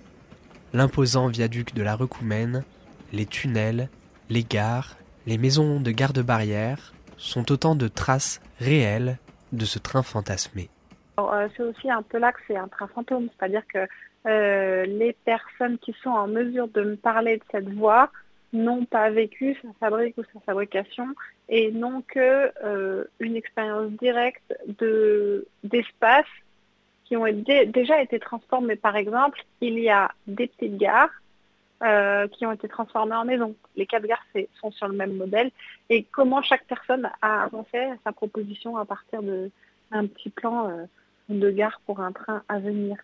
L'imposant 0.73 1.27
viaduc 1.27 1.73
de 1.73 1.81
la 1.81 1.95
Recoumaine, 1.95 2.63
les 3.13 3.25
tunnels, 3.25 3.89
les 4.29 4.43
gares, 4.43 4.97
les 5.25 5.37
maisons 5.37 5.79
de 5.79 5.91
garde-barrière 5.91 6.93
sont 7.17 7.51
autant 7.51 7.75
de 7.75 7.87
traces 7.87 8.41
réelles 8.59 9.17
de 9.53 9.65
ce 9.65 9.79
train 9.79 10.03
fantasmé. 10.03 10.69
Euh, 11.19 11.47
c'est 11.55 11.63
aussi 11.63 11.89
un 11.89 12.03
peu 12.03 12.19
là 12.19 12.31
que 12.31 12.39
c'est 12.47 12.57
un 12.57 12.67
train 12.67 12.87
fantôme, 12.87 13.27
c'est-à-dire 13.37 13.63
que 13.73 13.87
euh, 14.27 14.85
les 14.85 15.15
personnes 15.25 15.79
qui 15.79 15.95
sont 16.03 16.09
en 16.09 16.27
mesure 16.27 16.67
de 16.67 16.83
me 16.83 16.95
parler 16.95 17.37
de 17.37 17.43
cette 17.51 17.69
voie 17.73 18.11
n'ont 18.53 18.85
pas 18.85 19.09
vécu 19.09 19.57
sa 19.61 19.69
fabrique 19.79 20.17
ou 20.17 20.23
sa 20.33 20.39
fabrication 20.41 21.07
et 21.49 21.71
n'ont 21.71 22.01
que 22.01 22.51
euh, 22.63 23.05
une 23.19 23.35
expérience 23.35 23.91
directe 23.91 24.53
de 24.79 25.47
d'espaces 25.63 26.25
qui 27.05 27.15
ont 27.15 27.25
déjà 27.25 28.01
été 28.01 28.19
transformés. 28.19 28.75
Par 28.75 28.95
exemple, 28.95 29.43
il 29.61 29.79
y 29.79 29.89
a 29.89 30.11
des 30.27 30.47
petites 30.47 30.77
gares 30.77 31.09
euh, 31.83 32.27
qui 32.27 32.45
ont 32.45 32.51
été 32.51 32.67
transformées 32.67 33.15
en 33.15 33.23
maisons. 33.23 33.55
Les 33.75 33.85
quatre 33.85 34.05
gares 34.05 34.25
sont 34.59 34.71
sur 34.71 34.87
le 34.87 34.93
même 34.93 35.13
modèle. 35.13 35.51
Et 35.89 36.03
comment 36.03 36.41
chaque 36.41 36.65
personne 36.65 37.09
a 37.21 37.43
avancé 37.43 37.77
sa 38.03 38.11
proposition 38.11 38.77
à 38.77 38.83
partir 38.83 39.21
d'un 39.21 40.07
petit 40.07 40.29
plan 40.29 40.69
euh, 40.69 40.85
de 41.29 41.49
gare 41.49 41.79
pour 41.85 42.01
un 42.01 42.11
train 42.11 42.43
à 42.49 42.59
venir. 42.59 42.97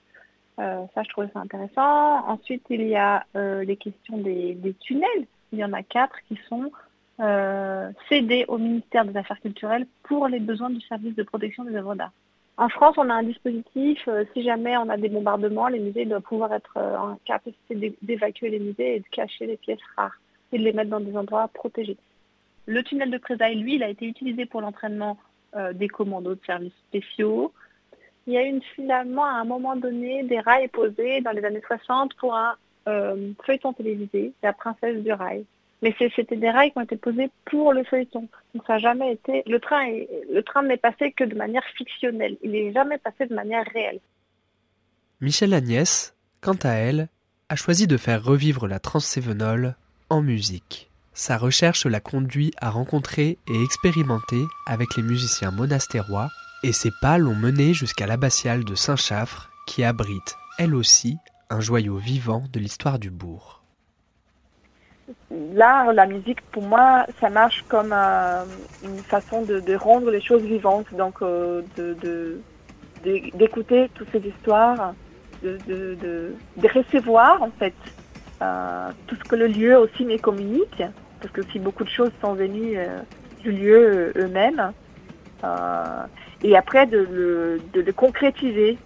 Ça, 0.57 1.03
je 1.03 1.09
trouvais 1.09 1.29
ça 1.33 1.39
intéressant. 1.39 2.27
Ensuite, 2.27 2.63
il 2.69 2.87
y 2.87 2.95
a 2.95 3.25
les 3.35 3.77
questions 3.77 4.17
des, 4.17 4.75
tunnels. 4.79 5.27
Il 5.51 5.59
y 5.59 5.63
en 5.63 5.73
a 5.73 5.83
quatre 5.83 6.15
qui 6.27 6.39
sont 6.49 6.71
euh, 7.19 7.91
cédé 8.09 8.43
au 8.47 8.57
ministère 8.57 9.05
des 9.05 9.15
Affaires 9.15 9.39
culturelles 9.39 9.85
pour 10.01 10.27
les 10.27 10.39
besoins 10.39 10.71
du 10.71 10.81
service 10.81 11.15
de 11.15 11.21
protection 11.21 11.63
des 11.63 11.75
œuvres 11.75 11.93
d'art. 11.93 12.11
En 12.57 12.69
France, 12.69 12.95
on 12.97 13.07
a 13.07 13.13
un 13.13 13.23
dispositif, 13.23 13.99
euh, 14.07 14.25
si 14.33 14.41
jamais 14.41 14.75
on 14.77 14.89
a 14.89 14.97
des 14.97 15.09
bombardements, 15.09 15.67
les 15.67 15.79
musées 15.79 16.05
doivent 16.05 16.23
pouvoir 16.23 16.51
être 16.53 16.77
euh, 16.77 16.97
en 16.97 17.19
capacité 17.23 17.95
d'évacuer 18.01 18.49
les 18.49 18.59
musées 18.59 18.95
et 18.95 18.99
de 18.99 19.05
cacher 19.11 19.45
les 19.45 19.57
pièces 19.57 19.79
rares 19.95 20.19
et 20.51 20.57
de 20.57 20.63
les 20.63 20.73
mettre 20.73 20.89
dans 20.89 20.99
des 20.99 21.15
endroits 21.15 21.47
protégés. 21.49 21.97
Le 22.65 22.81
tunnel 22.81 23.11
de 23.11 23.17
Crézaille, 23.19 23.57
lui, 23.57 23.75
il 23.75 23.83
a 23.83 23.89
été 23.89 24.07
utilisé 24.07 24.47
pour 24.47 24.61
l'entraînement 24.61 25.17
des 25.73 25.87
commandos 25.87 26.33
de 26.33 26.41
services 26.45 26.73
spéciaux. 26.87 27.51
Il 28.27 28.33
y 28.33 28.37
a 28.37 28.47
eu 28.47 28.61
finalement, 28.75 29.25
à 29.25 29.33
un 29.33 29.43
moment 29.43 29.75
donné, 29.75 30.23
des 30.23 30.39
rails 30.39 30.69
posés 30.69 31.21
dans 31.21 31.31
les 31.31 31.43
années 31.43 31.61
60 31.65 32.13
pour 32.15 32.35
un 32.35 32.55
feuilleton 33.45 33.73
télévisé, 33.73 34.33
La 34.41 34.53
Princesse 34.53 35.03
du 35.03 35.11
Rail. 35.11 35.45
Mais 35.81 35.93
c'était 36.15 36.37
des 36.37 36.49
rails 36.49 36.71
qui 36.71 36.77
ont 36.77 36.83
été 36.83 36.95
posés 36.95 37.29
pour 37.43 37.73
le 37.73 37.83
feuilleton. 37.83 38.29
Ça 38.65 38.73
n'a 38.73 38.79
jamais 38.79 39.11
été. 39.13 39.43
Le 39.47 39.59
train, 39.59 39.85
le 40.31 40.41
train 40.41 40.63
n'est 40.63 40.77
passé 40.77 41.11
que 41.11 41.25
de 41.25 41.35
manière 41.35 41.65
fictionnelle. 41.75 42.37
Il 42.41 42.51
n'est 42.51 42.71
jamais 42.71 42.97
passé 42.97 43.25
de 43.25 43.35
manière 43.35 43.65
réelle. 43.73 43.99
Michel 45.19 45.53
Agnès, 45.53 46.15
quant 46.39 46.57
à 46.63 46.69
elle, 46.69 47.09
a 47.49 47.57
choisi 47.57 47.85
de 47.85 47.97
faire 47.97 48.23
revivre 48.23 48.67
la 48.67 48.79
Transévenole 48.79 49.75
en 50.09 50.21
musique. 50.21 50.89
Sa 51.13 51.37
recherche 51.37 51.85
l'a 51.85 51.99
conduit 51.99 52.51
à 52.61 52.69
rencontrer 52.69 53.37
et 53.47 53.63
expérimenter 53.63 54.41
avec 54.65 54.95
les 54.95 55.03
musiciens 55.03 55.51
monastérois, 55.51 56.29
et 56.63 56.71
ses 56.71 56.91
pas 57.01 57.17
l'ont 57.17 57.35
mené 57.35 57.73
jusqu'à 57.73 58.07
l'abbatiale 58.07 58.63
de 58.63 58.73
Saint-Chaffre, 58.73 59.49
qui 59.67 59.83
abrite, 59.83 60.37
elle 60.57 60.75
aussi, 60.75 61.17
un 61.49 61.59
joyau 61.59 61.97
vivant 61.97 62.43
de 62.51 62.59
l'histoire 62.59 62.99
du 62.99 63.11
bourg. 63.11 63.63
L'art, 65.29 65.91
la 65.91 66.05
musique, 66.05 66.41
pour 66.51 66.63
moi, 66.63 67.05
ça 67.19 67.29
marche 67.29 67.65
comme 67.67 67.91
euh, 67.91 68.45
une 68.83 68.99
façon 68.99 69.43
de, 69.43 69.75
rendre 69.75 70.09
les 70.09 70.21
choses 70.21 70.43
vivantes, 70.43 70.87
donc 70.93 71.21
euh, 71.21 71.61
d'écouter 73.03 73.89
toutes 73.93 74.09
ces 74.11 74.25
histoires, 74.25 74.93
de, 75.43 76.33
recevoir 76.73 77.43
en 77.43 77.51
fait 77.59 77.73
euh, 78.41 78.89
tout 79.07 79.15
ce 79.15 79.23
que 79.23 79.35
le 79.35 79.47
lieu 79.47 79.77
aussi 79.77 80.05
me 80.05 80.17
communique, 80.17 80.81
parce 81.19 81.33
que 81.33 81.41
si 81.51 81.59
beaucoup 81.59 81.83
de 81.83 81.89
choses 81.89 82.11
sont 82.21 82.33
venues 82.33 82.77
du 83.41 83.51
lieu 83.51 84.13
eux-mêmes, 84.15 84.71
et 86.43 86.57
après 86.57 86.85
de 86.85 87.59
le, 87.73 87.91
concrétiser. 87.93 88.77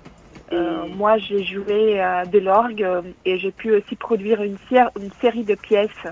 moi, 0.96 1.18
j'ai 1.18 1.44
joué 1.44 2.02
de 2.32 2.40
l'orgue 2.40 2.88
et 3.26 3.38
j'ai 3.38 3.52
pu 3.52 3.72
aussi 3.72 3.96
produire 3.96 4.42
une, 4.42 4.58
une 4.72 5.12
série 5.22 5.44
de 5.44 5.56
pièces 5.56 6.08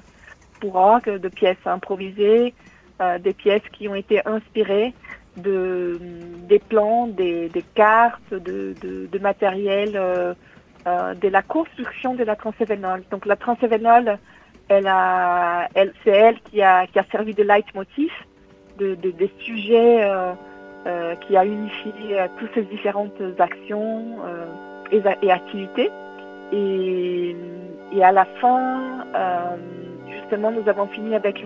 pour 0.59 0.99
de 1.05 1.27
pièces 1.29 1.65
improvisées, 1.65 2.53
euh, 3.01 3.19
des 3.19 3.33
pièces 3.33 3.67
qui 3.73 3.87
ont 3.87 3.95
été 3.95 4.25
inspirées 4.25 4.93
de, 5.37 5.99
des 6.47 6.59
plans, 6.59 7.07
des, 7.07 7.51
cartes, 7.73 8.33
de, 8.33 8.73
de, 8.81 9.19
matériel, 9.19 9.91
euh, 9.95 10.33
euh, 10.87 11.13
de 11.13 11.27
la 11.27 11.41
construction 11.41 12.15
de 12.15 12.23
la 12.23 12.35
Transévenole. 12.35 13.03
Donc 13.11 13.25
la 13.25 13.35
Transévenole, 13.35 14.17
elle 14.69 14.87
a, 14.87 15.67
elle, 15.73 15.93
c'est 16.03 16.11
elle 16.11 16.39
qui 16.41 16.61
a, 16.61 16.87
qui 16.87 16.97
a 16.99 17.05
servi 17.11 17.33
de 17.33 17.43
leitmotiv, 17.43 18.11
de, 18.78 18.95
de, 18.95 19.11
des 19.11 19.32
sujets 19.39 20.01
qui 21.21 21.36
a 21.36 21.45
unifié 21.45 21.93
toutes 22.38 22.53
ces 22.53 22.63
différentes 22.63 23.21
actions 23.39 24.03
et, 24.91 25.32
activités. 25.32 25.89
Et, 26.51 27.36
et, 27.91 28.03
à 28.03 28.11
la 28.11 28.26
fin, 28.39 29.03
justement, 30.11 30.51
nous 30.51 30.69
avons 30.69 30.86
fini 30.88 31.15
avec 31.15 31.43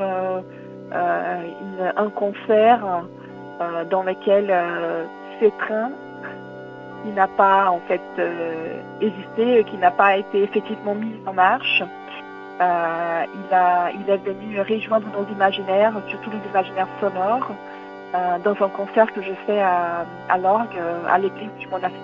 un 0.91 2.09
concert 2.15 3.03
dans 3.89 4.03
lequel 4.03 4.53
ces 5.39 5.51
trains 5.51 5.91
qui 7.03 7.11
n'a 7.11 7.27
pas 7.27 7.69
en 7.69 7.79
fait 7.87 8.01
existé, 9.01 9.63
qui 9.65 9.77
n'a 9.77 9.91
pas 9.91 10.17
été 10.17 10.43
effectivement 10.43 10.95
mis 10.95 11.15
en 11.25 11.33
marche. 11.33 11.83
Euh, 12.61 13.25
il, 13.93 14.09
est 14.09 14.17
venu 14.17 14.59
rejoindre 14.59 15.07
nos 15.17 15.25
imaginaires, 15.33 15.93
surtout 16.09 16.29
les 16.29 16.49
imaginaires 16.49 16.89
sonores, 16.99 17.51
euh, 18.13 18.37
dans 18.43 18.51
un 18.51 18.69
concert 18.69 19.13
que 19.13 19.21
je 19.21 19.31
fais 19.45 19.61
à, 19.61 20.05
l'orgue 20.41 20.77
euh, 20.77 21.05
à 21.07 21.17
l'église 21.19 21.51
du 21.57 21.67
monastère. 21.67 21.99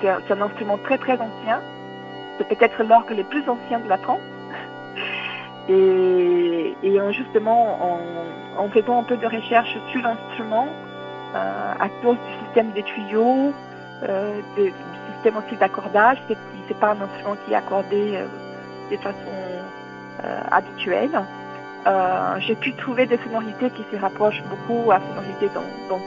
C'est 0.00 0.32
un 0.32 0.40
instrument 0.42 0.78
très 0.78 0.98
très 0.98 1.14
ancien. 1.14 1.60
C'est 2.36 2.46
peut-être 2.46 2.84
l'orgue 2.84 3.10
le 3.10 3.24
plus 3.24 3.48
ancien 3.48 3.80
de 3.80 3.88
la 3.88 3.98
France. 3.98 4.20
Et, 5.68 6.76
justement, 7.10 7.78
en, 8.58 8.68
faisant 8.68 9.00
un 9.00 9.04
peu 9.04 9.16
de 9.16 9.26
recherche 9.26 9.76
sur 9.90 10.02
l'instrument, 10.02 10.68
à 11.34 11.88
cause 12.02 12.16
du 12.16 12.44
système 12.44 12.70
des 12.72 12.82
tuyaux, 12.82 13.52
du 14.56 14.72
système 15.14 15.36
aussi 15.36 15.56
d'accordage, 15.56 16.18
c'est 16.28 16.78
pas 16.78 16.90
un 16.92 17.00
instrument 17.00 17.36
qui 17.44 17.52
est 17.52 17.56
accordé 17.56 18.18
de 18.90 18.96
façon 18.96 19.16
euh, 20.24 20.40
habituelle. 20.50 21.22
Euh, 21.86 22.36
j'ai 22.40 22.56
pu 22.56 22.74
trouver 22.74 23.06
des 23.06 23.18
sonorités 23.18 23.70
qui 23.70 23.84
se 23.90 23.96
rapprochent 24.00 24.42
beaucoup 24.44 24.90
à 24.90 25.00
sonorités 25.00 25.48
dans. 25.54 25.98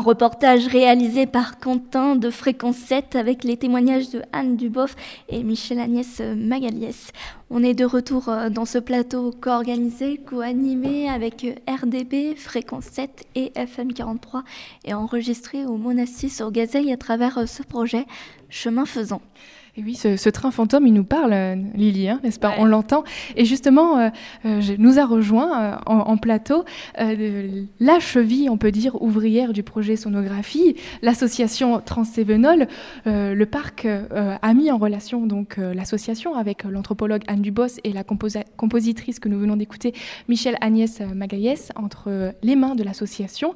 Un 0.00 0.02
reportage 0.02 0.66
réalisé 0.66 1.26
par 1.26 1.58
Quentin 1.58 2.16
de 2.16 2.30
Fréquence 2.30 2.78
7 2.78 3.16
avec 3.16 3.44
les 3.44 3.58
témoignages 3.58 4.08
de 4.08 4.22
Anne 4.32 4.56
Duboff 4.56 4.96
et 5.28 5.42
Michel 5.42 5.78
Agnès 5.78 6.22
Magaliès. 6.38 7.12
On 7.50 7.62
est 7.62 7.74
de 7.74 7.84
retour 7.84 8.30
euh, 8.30 8.48
dans 8.48 8.64
ce 8.64 8.78
plateau 8.78 9.30
co-organisé, 9.38 10.16
co-animé 10.16 11.06
avec 11.06 11.46
RDB, 11.68 12.34
Fréquence 12.34 12.84
7 12.84 13.26
et 13.34 13.52
FM 13.56 13.92
43 13.92 14.42
et 14.86 14.94
enregistré 14.94 15.66
au 15.66 15.76
Monastis 15.76 16.34
sur 16.34 16.50
Gazeille 16.50 16.94
à 16.94 16.96
travers 16.96 17.36
euh, 17.36 17.44
ce 17.44 17.62
projet 17.62 18.06
Chemin 18.48 18.86
faisant. 18.86 19.20
Et 19.76 19.82
oui, 19.84 19.94
ce, 19.94 20.28
train 20.30 20.50
fantôme, 20.50 20.86
il 20.86 20.92
nous 20.92 21.04
parle, 21.04 21.32
euh, 21.32 21.54
Lily, 21.74 22.08
hein, 22.08 22.20
n'est-ce 22.24 22.40
pas? 22.40 22.54
On 22.58 22.64
l'entend. 22.64 23.04
Et 23.36 23.44
justement, 23.44 23.98
euh, 23.98 24.08
euh, 24.44 24.60
nous 24.78 24.98
a 24.98 25.04
rejoint 25.04 25.80
en, 25.86 26.16
plateau 26.16 26.64
la 26.98 28.00
cheville, 28.00 28.50
on 28.50 28.58
peut 28.58 28.72
dire, 28.72 29.00
ouvrière 29.00 29.52
du 29.52 29.62
projet 29.62 29.96
Sonographie, 29.96 30.76
l'association 31.02 31.80
Transévenol. 31.80 32.66
le 33.06 33.44
parc 33.44 33.86
a 33.86 34.54
mis 34.54 34.70
en 34.70 34.76
relation 34.76 35.26
donc 35.26 35.56
l'association 35.56 36.34
avec 36.34 36.64
l'anthropologue 36.64 37.22
Anne 37.26 37.40
Dubos 37.40 37.78
et 37.84 37.92
la 37.92 38.04
compositrice 38.04 39.18
que 39.18 39.28
nous 39.28 39.38
venons 39.38 39.56
d'écouter, 39.56 39.94
Michel 40.28 40.56
Agnès 40.60 41.00
Magaillès, 41.00 41.70
entre 41.76 42.34
les 42.42 42.56
mains 42.56 42.74
de 42.74 42.82
l'association. 42.82 43.54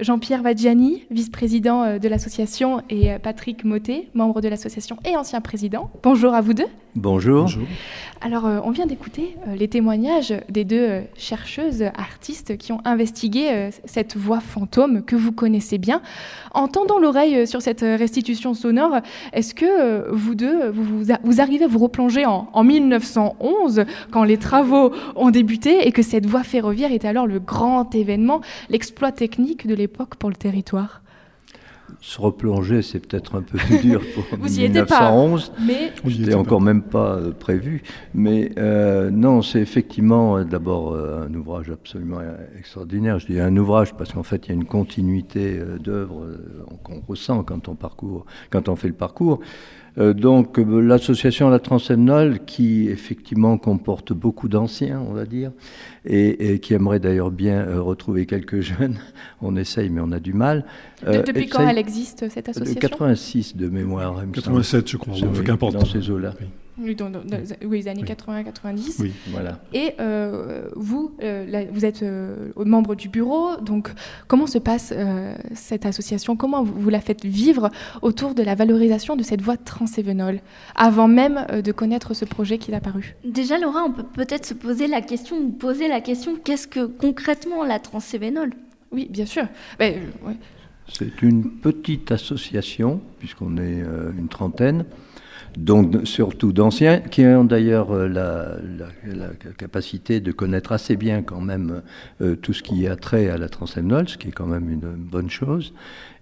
Jean-Pierre 0.00 0.42
Vadjiani, 0.42 1.04
vice-président 1.10 1.98
de 1.98 2.08
l'association, 2.08 2.82
et 2.90 3.18
Patrick 3.22 3.64
Motet, 3.64 4.08
membre 4.12 4.40
de 4.40 4.48
l'association 4.48 4.98
et 5.04 5.16
ancien 5.16 5.35
président. 5.40 5.90
Bonjour 6.02 6.34
à 6.34 6.40
vous 6.40 6.54
deux. 6.54 6.68
Bonjour. 6.96 7.50
Alors, 8.22 8.46
euh, 8.46 8.60
on 8.64 8.70
vient 8.70 8.86
d'écouter 8.86 9.36
euh, 9.46 9.54
les 9.54 9.68
témoignages 9.68 10.32
des 10.48 10.64
deux 10.64 10.88
euh, 10.88 11.00
chercheuses, 11.14 11.82
artistes 11.82 12.56
qui 12.56 12.72
ont 12.72 12.80
investigué 12.86 13.70
cette 13.84 14.16
voix 14.16 14.40
fantôme 14.40 15.04
que 15.04 15.14
vous 15.14 15.30
connaissez 15.30 15.76
bien. 15.76 16.00
En 16.54 16.68
tendant 16.68 16.98
l'oreille 16.98 17.46
sur 17.46 17.60
cette 17.60 17.82
restitution 17.82 18.54
sonore, 18.54 19.00
est-ce 19.34 19.54
que 19.54 20.10
vous 20.10 20.34
deux, 20.34 20.70
vous, 20.70 21.04
vous, 21.22 21.40
arrivez 21.40 21.64
à 21.64 21.68
vous 21.68 21.78
replonger 21.78 22.24
en, 22.24 22.48
en 22.52 22.64
1911, 22.64 23.84
quand 24.10 24.24
les 24.24 24.38
travaux 24.38 24.92
ont 25.16 25.30
débuté 25.30 25.86
et 25.86 25.92
que 25.92 26.02
cette 26.02 26.26
voie 26.26 26.44
ferroviaire 26.44 26.92
était 26.92 27.08
alors 27.08 27.26
le 27.26 27.40
grand 27.40 27.94
événement, 27.94 28.40
l'exploit 28.70 29.12
technique 29.12 29.66
de 29.66 29.74
l'époque 29.74 30.16
pour 30.16 30.30
le 30.30 30.36
territoire? 30.36 31.02
Se 32.06 32.20
replonger, 32.20 32.82
c'est 32.82 33.00
peut-être 33.00 33.34
un 33.34 33.42
peu 33.42 33.58
plus 33.58 33.80
dur 33.80 34.00
pour 34.14 34.22
Vous 34.38 34.48
1911. 34.48 35.48
Pas, 35.48 35.54
mais... 35.60 35.92
C'était 36.08 36.34
encore 36.34 36.60
même 36.60 36.82
pas 36.82 37.16
euh, 37.16 37.32
prévu. 37.32 37.82
Mais 38.14 38.52
euh, 38.58 39.10
non, 39.10 39.42
c'est 39.42 39.58
effectivement 39.58 40.36
euh, 40.36 40.44
d'abord 40.44 40.94
un 40.94 41.34
ouvrage 41.34 41.68
absolument 41.68 42.20
extraordinaire. 42.56 43.18
Je 43.18 43.26
dis 43.26 43.40
un 43.40 43.56
ouvrage 43.56 43.92
parce 43.94 44.12
qu'en 44.12 44.22
fait, 44.22 44.46
il 44.46 44.48
y 44.50 44.52
a 44.52 44.54
une 44.54 44.66
continuité 44.66 45.60
d'œuvres 45.82 46.28
qu'on 46.84 47.02
ressent 47.08 47.42
quand 47.42 47.68
on 47.68 47.74
parcourt, 47.74 48.24
quand 48.50 48.68
on 48.68 48.76
fait 48.76 48.88
le 48.88 48.94
parcours. 48.94 49.40
Euh, 49.98 50.12
donc 50.12 50.58
euh, 50.58 50.80
l'association 50.80 51.48
La 51.48 51.58
Transcendale, 51.58 52.44
qui 52.44 52.88
effectivement 52.88 53.56
comporte 53.58 54.12
beaucoup 54.12 54.48
d'anciens, 54.48 55.00
on 55.00 55.12
va 55.12 55.24
dire, 55.24 55.52
et, 56.04 56.58
qui 56.60 56.74
aimerait 56.74 57.00
d'ailleurs 57.00 57.30
bien 57.30 57.66
euh, 57.66 57.80
retrouver 57.80 58.26
quelques 58.26 58.60
jeunes. 58.60 58.96
On 59.42 59.56
essaye, 59.56 59.90
mais 59.90 60.00
on 60.02 60.12
a 60.12 60.20
du 60.20 60.32
mal. 60.32 60.64
depuis 61.04 61.48
quand 61.48 61.66
elle 61.66 61.78
existe, 61.78 62.28
cette 62.30 62.48
association? 62.48 62.80
86 62.80 63.56
de 63.56 63.68
mémoire. 63.68 64.22
87, 64.32 64.88
je 64.88 64.96
crois, 64.96 65.14
qu'importe. 65.44 65.74
Dans 65.74 65.84
ces 65.84 66.10
eaux-là. 66.10 66.32
Oui, 66.40 66.46
dans, 66.78 67.10
les 67.62 67.88
années 67.88 68.02
80-90. 68.02 68.96
Oui, 69.00 69.12
voilà. 69.28 69.58
Et 69.72 69.94
euh, 69.98 70.68
vous, 70.74 71.12
euh, 71.22 71.64
vous 71.72 71.84
êtes 71.84 72.02
euh, 72.02 72.52
membre 72.56 72.94
du 72.94 73.08
bureau, 73.08 73.56
donc 73.60 73.90
comment 74.28 74.46
se 74.46 74.58
passe 74.58 74.92
cette 75.54 75.86
association? 75.86 76.36
Comment 76.36 76.62
vous, 76.62 76.90
la 76.90 77.00
faites 77.00 77.24
vivre 77.24 77.70
autour 78.02 78.34
de 78.34 78.42
la 78.42 78.54
valorisation 78.54 79.16
de 79.16 79.22
cette 79.22 79.40
voie 79.40 79.56
transévenole, 79.56 80.40
avant 80.74 81.08
même 81.08 81.46
de 81.62 81.72
connaître 81.72 82.14
ce 82.14 82.24
projet 82.24 82.58
qui 82.58 82.70
est 82.70 82.74
apparu? 82.74 83.16
Déjà, 83.24 83.58
Laura, 83.58 83.84
on 83.84 83.92
peut 83.92 84.04
peut-être 84.04 84.46
se 84.46 84.54
poser 84.54 84.86
la 84.86 85.00
question, 85.00 85.50
poser 85.50 85.88
la 85.88 86.00
question, 86.00 86.36
qu'est-ce 86.42 86.68
que 86.68 86.84
concrètement 86.86 87.64
la 87.64 87.78
transévenole 87.78 88.52
Oui, 88.92 89.08
bien 89.10 89.26
sûr. 89.26 89.44
Ben, 89.78 89.94
C'est 90.88 91.22
une 91.22 91.50
petite 91.50 92.12
association, 92.12 93.00
puisqu'on 93.18 93.56
est 93.56 93.82
une 94.16 94.28
trentaine, 94.28 94.84
donc 95.56 96.06
surtout 96.06 96.52
d'anciens, 96.52 97.00
qui 97.00 97.22
ont 97.24 97.44
d'ailleurs 97.44 97.90
euh, 97.90 98.08
la, 98.08 99.28
capacité 99.56 100.20
de 100.20 100.32
connaître 100.32 100.72
assez 100.72 100.96
bien 100.96 101.22
quand 101.22 101.40
même 101.40 101.82
euh, 102.20 102.36
tout 102.36 102.52
ce 102.52 102.62
qui 102.62 102.86
a 102.86 102.96
trait 102.96 103.28
à 103.28 103.38
la 103.38 103.48
transéminole, 103.48 104.08
ce 104.08 104.18
qui 104.18 104.28
est 104.28 104.32
quand 104.32 104.46
même 104.46 104.70
une 104.70 104.94
bonne 104.96 105.30
chose. 105.30 105.72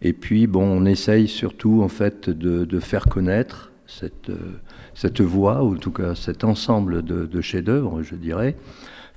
Et 0.03 0.12
puis, 0.12 0.47
bon, 0.47 0.62
on 0.62 0.85
essaye 0.85 1.28
surtout 1.28 1.82
en 1.82 1.89
fait 1.89 2.30
de, 2.30 2.80
faire 2.80 3.07
connaître 3.07 3.72
cette, 3.87 4.30
euh, 4.30 4.59
cette 4.95 5.20
voie, 5.20 5.64
ou 5.64 5.74
en 5.74 5.78
tout 5.78 5.93
cas 5.93 6.14
cet 6.14 6.45
ensemble 6.45 7.03
de, 7.03 7.26
de 7.26 7.41
chefs-d'œuvre, 7.41 8.03
je 8.03 8.14
dirais, 8.14 8.57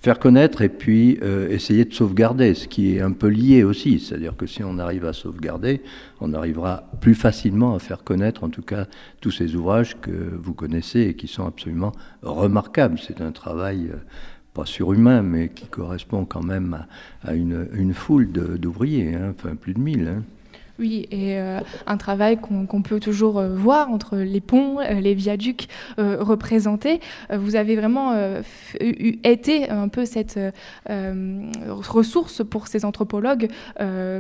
faire 0.08 0.20
connaître 0.20 0.62
et 0.62 0.70
puis 0.70 1.20
euh, 1.22 1.50
essayer 1.50 1.84
de 1.84 1.94
sauvegarder, 1.94 2.54
ce 2.54 2.70
qui 2.70 2.96
est 2.96 3.02
un 3.02 3.12
peu 3.12 3.28
lié 3.28 3.66
aussi. 3.66 4.00
C'est-à-dire 4.00 4.38
que 4.38 4.48
si 4.48 4.64
on 4.64 4.80
arrive 4.80 5.04
à 5.04 5.12
sauvegarder, 5.12 5.82
on 6.22 6.34
arrivera 6.34 6.90
plus 7.02 7.14
facilement 7.14 7.76
à 7.76 7.80
faire 7.80 8.06
connaître 8.06 8.46
en 8.46 8.50
tout 8.50 8.62
cas 8.62 8.86
tous 9.20 9.32
ces 9.32 9.58
ouvrages 9.58 10.00
que 10.00 10.12
vous 10.42 10.54
connaissez 10.54 11.02
et 11.02 11.14
qui 11.16 11.28
sont 11.28 11.46
absolument 11.46 11.92
remarquables. 12.22 12.98
C'est 13.06 13.20
un 13.20 13.34
travail 13.34 13.90
euh, 13.92 13.98
pas 14.54 14.66
surhumain, 14.66 15.24
mais 15.24 15.50
qui 15.50 15.68
correspond 15.68 16.24
quand 16.24 16.42
même 16.42 16.86
à, 17.26 17.34
une, 17.34 17.94
foule 17.94 18.32
d'ouvriers, 18.32 19.14
hein, 19.14 19.34
enfin 19.38 19.58
plus 19.58 19.74
de 19.74 19.82
1000. 19.82 20.08
Hein. 20.08 20.24
Oui, 20.80 21.08
et 21.10 21.40
euh, 21.40 21.60
un 21.88 21.98
travail 21.98 22.38
qu'on 22.38 22.82
peut 22.84 23.00
toujours 23.00 23.40
euh, 23.40 23.56
voir 23.56 23.90
entre 23.90 24.18
les 24.18 24.42
ponts, 24.42 24.80
euh, 24.80 25.00
les 25.00 25.16
viaducs 25.16 25.68
représentés. 25.98 27.00
vous 27.32 27.56
avez 27.56 27.76
vraiment 27.76 28.14
été 29.24 29.70
un 29.70 29.88
peu 29.88 30.06
cette 30.06 30.40
ressource 30.88 32.44
pour 32.48 32.68
ces 32.68 32.86
anthropologues, 32.86 33.50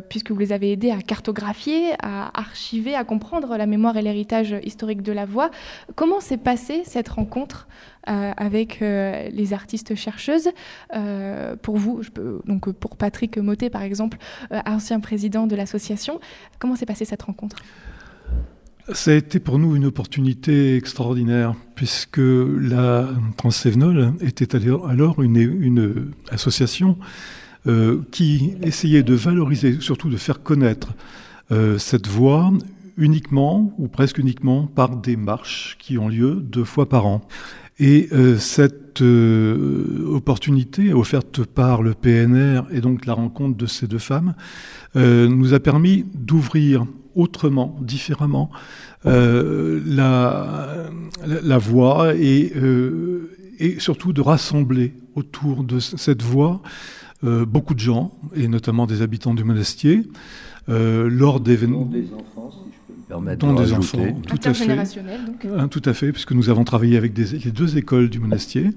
puisque 0.09 0.31
vous 0.31 0.39
les 0.39 0.53
avez 0.53 0.71
aidés 0.71 0.91
à 0.91 1.01
cartographier, 1.01 1.93
à 2.01 2.31
archiver, 2.39 2.95
à 2.95 3.03
comprendre 3.03 3.57
la 3.57 3.65
mémoire 3.65 3.97
et 3.97 4.01
l'héritage 4.01 4.55
historique 4.63 5.01
de 5.01 5.11
la 5.11 5.25
voix. 5.25 5.51
Comment 5.95 6.19
s'est 6.19 6.37
passée 6.37 6.81
cette 6.85 7.09
rencontre 7.09 7.67
avec 8.07 8.79
les 8.79 9.53
artistes 9.53 9.95
chercheuses. 9.95 10.49
pour 11.61 11.77
vous, 11.77 12.01
donc 12.45 12.71
pour 12.71 12.97
Patrick 12.97 13.37
Motet 13.37 13.69
par 13.69 13.81
exemple, 13.81 14.17
ancien 14.65 14.99
président 14.99 15.47
de 15.47 15.55
l'association, 15.55 16.19
Comment 16.59 16.75
s'est 16.75 16.85
passée 16.85 17.05
cette 17.05 17.23
rencontre? 17.23 17.57
Ça 18.93 19.11
a 19.11 19.15
été 19.15 19.39
pour 19.39 19.59
nous 19.59 19.75
une 19.75 19.85
opportunité 19.85 20.77
extraordinaire, 20.77 21.55
puisque 21.75 22.19
la 22.19 23.09
Transsévenol 23.35 24.13
était 24.21 24.55
alors 24.55 25.21
une, 25.21 26.13
association 26.31 26.97
euh, 27.67 28.01
qui 28.11 28.53
essayait 28.61 29.03
de 29.03 29.13
valoriser, 29.13 29.81
surtout 29.81 30.09
de 30.09 30.15
faire 30.15 30.41
connaître 30.41 30.93
euh, 31.51 31.77
cette 31.77 32.07
voie 32.07 32.51
uniquement, 32.95 33.73
ou 33.77 33.89
presque 33.89 34.19
uniquement, 34.19 34.67
par 34.67 34.95
des 34.95 35.17
marches 35.17 35.77
qui 35.79 35.97
ont 35.97 36.07
lieu 36.07 36.35
deux 36.35 36.63
fois 36.63 36.87
par 36.87 37.05
an. 37.05 37.21
Et 37.79 38.09
euh, 38.11 38.37
cette 38.37 39.01
opportunité 39.01 40.93
offerte 40.93 41.43
par 41.45 41.83
le 41.83 41.93
PNR 41.93 42.63
et 42.71 42.81
donc 42.81 43.05
la 43.05 43.13
rencontre 43.13 43.55
de 43.57 43.65
ces 43.65 43.87
deux 43.87 43.99
femmes 43.99 44.33
euh, 44.95 45.27
nous 45.27 45.53
a 45.53 45.59
permis 45.59 46.05
d'ouvrir 46.15 46.85
autrement, 47.15 47.77
différemment, 47.81 48.51
euh, 49.05 49.81
la, 49.85 50.87
la, 51.25 51.57
voie 51.57 52.15
et, 52.15 52.51
euh, 52.55 53.31
et 53.59 53.79
surtout 53.79 54.13
de 54.13 54.21
rassembler 54.21 54.93
autour 55.15 55.63
de 55.63 55.79
cette 55.79 56.21
voie 56.21 56.61
beaucoup 57.23 57.73
de 57.73 57.79
gens, 57.79 58.11
et 58.35 58.47
notamment 58.47 58.85
des 58.85 59.01
habitants 59.01 59.33
du 59.33 59.43
monastier, 59.43 60.03
lors 60.67 61.39
d'événements 61.39 61.89
dont 63.09 63.53
des 63.53 63.73
enfants, 63.73 64.21
tout 64.27 64.37
à 64.43 64.53
fait, 64.53 64.69
hein, 64.69 65.67
tout 65.69 65.81
à 65.85 65.93
fait, 65.93 66.11
puisque 66.11 66.33
nous 66.33 66.49
avons 66.49 66.65
travaillé 66.65 66.97
avec 66.97 67.17
les 67.17 67.51
deux 67.51 67.77
écoles 67.77 68.09
du 68.09 68.19
monastier. 68.19 68.71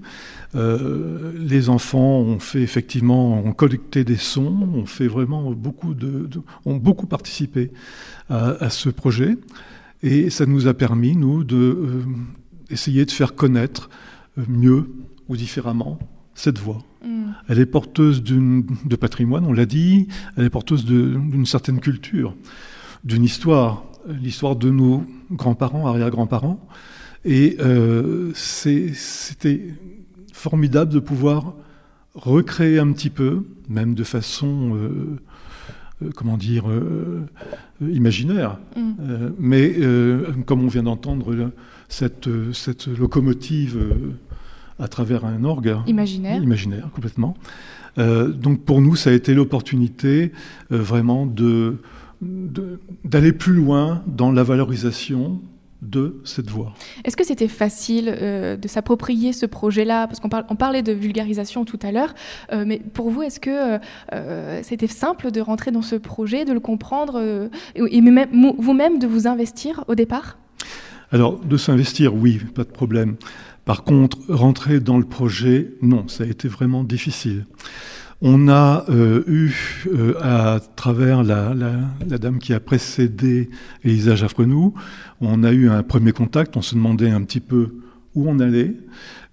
Euh, 0.55 1.33
les 1.37 1.69
enfants 1.69 2.19
ont 2.21 2.39
fait 2.39 2.63
effectivement, 2.63 3.43
ont 3.45 3.53
collecté 3.53 4.05
des 4.05 4.17
sons, 4.17 4.69
ont 4.75 4.87
fait 4.87 5.09
vraiment 5.09 5.51
beaucoup 5.51 5.95
de, 5.95 6.29
ont 6.65 6.77
beaucoup 6.77 7.07
participé 7.07 7.73
à, 8.29 8.71
ce 8.71 8.89
projet, 8.89 9.37
et 10.05 10.31
ça 10.31 10.47
nous 10.47 10.69
a 10.69 10.75
permis 10.75 11.17
nous 11.17 11.43
de 11.43 11.57
euh, 11.57 12.05
essayer 12.71 13.05
de 13.05 13.11
faire 13.11 13.35
connaître 13.35 13.91
euh, 14.39 14.43
mieux 14.49 14.89
ou 15.29 15.37
différemment 15.37 15.99
cette 16.35 16.59
voix. 16.59 16.79
Mm. 17.05 17.33
Elle 17.49 17.59
est 17.59 17.67
porteuse 17.67 18.23
de 18.23 18.97
patrimoine, 18.97 19.45
on 19.45 19.53
l'a 19.53 19.67
dit, 19.67 20.07
elle 20.37 20.45
est 20.45 20.51
porteuse 20.51 20.85
d'une 20.85 21.47
certaine 21.47 21.81
culture, 21.81 22.37
d'une 23.03 23.25
histoire 23.25 23.90
l'histoire 24.09 24.57
de 24.57 24.71
nos 24.71 25.05
grands-parents, 25.31 25.87
arrière-grands-parents. 25.87 26.61
Et 27.25 27.57
euh, 27.61 28.33
c'était 28.35 29.61
formidable 30.33 30.93
de 30.93 31.01
pouvoir 31.01 31.55
recréer 32.15 32.79
un 32.79 32.93
petit 32.93 33.11
peu, 33.11 33.45
même 33.69 33.95
de 33.95 34.05
façon, 34.05 34.75
euh, 34.75 35.19
euh, 36.03 36.11
comment 36.15 36.37
dire, 36.37 36.65
imaginaire. 37.81 38.59
Mm. 38.77 38.93
mais 39.39 39.77
comme 40.47 40.65
on 40.65 40.69
vient 40.69 40.83
d'entendre, 40.83 41.51
cette, 41.89 42.29
cette, 42.53 42.87
locomotive 42.87 43.79
à 44.79 44.89
travers 44.89 45.25
un 45.25 45.45
orgue. 45.45 45.77
Imaginaire. 45.87 46.43
Imaginaire, 46.43 46.89
complètement. 46.95 47.37
donc 47.99 48.65
pour 48.65 48.81
nous, 48.81 48.97
ça 48.97 49.11
a 49.11 49.13
été 49.13 49.35
l'opportunité 49.35 50.33
vraiment 50.71 51.27
de 51.27 51.77
d'aller 52.21 53.33
plus 53.33 53.55
loin 53.55 54.03
dans 54.07 54.33
la 54.33 54.43
valorisation 54.43 55.41
de 55.83 56.21
cette 56.25 56.51
voix. 56.51 56.75
Est-ce 57.05 57.17
que 57.17 57.25
c'était 57.25 57.49
facile 57.49 58.15
euh, 58.15 58.57
de 58.57 58.69
s'approprier 58.69 59.33
ce 59.33 59.47
projet-là? 59.47 60.07
Parce 60.07 60.21
qu'on 60.21 60.29
on 60.49 60.57
parlait 60.57 60.83
de 60.83 60.93
vulgarisation 60.93 61.65
tout 61.65 61.79
à 61.83 61.91
l'heure, 61.91 62.15
euh, 62.53 62.65
mais 62.67 62.79
pour 62.79 63.11
vous, 63.11 63.23
est-ce 63.23 63.41
que 63.41 63.79
euh, 64.13 64.61
c'était 64.63 64.87
simple 64.87 65.31
de 65.31 65.41
rentrer 65.41 65.71
dans 65.71 65.83
ce 65.83 65.97
projet, 65.97 66.45
de 66.45 66.53
le 66.53 66.61
comprendre, 66.61 67.49
et, 67.75 67.97
et 67.97 68.01
vous-même 68.59 68.99
de 68.99 69.07
vous 69.07 69.27
investir 69.27 69.85
au 69.89 69.95
départ? 69.95 70.39
Alors, 71.13 71.41
de 71.41 71.57
s'investir, 71.57 72.15
oui, 72.15 72.41
pas 72.55 72.65
de 72.65 72.71
problème. 72.71 73.17
Par 73.65 73.83
contre, 73.83 74.19
rentrer 74.29 74.81
dans 74.81 74.99
le 74.99 75.05
projet, 75.05 75.75
non, 75.83 76.09
ça 76.09 76.25
a 76.25 76.27
été 76.27 76.47
vraiment 76.47 76.85
difficile. 76.85 77.47
On 78.23 78.49
a 78.49 78.85
euh, 78.91 79.23
eu, 79.27 79.87
euh, 79.87 80.15
à 80.21 80.61
travers 80.77 81.23
la, 81.23 81.55
dame 82.05 82.39
qui 82.39 82.53
a 82.53 82.61
précédé 82.61 83.49
Elisa 83.83 84.15
Jaffrenou, 84.15 84.75
on 85.23 85.43
a 85.43 85.53
eu 85.53 85.71
un 85.71 85.83
premier 85.83 86.13
contact, 86.13 86.55
on 86.59 86.63
se 86.63 86.75
demandait 86.75 87.09
un 87.09 87.23
petit 87.23 87.41
peu 87.41 87.77
où 88.15 88.29
on 88.29 88.39
allait, 88.39 88.75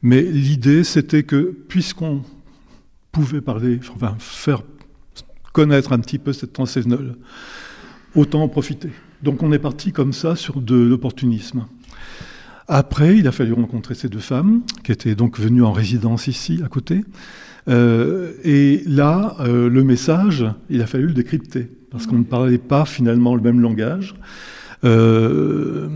mais 0.02 0.22
l'idée 0.22 0.86
c'était 0.86 1.24
que 1.24 1.54
puisqu'on 1.68 2.22
pouvait 3.12 3.42
parler, 3.42 3.82
enfin 3.94 4.16
faire 4.20 4.62
connaître 5.52 5.92
un 5.92 6.00
petit 6.00 6.20
peu 6.20 6.32
cette 6.32 6.54
transsévenole, 6.54 7.18
autant 8.16 8.42
en 8.42 8.48
profiter. 8.48 8.92
Donc 9.22 9.44
on 9.44 9.52
est 9.52 9.60
parti 9.60 9.92
comme 9.92 10.14
ça 10.14 10.38
sur 10.38 10.62
de 10.62 10.76
l'opportunisme. 10.76 11.66
Après, 12.70 13.18
il 13.18 13.28
a 13.28 13.32
fallu 13.34 13.52
rencontrer 13.52 13.96
ces 13.96 14.08
deux 14.08 14.20
femmes, 14.20 14.62
qui 14.84 14.94
étaient 14.94 15.16
donc 15.16 15.40
venues 15.40 15.64
en 15.64 15.72
résidence 15.74 16.28
ici, 16.28 16.62
à 16.64 16.70
côté. 16.70 17.04
Euh, 17.68 18.32
et 18.44 18.82
là, 18.86 19.36
euh, 19.40 19.70
le 19.70 19.84
message, 19.84 20.46
il 20.70 20.82
a 20.82 20.88
fallu 20.88 21.08
le 21.08 21.14
décrypter, 21.14 21.70
parce 21.92 22.08
qu'on 22.08 22.20
ne 22.20 22.24
parlait 22.24 22.58
pas 22.58 22.86
finalement 22.86 23.36
le 23.36 23.42
même 23.42 23.60
langage. 23.60 24.16
Euh, 24.84 25.90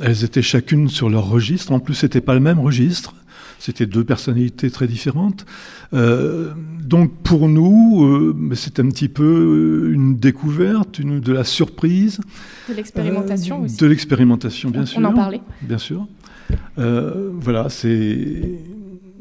elles 0.00 0.24
étaient 0.24 0.42
chacune 0.42 0.88
sur 0.88 1.08
leur 1.08 1.28
registre. 1.28 1.72
En 1.72 1.80
plus, 1.80 1.94
c'était 1.94 2.20
pas 2.20 2.34
le 2.34 2.40
même 2.40 2.58
registre. 2.58 3.14
C'était 3.58 3.86
deux 3.86 4.04
personnalités 4.04 4.70
très 4.70 4.86
différentes. 4.86 5.46
donc 5.92 7.10
pour 7.22 7.48
nous, 7.48 8.34
c'est 8.54 8.78
un 8.78 8.88
petit 8.90 9.08
peu 9.08 9.90
une 9.94 10.16
découverte, 10.16 10.98
une, 10.98 11.20
de 11.20 11.32
la 11.32 11.42
surprise. 11.42 12.20
De 12.68 12.74
l'expérimentation 12.74 13.62
aussi. 13.62 13.78
De 13.78 13.86
l'expérimentation, 13.86 14.70
bien 14.70 14.84
sûr. 14.84 15.00
On 15.00 15.04
en 15.04 15.14
parlait. 15.14 15.40
Bien 15.62 15.78
sûr. 15.78 16.06
voilà, 16.76 17.70
c'est 17.70 18.60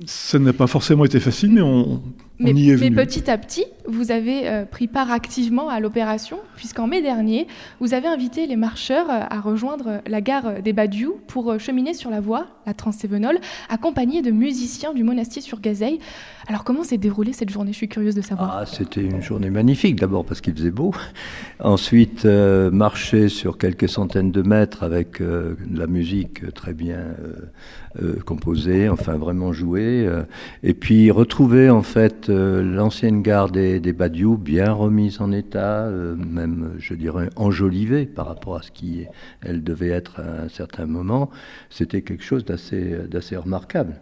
ça 0.06 0.40
n'a 0.40 0.54
pas 0.54 0.68
forcément 0.68 1.06
été 1.06 1.20
facile, 1.20 1.52
mais 1.54 1.62
on, 1.62 2.02
mais, 2.40 2.52
y 2.52 2.72
est 2.72 2.76
venu. 2.76 2.90
Mais 2.90 3.06
petit 3.06 3.30
à 3.30 3.38
petit, 3.38 3.66
vous 3.88 4.12
avez 4.12 4.48
euh, 4.48 4.66
pris 4.66 4.88
part 4.88 5.12
activement 5.12 5.70
à 5.70 5.80
l'opération, 5.80 6.38
puisqu'en 6.56 6.88
mai 6.88 7.02
dernier, 7.02 7.48
vous 7.80 7.94
avez 7.94 8.08
invité 8.08 8.48
les 8.48 8.56
marcheurs 8.56 9.10
euh, 9.10 9.22
à 9.30 9.40
rejoindre 9.40 10.02
la 10.08 10.22
gare 10.22 10.62
des 10.62 10.74
Badiou 10.74 11.18
pour 11.28 11.52
euh, 11.52 11.60
cheminer 11.60 11.94
sur 11.94 12.10
la 12.10 12.20
voie, 12.20 12.48
la 12.66 12.74
Transévenole, 12.74 13.38
accompagnés 13.70 14.22
de 14.22 14.32
musiciens 14.32 14.94
du 14.94 15.04
monastier 15.04 15.42
sur 15.42 15.62
Gazeille. 15.62 16.00
Alors 16.48 16.64
comment 16.64 16.84
s'est 16.84 16.98
déroulée 16.98 17.34
cette 17.34 17.50
journée? 17.50 17.72
Je 17.72 17.78
suis 17.78 17.88
curieuse 17.88 18.16
de 18.16 18.22
savoir. 18.22 18.58
Ah, 18.58 18.66
C'était 18.66 19.02
une 19.02 19.22
journée 19.22 19.50
magnifique, 19.50 19.96
d'abord 19.96 20.26
parce 20.26 20.42
qu'il 20.42 20.54
faisait 20.54 20.72
beau. 20.72 20.94
Ensuite, 21.60 22.26
marcher 22.26 23.30
sur 23.30 23.58
quelques 23.58 23.90
centaines 23.90 24.32
de 24.32 24.42
mètres 24.42 24.84
avec 24.84 25.22
de 25.22 25.56
la 25.74 25.88
musique 25.88 26.54
très 26.54 26.74
bien 26.74 27.00
composée, 28.26 28.90
enfin 28.90 29.14
vraiment 29.14 29.54
jouée. 29.54 30.08
et 30.64 30.74
puis 30.74 31.10
retrouver 31.12 31.70
en 31.70 31.82
fait 31.82 32.25
euh, 32.30 32.62
l'ancienne 32.64 33.22
gare 33.22 33.50
des, 33.50 33.80
Badiou, 33.94 34.38
bien 34.38 34.72
remise 34.72 35.22
en 35.22 35.32
état, 35.32 35.86
euh, 35.86 36.16
même, 36.16 36.74
je 36.78 36.94
dirais, 36.94 37.30
enjolivée 37.36 38.06
par 38.06 38.28
rapport 38.28 38.56
à 38.56 38.62
ce 38.62 38.72
qui 38.72 39.06
elle 39.42 39.64
devait 39.64 39.90
être 39.90 40.20
à 40.20 40.44
un 40.44 40.50
certain 40.50 40.86
moment, 40.86 41.30
c'était 41.70 42.02
quelque 42.02 42.24
chose 42.24 42.46
d'assez 42.46 43.38
remarquable. 43.38 43.96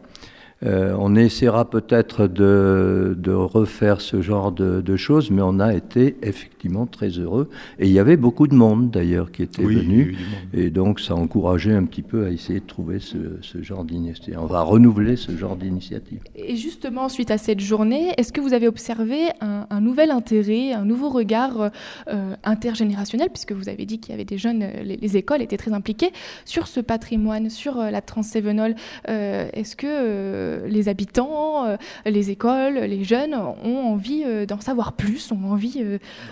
Euh, 0.65 0.95
on 0.97 1.15
essaiera 1.15 1.69
peut-être 1.69 2.27
de, 2.27 3.15
refaire 3.33 4.01
ce 4.01 4.21
genre 4.21 4.51
de, 4.51 4.95
choses, 4.95 5.31
mais 5.31 5.41
on 5.41 5.59
a 5.59 5.73
été 5.73 6.17
effectivement 6.21 6.85
très 6.85 7.09
heureux. 7.09 7.49
Et 7.79 7.87
il 7.87 7.91
y 7.91 7.99
avait 7.99 8.17
beaucoup 8.17 8.47
de 8.47 8.55
monde 8.55 8.91
d'ailleurs 8.91 9.31
qui 9.31 9.43
était 9.43 9.63
venu. 9.63 10.15
Et 10.53 10.69
donc 10.69 10.99
ça 10.99 11.13
a 11.13 11.17
encouragé 11.17 11.73
un 11.73 11.83
petit 11.85 12.01
peu 12.01 12.25
à 12.25 12.29
essayer 12.29 12.59
de 12.59 12.65
trouver 12.65 12.99
ce, 12.99 13.17
genre 13.61 13.83
d'initiative. 13.83 14.37
On 14.39 14.45
va 14.45 14.61
renouveler 14.61 15.15
ce 15.15 15.35
genre 15.35 15.55
d'initiative. 15.55 16.21
Et 16.35 16.55
justement, 16.55 17.09
suite 17.09 17.31
à 17.31 17.37
cette 17.37 17.59
journée, 17.59 18.13
est-ce 18.17 18.31
que 18.31 18.41
vous 18.41 18.53
avez 18.53 18.67
observé 18.67 19.29
un, 19.41 19.81
nouvel 19.81 20.11
intérêt, 20.11 20.73
un 20.73 20.85
nouveau 20.85 21.09
regard 21.09 21.71
euh, 22.07 22.35
intergénérationnel, 22.43 23.29
puisque 23.29 23.51
vous 23.51 23.69
avez 23.69 23.85
dit 23.85 23.99
qu'il 23.99 24.11
y 24.11 24.13
avait 24.13 24.25
des 24.25 24.37
jeunes, 24.37 24.65
les, 24.83 25.17
écoles 25.17 25.41
étaient 25.41 25.57
très 25.57 25.73
impliquées, 25.73 26.11
sur 26.45 26.67
ce 26.67 26.79
patrimoine, 26.79 27.49
sur 27.49 27.79
euh, 27.79 27.89
la 27.89 28.01
Transévenole 28.01 28.75
Est-ce 29.05 29.75
que 29.75 30.52
les 30.67 30.89
habitants, 30.89 31.77
les 32.05 32.29
écoles, 32.31 32.75
les 32.75 33.03
jeunes 33.03 33.33
ont 33.33 33.77
envie 33.77 34.23
d'en 34.47 34.59
savoir 34.59 34.93
plus, 34.93 35.31
ont 35.31 35.51
envie 35.51 35.83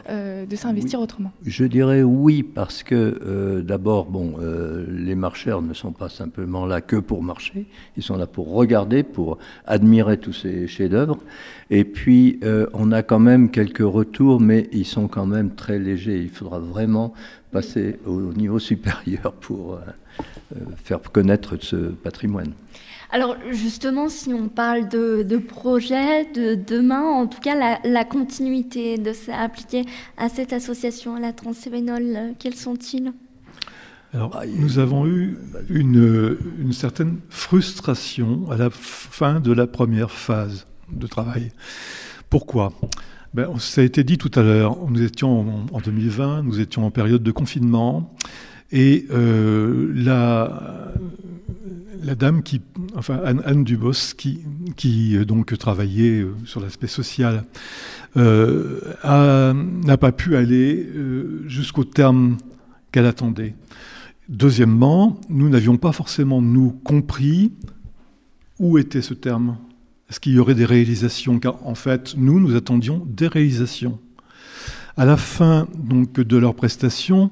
de 0.09 0.55
s'investir 0.55 0.99
autrement 0.99 1.31
Je 1.45 1.65
dirais 1.65 2.03
oui, 2.03 2.43
parce 2.43 2.83
que 2.83 3.61
d'abord, 3.61 4.05
bon, 4.05 4.35
les 4.87 5.15
marcheurs 5.15 5.61
ne 5.61 5.73
sont 5.73 5.91
pas 5.91 6.09
simplement 6.09 6.65
là 6.65 6.81
que 6.81 6.95
pour 6.95 7.23
marcher, 7.23 7.65
ils 7.97 8.03
sont 8.03 8.17
là 8.17 8.27
pour 8.27 8.53
regarder, 8.53 9.03
pour 9.03 9.37
admirer 9.65 10.17
tous 10.17 10.33
ces 10.33 10.67
chefs-d'œuvre. 10.67 11.17
Et 11.69 11.83
puis, 11.83 12.39
on 12.73 12.91
a 12.91 13.03
quand 13.03 13.19
même 13.19 13.49
quelques 13.49 13.79
retours, 13.79 14.39
mais 14.39 14.67
ils 14.71 14.85
sont 14.85 15.07
quand 15.07 15.25
même 15.25 15.51
très 15.55 15.79
légers. 15.79 16.21
Il 16.21 16.29
faudra 16.29 16.59
vraiment 16.59 17.13
passer 17.51 17.99
au 18.05 18.33
niveau 18.33 18.59
supérieur 18.69 19.33
pour 19.33 19.73
euh, 19.75 20.59
faire 20.83 21.01
connaître 21.01 21.57
ce 21.61 21.75
patrimoine. 21.75 22.53
Alors 23.13 23.35
justement, 23.51 24.07
si 24.07 24.33
on 24.33 24.47
parle 24.47 24.87
de, 24.87 25.23
de 25.23 25.37
projet, 25.37 26.25
de 26.31 26.55
demain, 26.55 27.01
en 27.01 27.27
tout 27.27 27.41
cas 27.41 27.77
la, 27.83 28.05
continuité 28.05 28.97
de 28.97 29.11
ça 29.11 29.37
appliqué 29.37 29.83
à 30.17 30.29
cette 30.29 30.53
association, 30.53 31.15
à 31.15 31.19
la 31.19 31.33
Transévénol, 31.33 32.03
euh, 32.03 32.31
quels 32.39 32.55
sont-ils? 32.55 33.11
Alors, 34.13 34.41
nous 34.57 34.79
avons 34.79 35.07
eu 35.07 35.37
une, 35.69 36.37
une, 36.59 36.73
certaine 36.73 37.19
frustration 37.29 38.49
à 38.49 38.57
la 38.57 38.69
fin 38.69 39.39
de 39.39 39.53
la 39.53 39.67
première 39.67 40.11
phase 40.11 40.67
de 40.91 41.07
travail. 41.07 41.51
Pourquoi? 42.29 42.73
Ben, 43.33 43.47
Ça 43.59 43.81
a 43.81 43.83
été 43.85 44.03
dit 44.03 44.17
tout 44.17 44.31
à 44.35 44.41
l'heure, 44.43 44.77
nous 44.89 45.01
étions 45.01 45.65
en, 45.71 45.79
2020, 45.79 46.43
nous 46.43 46.59
étions 46.59 46.85
en 46.85 46.91
période 46.91 47.23
de 47.23 47.31
confinement, 47.31 48.13
et 48.71 49.05
euh, 49.11 49.91
la, 49.93 52.15
dame 52.15 52.43
qui, 52.43 52.61
enfin 52.95 53.19
Anne, 53.23 53.63
Dubos, 53.63 54.13
qui, 54.17 54.41
qui 54.75 55.17
euh, 55.17 55.25
donc 55.25 55.57
travaillait 55.57 56.21
euh, 56.21 56.33
sur 56.45 56.61
l'aspect 56.61 56.87
social, 56.87 57.45
n'a 58.15 59.97
pas 59.99 60.11
pu 60.11 60.35
aller 60.35 60.85
jusqu'au 61.47 61.85
terme 61.85 62.37
qu'elle 62.91 63.05
attendait. 63.05 63.55
Deuxièmement, 64.27 65.19
nous 65.29 65.49
n'avions 65.49 65.77
pas 65.77 65.93
forcément, 65.93 66.41
nous, 66.41 66.71
compris 66.71 67.53
où 68.59 68.77
était 68.77 69.01
ce 69.01 69.13
terme. 69.13 69.57
Est-ce 70.09 70.19
qu'il 70.19 70.33
y 70.33 70.39
aurait 70.39 70.55
des 70.55 70.65
réalisations? 70.65 71.39
Car 71.39 71.65
en 71.65 71.75
fait, 71.75 72.15
nous, 72.17 72.41
nous 72.41 72.55
attendions 72.55 73.05
des 73.07 73.27
réalisations. 73.27 73.97
À 74.97 75.05
la 75.05 75.15
fin 75.15 75.69
donc, 75.73 76.19
de 76.19 76.37
leur 76.37 76.53
prestation, 76.53 77.31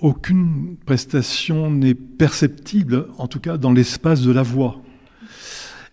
aucune 0.00 0.76
prestation 0.86 1.70
n'est 1.70 1.94
perceptible, 1.94 3.06
en 3.18 3.26
tout 3.26 3.40
cas 3.40 3.56
dans 3.56 3.72
l'espace 3.72 4.22
de 4.22 4.32
la 4.32 4.42
voix. 4.42 4.80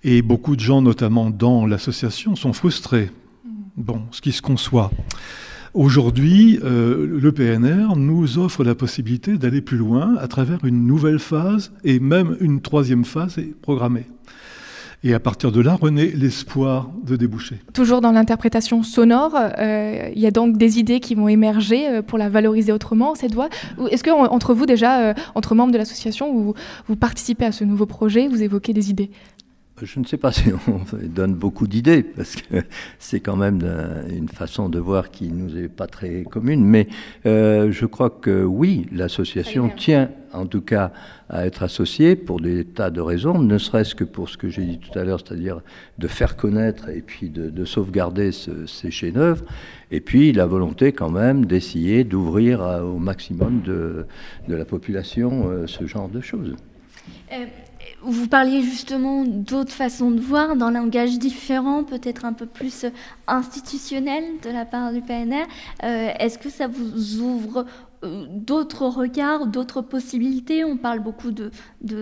Et 0.03 0.21
beaucoup 0.21 0.55
de 0.55 0.61
gens, 0.61 0.81
notamment 0.81 1.29
dans 1.29 1.65
l'association, 1.65 2.35
sont 2.35 2.53
frustrés. 2.53 3.11
Bon, 3.75 4.01
ce 4.11 4.21
qui 4.21 4.31
se 4.31 4.41
conçoit. 4.41 4.91
Aujourd'hui, 5.73 6.59
euh, 6.63 7.05
le 7.05 7.31
PNR 7.31 7.95
nous 7.95 8.39
offre 8.39 8.63
la 8.63 8.73
possibilité 8.73 9.37
d'aller 9.37 9.61
plus 9.61 9.77
loin 9.77 10.15
à 10.17 10.27
travers 10.27 10.63
une 10.65 10.87
nouvelle 10.87 11.19
phase 11.19 11.71
et 11.83 11.99
même 11.99 12.37
une 12.39 12.61
troisième 12.61 13.05
phase 13.05 13.37
est 13.37 13.55
programmée. 13.61 14.07
Et 15.03 15.13
à 15.13 15.19
partir 15.19 15.51
de 15.51 15.61
là, 15.61 15.75
renaît 15.75 16.11
l'espoir 16.15 16.89
de 17.03 17.15
déboucher. 17.15 17.57
Toujours 17.73 18.01
dans 18.01 18.11
l'interprétation 18.11 18.81
sonore, 18.81 19.35
euh, 19.35 20.09
il 20.15 20.19
y 20.19 20.25
a 20.25 20.31
donc 20.31 20.57
des 20.57 20.79
idées 20.79 20.99
qui 20.99 21.13
vont 21.13 21.27
émerger 21.27 21.87
euh, 21.87 22.01
pour 22.01 22.17
la 22.17 22.29
valoriser 22.29 22.71
autrement, 22.71 23.13
cette 23.13 23.35
voix. 23.35 23.49
Est-ce 23.91 24.03
que 24.03 24.09
entre 24.09 24.53
vous 24.55 24.65
déjà, 24.65 25.01
euh, 25.01 25.13
entre 25.35 25.53
membres 25.53 25.71
de 25.71 25.77
l'association, 25.77 26.33
vous, 26.33 26.55
vous 26.87 26.95
participez 26.95 27.45
à 27.45 27.51
ce 27.51 27.63
nouveau 27.63 27.85
projet, 27.85 28.27
vous 28.27 28.41
évoquez 28.41 28.73
des 28.73 28.89
idées? 28.89 29.11
Je 29.83 29.99
ne 29.99 30.05
sais 30.05 30.17
pas 30.17 30.31
si 30.33 30.49
on 30.67 30.81
donne 31.07 31.35
beaucoup 31.35 31.67
d'idées, 31.67 32.03
parce 32.03 32.35
que 32.35 32.63
c'est 32.99 33.19
quand 33.19 33.35
même 33.35 33.61
une 34.09 34.29
façon 34.29 34.69
de 34.69 34.79
voir 34.79 35.11
qui 35.11 35.29
nous 35.29 35.57
est 35.57 35.67
pas 35.67 35.87
très 35.87 36.23
commune, 36.23 36.63
mais 36.63 36.87
euh, 37.25 37.71
je 37.71 37.85
crois 37.85 38.09
que 38.09 38.43
oui, 38.43 38.87
l'association 38.91 39.69
tient 39.69 40.09
en 40.33 40.45
tout 40.45 40.61
cas 40.61 40.91
à 41.29 41.45
être 41.45 41.63
associée 41.63 42.15
pour 42.15 42.39
des 42.41 42.65
tas 42.65 42.89
de 42.89 43.01
raisons, 43.01 43.39
ne 43.39 43.57
serait-ce 43.57 43.95
que 43.95 44.03
pour 44.03 44.29
ce 44.29 44.37
que 44.37 44.49
j'ai 44.49 44.63
dit 44.63 44.79
tout 44.79 44.97
à 44.97 45.03
l'heure, 45.03 45.19
c'est-à-dire 45.19 45.61
de 45.97 46.07
faire 46.07 46.35
connaître 46.35 46.89
et 46.89 47.01
puis 47.01 47.29
de, 47.29 47.65
sauvegarder 47.65 48.31
ces 48.31 48.91
chefs-d'œuvre, 48.91 49.43
et 49.91 49.99
puis 49.99 50.31
la 50.31 50.45
volonté 50.45 50.91
quand 50.91 51.09
même 51.09 51.45
d'essayer 51.45 52.03
d'ouvrir 52.03 52.61
au 52.61 52.97
maximum 52.97 53.61
de, 53.61 54.05
la 54.47 54.65
population 54.65 55.49
euh, 55.49 55.67
ce 55.67 55.85
genre 55.85 56.09
de 56.09 56.21
choses. 56.21 56.55
Euh, 57.31 57.45
vous 58.07 58.27
parliez 58.27 58.61
justement 58.61 59.23
d'autres 59.25 59.71
façons 59.71 60.11
de 60.11 60.21
voir, 60.21 60.55
d'un 60.55 60.71
langage 60.71 61.19
différent, 61.19 61.83
peut-être 61.83 62.25
un 62.25 62.33
peu 62.33 62.45
plus 62.45 62.85
institutionnel 63.27 64.23
de 64.43 64.49
la 64.49 64.65
part 64.65 64.93
du 64.93 65.01
PNR. 65.01 65.45
Euh, 65.83 66.09
est-ce 66.19 66.37
que 66.37 66.49
ça 66.49 66.67
vous 66.67 67.19
ouvre 67.19 67.65
d'autres 68.03 68.85
regards, 68.85 69.47
d'autres 69.47 69.81
possibilités. 69.81 70.63
On 70.63 70.77
parle 70.77 70.99
beaucoup 70.99 71.31
de, 71.31 71.51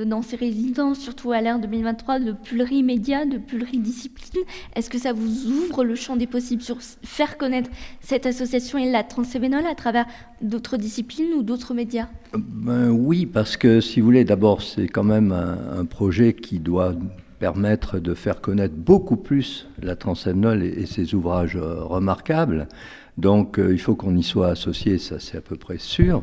dans 0.03 0.21
ces 0.21 0.35
résidences, 0.35 0.99
surtout 0.99 1.31
à 1.31 1.41
l'ère 1.41 1.59
2023, 1.59 2.19
de 2.19 2.31
plurimédia, 2.33 3.25
de 3.25 3.37
pluridiscipline. 3.37 4.43
Est-ce 4.75 4.89
que 4.89 4.97
ça 4.97 5.13
vous 5.13 5.47
ouvre 5.47 5.83
le 5.83 5.95
champ 5.95 6.15
des 6.15 6.27
possibles 6.27 6.61
sur 6.61 6.77
faire 6.81 7.37
connaître 7.37 7.69
cette 8.01 8.25
association 8.25 8.77
et 8.77 8.91
la 8.91 9.03
transévénole 9.03 9.65
à 9.65 9.75
travers 9.75 10.05
d'autres 10.41 10.77
disciplines 10.77 11.33
ou 11.33 11.43
d'autres 11.43 11.73
médias? 11.73 12.07
Ben 12.37 12.89
Oui, 12.89 13.25
parce 13.25 13.55
que 13.57 13.79
si 13.79 13.99
vous 13.99 14.05
voulez, 14.05 14.25
d'abord, 14.25 14.61
c'est 14.61 14.87
quand 14.87 15.03
même 15.03 15.31
un, 15.31 15.85
projet 15.85 16.33
qui 16.33 16.59
doit 16.59 16.93
permettre 17.39 17.99
de 17.99 18.13
faire 18.13 18.41
connaître 18.41 18.73
beaucoup 18.75 19.17
plus 19.17 19.67
la 19.81 19.95
transévénole 19.95 20.63
et 20.63 20.85
ses 20.85 21.13
ouvrages 21.13 21.55
euh, 21.55 21.83
remarquables. 21.83 22.67
Donc 23.17 23.59
euh, 23.59 23.71
il 23.71 23.79
faut 23.79 23.95
qu'on 23.95 24.15
y 24.15 24.23
soit 24.23 24.49
associé, 24.49 24.97
ça 24.97 25.19
c'est 25.19 25.37
à 25.37 25.41
peu 25.41 25.55
près 25.55 25.77
sûr. 25.77 26.21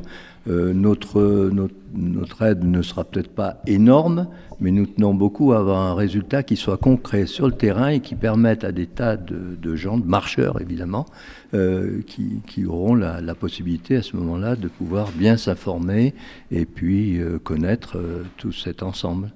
Euh, 0.49 0.73
notre, 0.75 2.43
aide 2.43 2.65
ne 2.65 2.83
sera 2.83 3.05
peut-être 3.05 3.31
pas 3.31 3.63
énorme, 3.67 4.27
mais 4.61 4.73
nous 4.73 4.87
tenons 4.87 5.15
beaucoup 5.15 5.53
à 5.53 5.59
avoir 5.59 5.81
un 5.81 5.95
résultat 5.95 6.43
qui 6.43 6.57
soit 6.57 6.77
concret 6.77 7.27
sur 7.27 7.47
le 7.47 7.53
terrain 7.53 7.89
et 7.89 8.01
qui 8.01 8.17
permette 8.17 8.65
à 8.65 8.73
des 8.73 8.87
tas 8.87 9.17
de, 9.17 9.77
gens, 9.77 9.99
de 9.99 10.05
marcheurs 10.05 10.61
évidemment, 10.61 11.07
euh, 11.55 12.03
qui, 12.07 12.67
auront 12.67 12.95
la, 12.95 13.21
la, 13.21 13.35
possibilité 13.35 13.97
à 13.97 14.03
ce 14.03 14.17
moment-là 14.17 14.57
de 14.57 14.69
pouvoir 14.69 15.11
bien 15.13 15.37
s'informer 15.37 16.15
et 16.51 16.67
puis 16.67 17.21
connaître 17.45 17.99
tout 18.37 18.53
cet 18.53 18.83
ensemble. 18.83 19.31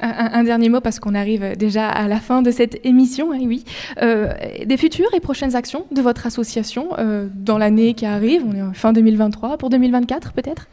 Un, 0.00 0.44
dernier 0.44 0.68
mot 0.68 0.80
parce 0.80 1.00
qu'on 1.00 1.14
arrive 1.14 1.56
déjà 1.56 1.88
à 1.88 2.06
la 2.08 2.20
fin 2.20 2.42
de 2.42 2.50
cette 2.50 2.84
émission. 2.86 3.32
Hein, 3.32 3.40
oui, 3.42 3.64
euh, 4.00 4.32
des 4.64 4.76
futures 4.76 5.12
et 5.14 5.20
prochaines 5.20 5.56
actions 5.56 5.86
de 5.90 6.00
votre 6.00 6.26
association 6.26 6.90
euh, 6.98 7.28
dans 7.34 7.58
l'année 7.58 7.94
qui 7.94 8.06
arrive? 8.06 8.42
On 8.46 8.54
est 8.54 8.62
en 8.62 8.72
fin 8.72 8.92
2023 8.92 9.58
pour 9.58 9.70
2024 9.70 10.32
peut-être? 10.32 10.68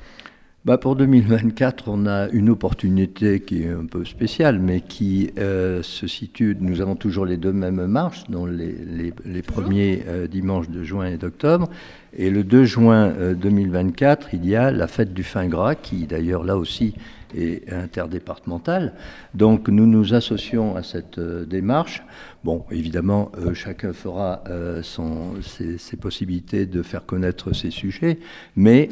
Bah 0.63 0.79
pour 0.79 0.95
2024, 0.95 1.89
on 1.89 2.07
a 2.07 2.27
une 2.29 2.49
opportunité 2.49 3.39
qui 3.39 3.63
est 3.63 3.69
un 3.69 3.85
peu 3.85 4.03
spéciale, 4.03 4.57
mais 4.59 4.81
qui 4.81 5.29
euh, 5.37 5.83
se 5.83 6.07
situe. 6.07 6.57
Nous 6.59 6.81
avons 6.81 6.95
toujours 6.95 7.27
les 7.27 7.37
deux 7.37 7.53
mêmes 7.53 7.85
marches, 7.85 8.23
dont 8.29 8.47
les, 8.47 8.75
les, 9.25 9.41
premiers 9.43 10.03
dimanches 10.27 10.69
de 10.69 10.83
juin 10.83 11.05
et 11.05 11.17
d'octobre. 11.17 11.69
Et 12.17 12.31
le 12.31 12.43
2 12.43 12.65
juin 12.65 13.13
2024, 13.35 14.29
il 14.33 14.47
y 14.47 14.55
a 14.55 14.71
la 14.71 14.87
fête 14.87 15.13
du 15.13 15.21
fin 15.21 15.45
gras, 15.45 15.75
qui 15.75 16.07
d'ailleurs 16.07 16.43
là 16.43 16.57
aussi 16.57 16.95
et 17.35 17.63
interdépartementale. 17.71 18.93
Donc 19.33 19.67
nous 19.67 19.85
nous 19.85 20.13
associons 20.13 20.75
à 20.75 20.83
cette 20.83 21.17
euh, 21.17 21.45
démarche. 21.45 22.03
Bon, 22.43 22.65
évidemment, 22.71 23.31
euh, 23.37 23.53
chacun 23.53 23.91
fera 23.93 24.43
euh, 24.47 24.81
son, 24.83 25.33
ses, 25.41 25.97
possibilités 25.97 26.65
de 26.65 26.83
faire 26.83 27.05
connaître 27.05 27.53
ses 27.53 27.71
sujets, 27.71 28.19
mais 28.55 28.89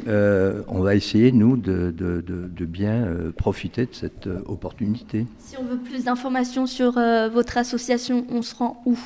on 0.68 0.80
va 0.80 0.94
essayer, 0.94 1.32
nous, 1.32 1.56
de, 1.56 1.90
de, 1.90 2.20
de 2.20 2.64
bien 2.64 3.06
profiter 3.36 3.86
de 3.86 3.94
cette 3.94 4.26
opportunité. 4.46 5.26
Si 5.38 5.56
on 5.58 5.64
veut 5.64 5.78
plus 5.78 6.04
d'informations 6.04 6.66
sur 6.66 6.94
votre 6.94 7.58
association, 7.58 8.26
on 8.30 8.42
se 8.42 8.54
rend 8.54 8.82
où? 8.86 8.98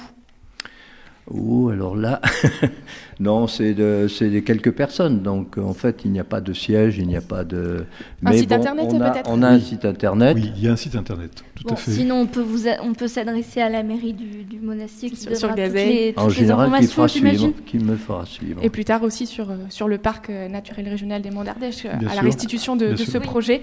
Oh, 1.31 1.69
alors 1.69 1.95
là, 1.95 2.23
non, 3.21 3.47
c'est 3.47 3.75
de, 3.75 4.07
de, 4.07 4.39
quelques 4.41 4.73
personnes. 4.73 5.23
Donc, 5.23 5.59
en 5.59 5.75
fait, 5.75 6.03
il 6.05 6.13
n'y 6.13 6.21
a 6.21 6.25
pas 6.25 6.41
de 6.41 6.53
siège, 6.53 6.99
il 6.99 7.07
n'y 7.09 7.17
a 7.17 7.21
pas 7.21 7.45
de. 7.45 7.85
un 8.25 8.33
site 8.33 8.53
internet 8.53 8.89
peut-être 8.89 9.29
On 9.31 9.43
a 9.43 9.49
un 9.49 9.61
site 9.61 9.85
internet. 9.85 10.37
Oui, 10.37 10.53
il 10.57 10.65
y 10.65 10.69
a 10.69 10.73
un 10.73 10.77
site 10.77 10.95
internet, 10.95 11.45
tout 11.55 11.73
à 11.73 11.77
fait. 11.77 11.91
Sinon, 11.91 12.21
on 12.21 12.27
peut, 12.27 12.41
vous 12.41 12.69
on 12.83 12.95
peut 12.95 13.09
s'adresser 13.09 13.61
à 13.61 13.69
la 13.69 13.83
mairie 13.83 14.13
du, 14.13 14.45
du 14.45 14.61
monastère 14.61 15.11
qui 15.11 15.17
sur, 15.17 15.37
sur 15.37 15.55
les, 15.55 16.15
En 16.17 16.29
général, 16.29 16.71
qui, 16.79 16.87
fera 16.87 17.09
suivre, 17.09 17.53
qui 17.67 17.79
me 17.79 17.97
fera 17.97 18.25
suivre. 18.27 18.61
Et 18.63 18.71
plus 18.71 18.85
tard 18.85 19.03
aussi 19.03 19.27
sur, 19.27 19.51
euh, 19.51 19.57
sur 19.69 19.89
le 19.89 19.99
parc 19.99 20.31
euh, 20.31 20.49
naturel 20.49 20.89
régional 20.89 21.23
des 21.23 21.31
Monts 21.31 21.45
d'Ardèche, 21.45 21.85
euh, 21.85 22.09
à 22.09 22.15
la 22.15 22.21
restitution 22.21 22.77
de, 22.77 22.95
ce 22.97 23.19
projet. 23.19 23.63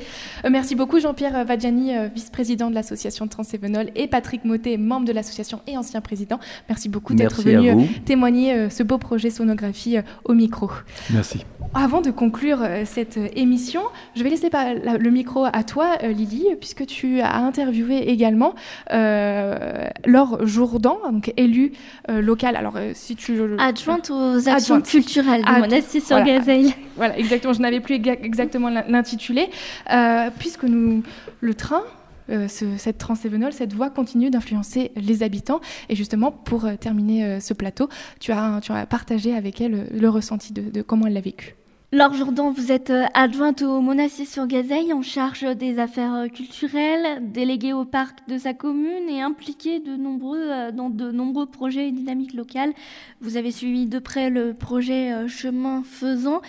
merci 0.50 0.76
beaucoup, 0.76 1.00
Jean-Pierre 1.00 1.46
Vadjani, 1.46 1.92
vice-président 2.14 2.70
de 2.70 2.76
l'association 2.76 3.28
Transévenol, 3.28 3.90
et 3.96 4.08
Patrick 4.08 4.44
Motet, 4.46 4.78
membre 4.78 5.06
de 5.06 5.14
l'association 5.14 5.62
et 5.68 5.78
ancien 5.78 6.02
président. 6.02 6.40
Merci 6.70 6.90
beaucoup 6.90 7.14
d'être 7.14 7.42
venu 7.42 7.88
témoigner 8.06 8.70
ce 8.70 8.84
beau 8.84 8.98
projet 8.98 9.30
sonographie 9.46 9.98
au 10.24 10.34
micro. 10.34 10.70
Merci. 11.12 11.46
Avant 11.74 12.02
de 12.02 12.10
conclure 12.10 12.60
euh, 12.62 12.84
cette 12.86 13.18
euh, 13.18 13.28
émission, 13.36 13.82
je 14.16 14.24
vais 14.24 14.30
laisser 14.30 14.50
le 14.50 15.10
micro 15.10 15.46
à 15.46 15.64
toi, 15.64 15.98
euh, 16.04 16.08
Lily, 16.08 16.46
puisque 16.60 16.86
tu 16.86 17.20
as 17.22 17.36
interviewé 17.38 18.10
également 18.10 18.56
Laure 20.06 20.46
Jourdan, 20.46 21.00
donc 21.12 21.34
élue 21.38 21.74
locale. 22.08 22.56
Alors, 22.56 22.78
si 22.94 23.16
tu 23.16 23.38
adjointe 23.60 24.10
aux 24.10 24.48
actions 24.48 24.82
culturelles 24.82 25.44
du 25.44 25.52
monastère 25.52 26.02
sur 26.02 26.24
Gazeille. 26.24 26.74
Voilà, 26.96 27.18
exactement. 27.18 27.54
Je 27.54 27.62
n'avais 27.62 27.82
plus 27.82 27.96
exactement 27.96 28.70
l'intitulé, 28.70 29.50
puisque 30.40 30.64
nous, 30.64 31.04
le 31.42 31.54
train 31.54 31.84
cette 32.48 32.98
transévenole, 32.98 33.54
cette 33.54 33.74
voie 33.74 33.90
continue 33.90 34.30
d'influencer 34.30 34.92
les 34.96 35.24
habitants. 35.24 35.62
Et 35.90 35.96
justement, 35.96 36.32
pour 36.32 36.68
terminer 36.80 37.40
ce 37.40 37.54
plateau, 37.54 37.90
tu 38.20 38.32
as, 38.32 38.62
partagé 38.90 39.36
avec 39.36 39.62
elle 39.62 39.88
le 39.92 40.10
ressenti 40.10 40.54
de 40.54 40.82
comment 40.82 41.08
elle 41.08 41.14
l'a 41.14 41.22
vécu. 41.22 41.56
Laure 41.96 42.14
Jourdan, 42.14 42.52
vous 42.52 42.74
êtes 42.74 42.90
euh, 42.90 43.06
adjointe 43.14 43.62
au 43.62 43.80
Monastir 43.80 44.28
sur 44.28 44.48
Gazeille 44.48 44.92
en 44.92 45.02
charge 45.02 45.46
des 45.56 45.80
affaires 45.80 46.14
euh, 46.14 46.28
culturelles, 46.28 47.32
déléguée 47.32 47.72
au 47.72 47.86
parc 47.86 48.28
de 48.28 48.38
sa 48.38 48.54
commune 48.54 49.08
et 49.08 49.22
impliquée 49.22 49.82
euh, 49.88 50.72
dans 50.72 50.90
de 50.90 51.12
nombreux 51.12 51.46
projets 51.46 51.88
et 51.88 51.92
dynamiques 51.94 52.34
locales. 52.34 52.74
Vous 53.22 53.38
avez 53.38 53.52
suivi 53.52 53.86
de 53.86 54.00
près 54.00 54.30
le 54.30 54.54
projet 54.54 55.28
Chemin 55.30 55.84
Faisant. 55.84 56.42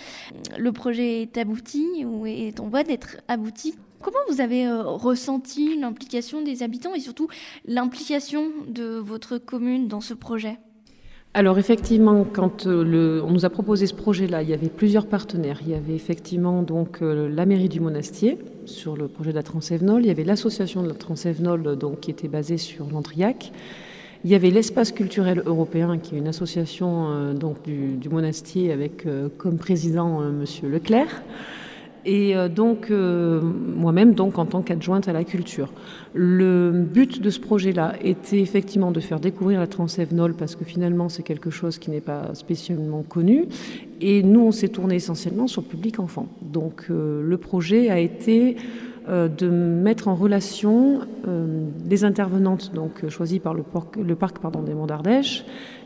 Le 0.57 0.73
projet 0.73 1.21
est 1.21 1.37
abouti 1.37 2.03
ou 2.03 2.25
est 2.25 2.59
en 2.59 2.67
voie 2.67 2.83
d'être 2.83 3.15
abouti. 3.29 3.75
Comment 4.01 4.17
vous 4.29 4.41
avez 4.41 4.69
ressenti 4.69 5.77
l'implication 5.79 6.41
des 6.41 6.63
habitants 6.63 6.93
et 6.93 6.99
surtout 6.99 7.27
l'implication 7.65 8.51
de 8.67 8.97
votre 8.97 9.37
commune 9.37 9.87
dans 9.87 10.01
ce 10.01 10.13
projet? 10.13 10.59
Alors 11.37 11.59
effectivement, 11.59 12.25
quand 12.25 12.65
euh, 12.65 13.21
on 13.23 13.29
nous 13.29 13.45
a 13.45 13.51
proposé 13.51 13.85
ce 13.85 13.93
projet-là, 13.93 14.41
il 14.41 14.49
y 14.49 14.53
avait 14.53 14.69
plusieurs 14.69 15.05
partenaires. 15.05 15.59
Il 15.61 15.69
y 15.69 15.75
avait 15.75 15.93
effectivement 15.93 16.63
donc 16.63 17.03
euh, 17.03 17.29
la 17.29 17.45
mairie 17.45 17.69
du 17.69 17.79
Monastier 17.79 18.39
sur 18.65 18.97
le 18.97 19.07
projet 19.07 19.29
de 19.29 19.35
la 19.35 19.43
Transévenol. 19.43 20.01
Il 20.03 20.07
y 20.07 20.09
avait 20.09 20.23
l'association 20.23 20.81
de 20.81 20.87
la 20.87 20.95
Transévenol 20.95 21.77
donc 21.77 21.99
qui 21.99 22.09
était 22.09 22.27
basée 22.27 22.57
sur 22.57 22.89
l'Antriac. 22.89 23.51
Il 24.25 24.31
y 24.31 24.35
avait 24.35 24.49
l'espace 24.49 24.91
culturel 24.91 25.43
européen 25.45 25.99
qui 25.99 26.15
est 26.15 26.17
une 26.17 26.27
association 26.27 27.11
euh, 27.11 27.33
donc 27.33 27.61
du, 27.61 28.09
Monastier 28.09 28.71
avec 28.71 29.05
comme 29.37 29.57
président 29.57 30.21
Monsieur 30.21 30.69
Leclerc 30.69 31.21
et 32.07 32.35
euh, 32.35 32.47
donc 32.47 32.89
euh, 32.89 33.41
moi-même 33.41 34.13
donc 34.13 34.39
en 34.39 34.45
tant 34.45 34.61
qu'adjointe 34.63 35.07
à 35.07 35.13
la 35.13 35.23
culture. 35.23 35.71
Le 36.15 36.71
but 36.71 37.21
de 37.21 37.29
ce 37.29 37.39
projet-là 37.39 37.93
était 38.01 38.39
effectivement 38.39 38.91
de 38.91 39.01
faire 39.01 39.19
découvrir 39.19 39.59
la 39.59 39.67
transévenol 39.67 40.33
parce 40.33 40.55
que 40.55 40.63
finalement 40.63 41.09
c'est 41.09 41.21
quelque 41.21 41.51
chose 41.51 41.77
qui 41.77 41.91
n'est 41.91 42.01
pas 42.01 42.33
spécialement 42.33 43.03
connu 43.03 43.45
et 44.01 44.23
nous 44.23 44.39
on 44.39 44.51
s'est 44.51 44.69
tourné 44.69 44.95
essentiellement 44.95 45.47
sur 45.47 45.61
le 45.61 45.67
public 45.67 45.99
enfant. 45.99 46.27
Donc 46.41 46.85
euh, 46.89 47.21
le 47.21 47.37
projet 47.37 47.89
a 47.89 47.99
été 47.99 48.55
de 49.09 49.47
mettre 49.47 50.09
en 50.09 50.15
relation 50.15 50.99
des 51.25 52.03
intervenantes 52.03 52.73
donc 52.73 53.07
choisies 53.07 53.39
par 53.39 53.53
le, 53.53 53.63
le 54.03 54.15
parc 54.15 54.39
pardon, 54.39 54.61
des 54.63 54.73
Monts 54.73 54.87
d'Ardèche 54.87 55.45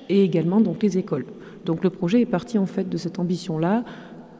et 0.09 0.23
également 0.23 0.59
donc 0.59 0.81
les 0.81 0.97
écoles. 0.97 1.25
Donc 1.63 1.83
le 1.83 1.91
projet 1.91 2.21
est 2.21 2.25
parti 2.25 2.57
en 2.57 2.65
fait 2.65 2.89
de 2.89 2.97
cette 2.97 3.19
ambition-là 3.19 3.83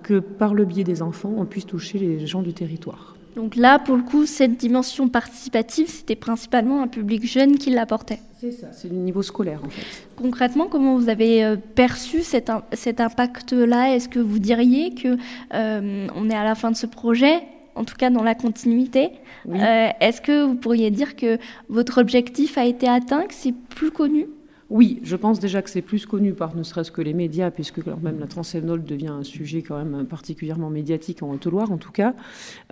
que 0.02 0.20
par 0.20 0.54
le 0.54 0.66
biais 0.66 0.84
des 0.84 1.02
enfants, 1.02 1.34
on 1.38 1.46
puisse 1.46 1.66
toucher 1.66 2.00
les 2.00 2.28
gens 2.28 2.42
du 2.42 2.54
territoire. 2.54 3.16
Donc 3.36 3.56
là, 3.56 3.80
pour 3.80 3.96
le 3.96 4.04
coup, 4.04 4.26
cette 4.26 4.58
dimension 4.58 5.08
participative, 5.08 5.88
c'était 5.88 6.16
principalement 6.16 6.82
un 6.82 6.88
public 6.88 7.26
jeune 7.26 7.58
qui 7.58 7.70
l'apportait. 7.70 8.20
C'est 8.40 8.52
ça, 8.52 8.68
c'est 8.72 8.90
le 8.90 8.96
niveau 8.96 9.22
scolaire 9.22 9.62
en 9.64 9.70
fait. 9.70 9.86
Concrètement, 10.16 10.68
comment 10.68 10.98
vous 10.98 11.10
avez 11.10 11.44
euh, 11.44 11.56
perçu 11.56 12.24
cet, 12.24 12.52
cet 12.74 13.00
impact-là? 13.00 13.96
Est-ce 13.96 14.10
que 14.10 14.20
vous 14.20 14.40
diriez 14.40 14.96
que 14.96 15.16
euh, 15.54 16.08
on 16.16 16.30
est 16.30 16.36
à 16.36 16.44
la 16.44 16.56
fin 16.56 16.72
de 16.72 16.76
ce 16.76 16.88
projet 16.88 17.42
en 17.76 17.84
tout 17.84 17.96
cas 17.96 18.10
dans 18.10 18.24
la 18.24 18.36
continuité? 18.36 19.12
Euh, 19.48 19.90
est-ce 20.00 20.22
que 20.22 20.44
vous 20.44 20.56
pourriez 20.56 20.92
dire 20.92 21.16
que 21.16 21.38
votre 21.70 22.02
objectif 22.02 22.58
a 22.58 22.66
été 22.66 22.88
atteint, 22.88 23.24
que 23.26 23.34
c'est 23.34 23.54
plus 23.54 23.92
connu? 23.92 24.28
Oui, 24.72 25.02
je 25.04 25.18
pense 25.18 25.42
déjà 25.42 25.62
que 25.62 25.70
c'est 25.70 25.82
plus 25.82 26.06
connu 26.06 26.32
par 26.32 26.56
ne 26.56 26.64
serait-ce 26.64 26.92
que 26.92 27.02
les 27.02 27.14
médias, 27.14 27.52
puisque 27.52 27.84
quand 27.84 28.02
même 28.02 28.22
la 28.22 28.26
transévenol 28.26 28.82
devient 28.86 29.10
un 29.10 29.24
sujet 29.24 29.64
quand 29.64 29.78
même 29.78 30.06
particulièrement 30.06 30.70
médiatique 30.70 31.24
en 31.24 31.32
Haute-Loire 31.32 31.74
en 31.74 31.78
tout 31.78 31.92
cas. 31.92 32.14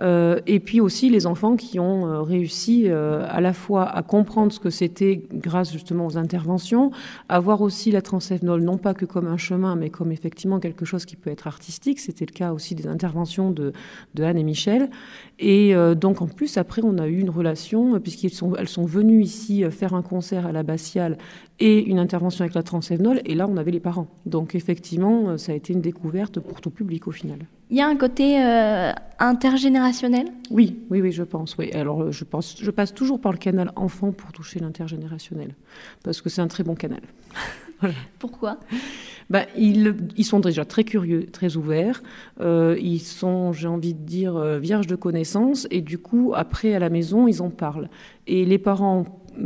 Euh, 0.00 0.40
et 0.46 0.60
puis 0.60 0.80
aussi 0.80 1.10
les 1.10 1.26
enfants 1.26 1.56
qui 1.56 1.78
ont 1.78 2.06
euh, 2.06 2.22
réussi 2.22 2.84
euh, 2.86 3.26
à 3.28 3.42
la 3.42 3.52
fois 3.52 3.86
à 3.86 4.02
comprendre 4.02 4.50
ce 4.50 4.58
que 4.58 4.70
c'était 4.70 5.22
grâce 5.30 5.72
justement 5.72 6.06
aux 6.06 6.16
interventions, 6.16 6.90
à 7.28 7.38
voir 7.38 7.60
aussi 7.60 7.90
la 7.90 8.00
transévenol 8.00 8.62
non 8.62 8.78
pas 8.78 8.94
que 8.94 9.04
comme 9.04 9.26
un 9.26 9.36
chemin, 9.36 9.76
mais 9.76 9.90
comme 9.90 10.10
effectivement 10.10 10.58
quelque 10.58 10.86
chose 10.86 11.04
qui 11.04 11.16
peut 11.16 11.28
être 11.28 11.46
artistique. 11.48 12.00
C'était 12.00 12.24
le 12.24 12.32
cas 12.32 12.54
aussi 12.54 12.74
des 12.74 12.86
interventions 12.86 13.50
de, 13.50 13.74
Anne 14.18 14.38
et 14.38 14.42
Michel. 14.42 14.88
Et 15.38 15.74
donc 15.96 16.22
en 16.22 16.26
plus 16.26 16.56
après 16.56 16.82
on 16.82 16.98
a 16.98 17.08
eu 17.08 17.18
une 17.18 17.30
relation 17.30 17.98
puisqu'elles 18.00 18.30
sont, 18.30 18.54
sont 18.66 18.84
venues 18.84 19.22
ici 19.22 19.64
faire 19.70 19.94
un 19.94 20.02
concert 20.02 20.46
à 20.46 20.52
la 20.52 20.62
Bastiale 20.62 21.18
et 21.60 21.89
une 21.90 21.98
intervention 21.98 22.42
avec 22.42 22.54
la 22.54 22.62
transévenol, 22.62 23.20
et 23.24 23.34
là 23.34 23.46
on 23.48 23.56
avait 23.56 23.72
les 23.72 23.80
parents. 23.80 24.06
Donc 24.24 24.54
effectivement, 24.54 25.30
euh, 25.30 25.36
ça 25.36 25.52
a 25.52 25.54
été 25.54 25.72
une 25.72 25.80
découverte 25.80 26.38
pour 26.40 26.60
tout 26.60 26.70
public 26.70 27.08
au 27.08 27.10
final. 27.10 27.38
Il 27.68 27.76
y 27.76 27.80
a 27.80 27.86
un 27.86 27.96
côté 27.96 28.42
euh, 28.42 28.92
intergénérationnel? 29.18 30.28
Oui, 30.50 30.80
oui, 30.90 31.00
oui, 31.00 31.12
je 31.12 31.22
pense. 31.22 31.56
Oui. 31.58 31.70
Alors 31.72 32.02
euh, 32.02 32.12
je, 32.12 32.24
pense, 32.24 32.56
je 32.60 32.70
passe 32.70 32.94
toujours 32.94 33.20
par 33.20 33.32
le 33.32 33.38
canal 33.38 33.72
enfant 33.76 34.12
pour 34.12 34.32
toucher 34.32 34.60
l'intergénérationnel, 34.60 35.54
parce 36.04 36.22
que 36.22 36.28
c'est 36.28 36.40
un 36.40 36.48
très 36.48 36.62
bon 36.62 36.74
canal. 36.74 37.02
Pourquoi? 38.18 38.58
Ils, 39.56 39.94
ils, 40.16 40.24
sont 40.24 40.40
déjà 40.40 40.64
très 40.64 40.84
curieux, 40.84 41.26
très 41.26 41.56
ouverts. 41.56 42.02
ils 42.40 42.98
sont, 42.98 43.52
j'ai 43.52 43.68
envie 43.68 43.94
de 43.94 44.04
dire, 44.04 44.38
vierges 44.58 44.88
de 44.88 44.96
connaissances. 44.96 45.68
Et 45.70 45.80
du 45.80 45.96
coup, 45.96 46.32
après, 46.34 46.74
à 46.74 46.78
la 46.78 46.90
maison, 46.90 47.28
ils 47.28 47.40
en 47.40 47.48
parlent. 47.48 47.88
Et 48.26 48.44
les 48.44 48.58
parents 48.58 49.04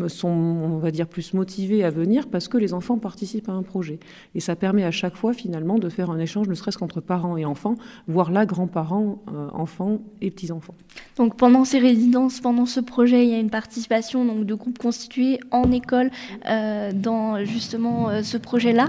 sont, 0.09 0.29
on 0.29 0.79
va 0.79 0.91
dire, 0.91 1.07
plus 1.07 1.35
motivés 1.35 1.85
à 1.85 1.91
venir 1.91 2.29
parce 2.29 2.49
que 2.49 2.59
les 2.59 2.75
enfants 2.75 2.99
participent 2.99 3.49
à 3.49 3.53
un 3.53 3.63
projet. 3.63 3.99
Et 4.35 4.41
ça 4.41 4.57
permet 4.57 4.85
à 4.85 4.91
chaque 4.91 5.17
fois, 5.17 5.33
finalement, 5.33 5.79
de 5.79 5.89
faire 5.89 6.11
un 6.11 6.19
échange, 6.19 6.49
ne 6.49 6.55
serait-ce 6.55 6.79
qu'entre 6.79 7.01
parents 7.01 7.37
et 7.37 7.45
enfants, 7.45 7.77
voire 8.09 8.31
là, 8.31 8.47
grands-parents, 8.47 9.23
euh, 9.33 9.49
enfants 9.53 10.01
et 10.21 10.31
petits-enfants. 10.31 10.75
Donc 11.17 11.37
pendant 11.37 11.65
ces 11.65 11.79
résidences, 11.79 12.41
pendant 12.41 12.67
ce 12.67 12.81
projet, 12.81 13.25
il 13.25 13.31
y 13.31 13.35
a 13.35 13.39
une 13.39 13.51
participation 13.51 14.25
donc, 14.25 14.47
de 14.47 14.55
groupes 14.55 14.79
constitués 14.79 15.41
en 15.51 15.71
école 15.73 16.11
euh, 16.47 16.93
dans 16.93 17.45
justement 17.45 18.09
euh, 18.09 18.23
ce 18.23 18.37
projet-là. 18.37 18.89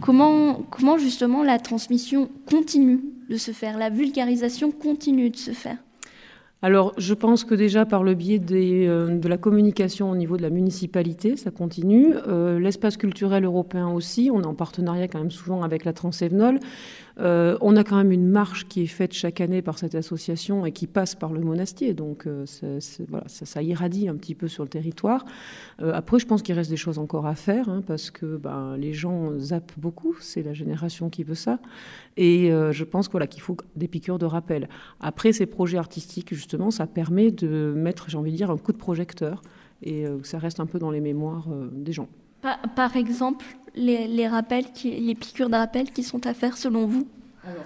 comment, 0.00 0.62
comment 0.70 0.98
justement 0.98 1.42
la 1.42 1.58
transmission 1.58 2.28
continue 2.46 3.00
de 3.28 3.36
se 3.36 3.50
faire, 3.50 3.78
la 3.78 3.90
vulgarisation 3.90 4.70
continue 4.70 5.30
de 5.30 5.36
se 5.36 5.52
faire? 5.52 5.78
Alors, 6.62 6.94
je 6.96 7.12
pense 7.12 7.44
que 7.44 7.54
déjà 7.54 7.84
par 7.84 8.02
le 8.02 8.14
biais 8.14 8.40
euh, 8.50 9.18
de 9.18 9.28
la 9.28 9.36
communication 9.36 10.10
au 10.10 10.16
niveau 10.16 10.38
de 10.38 10.42
la 10.42 10.48
municipalité, 10.48 11.36
ça 11.36 11.50
continue. 11.50 12.14
Euh, 12.26 12.58
l'espace 12.58 12.96
culturel 12.96 13.44
européen 13.44 13.88
aussi, 13.88 14.30
on 14.32 14.40
est 14.40 14.46
en 14.46 14.54
partenariat 14.54 15.06
quand 15.06 15.18
même 15.18 15.30
souvent 15.30 15.62
avec 15.62 15.84
la 15.84 15.92
Transévenol. 15.92 16.58
Euh, 17.18 17.56
on 17.60 17.76
a 17.76 17.84
quand 17.84 17.96
même 17.96 18.12
une 18.12 18.26
marche 18.26 18.66
qui 18.68 18.82
est 18.82 18.86
faite 18.86 19.12
chaque 19.12 19.40
année 19.40 19.62
par 19.62 19.78
cette 19.78 19.94
association 19.94 20.66
et 20.66 20.72
qui 20.72 20.86
passe 20.86 21.14
par 21.14 21.32
le 21.32 21.40
monastier, 21.40 21.94
donc 21.94 22.26
euh, 22.26 22.44
ça, 22.46 23.62
irradie 23.62 24.08
un 24.08 24.16
petit 24.16 24.34
peu 24.34 24.48
sur 24.48 24.64
le 24.64 24.68
territoire. 24.68 25.24
Euh, 25.80 25.92
après, 25.94 26.18
je 26.18 26.26
pense 26.26 26.42
qu'il 26.42 26.54
reste 26.54 26.70
des 26.70 26.76
choses 26.76 26.98
encore 26.98 27.26
à 27.26 27.34
faire 27.34 27.68
hein, 27.68 27.82
parce 27.86 28.10
que 28.10 28.36
ben, 28.36 28.76
les 28.76 28.92
gens 28.92 29.38
zappent 29.38 29.72
beaucoup, 29.78 30.14
c'est 30.20 30.42
la 30.42 30.52
génération 30.52 31.08
qui 31.08 31.24
veut 31.24 31.34
ça, 31.34 31.58
et 32.16 32.50
je 32.50 32.84
pense 32.84 33.08
qu'il 33.08 33.40
faut 33.40 33.56
des 33.76 33.88
piqûres 33.88 34.18
de 34.18 34.26
rappel. 34.26 34.68
Après, 35.00 35.32
ces 35.32 35.46
projets 35.46 35.78
artistiques, 35.78 36.34
justement, 36.34 36.70
ça 36.70 36.86
permet 36.86 37.30
de 37.30 37.72
mettre, 37.76 38.08
j'ai 38.08 38.16
envie 38.16 38.32
de 38.32 38.36
dire, 38.36 38.50
un 38.50 38.56
coup 38.56 38.72
de 38.72 38.78
projecteur 38.78 39.42
et 39.82 40.06
ça 40.22 40.38
reste 40.38 40.60
un 40.60 40.66
peu 40.66 40.78
dans 40.78 40.90
les 40.90 41.00
mémoires 41.00 41.48
des 41.72 41.92
gens. 41.92 42.08
Par, 42.42 42.96
exemple, 42.96 43.44
les, 43.74 44.28
rappels, 44.28 44.66
les 44.84 45.14
piqûres 45.14 45.50
de 45.50 45.56
rappel 45.56 45.90
qui 45.90 46.02
sont 46.02 46.26
à 46.26 46.34
faire 46.34 46.56
selon 46.56 46.86
vous 46.86 47.06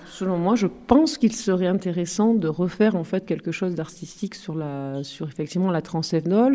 selon 0.07 0.39
moi, 0.39 0.55
je 0.57 0.67
pense 0.67 1.19
qu'il 1.19 1.35
serait 1.35 1.67
intéressant 1.67 2.35
de 2.35 2.49
refaire 2.49 2.97
en 2.97 3.05
fait 3.05 3.25
quelque 3.25 3.53
chose 3.53 3.75
d'artistique 3.75 4.35
sur 4.35 4.55
la, 4.55 5.03
sur 5.03 5.29
effectivement 5.29 5.71
la 5.71 5.81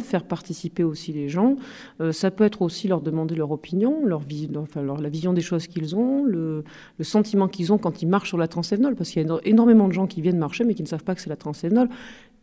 faire 0.01 0.24
participer 0.24 0.84
aussi 0.84 1.11
les 1.13 1.30
gens. 1.30 1.55
Euh, 2.01 2.11
ça 2.11 2.32
peut 2.32 2.43
être 2.43 2.61
aussi 2.61 2.88
leur 2.88 3.01
demander 3.01 3.36
leur 3.36 3.51
opinion, 3.51 4.05
leur, 4.05 4.22
enfin, 4.57 4.84
la 4.84 5.09
vision 5.09 5.34
des 5.34 5.41
choses 5.41 5.68
qu'ils 5.68 5.95
ont, 5.95 6.24
le, 6.24 6.63
sentiment 7.01 7.47
qu'ils 7.47 7.74
ont 7.74 7.78
quand 7.78 8.01
ils 8.01 8.07
marchent 8.07 8.30
sur 8.30 8.38
la 8.38 8.47
transévenol, 8.47 8.95
parce 8.95 9.09
qu'il 9.09 9.26
y 9.26 9.30
a 9.30 9.38
énormément 9.43 9.88
de 9.88 9.93
gens 9.93 10.07
qui 10.07 10.22
viennent 10.22 10.38
marcher 10.38 10.63
mais 10.63 10.74
qui 10.74 10.84
ne 10.84 10.88
savent 10.88 11.03
pas 11.03 11.16
que 11.16 11.22
c'est 11.22 11.30
la 11.30 11.36
transévenol. 11.36 11.89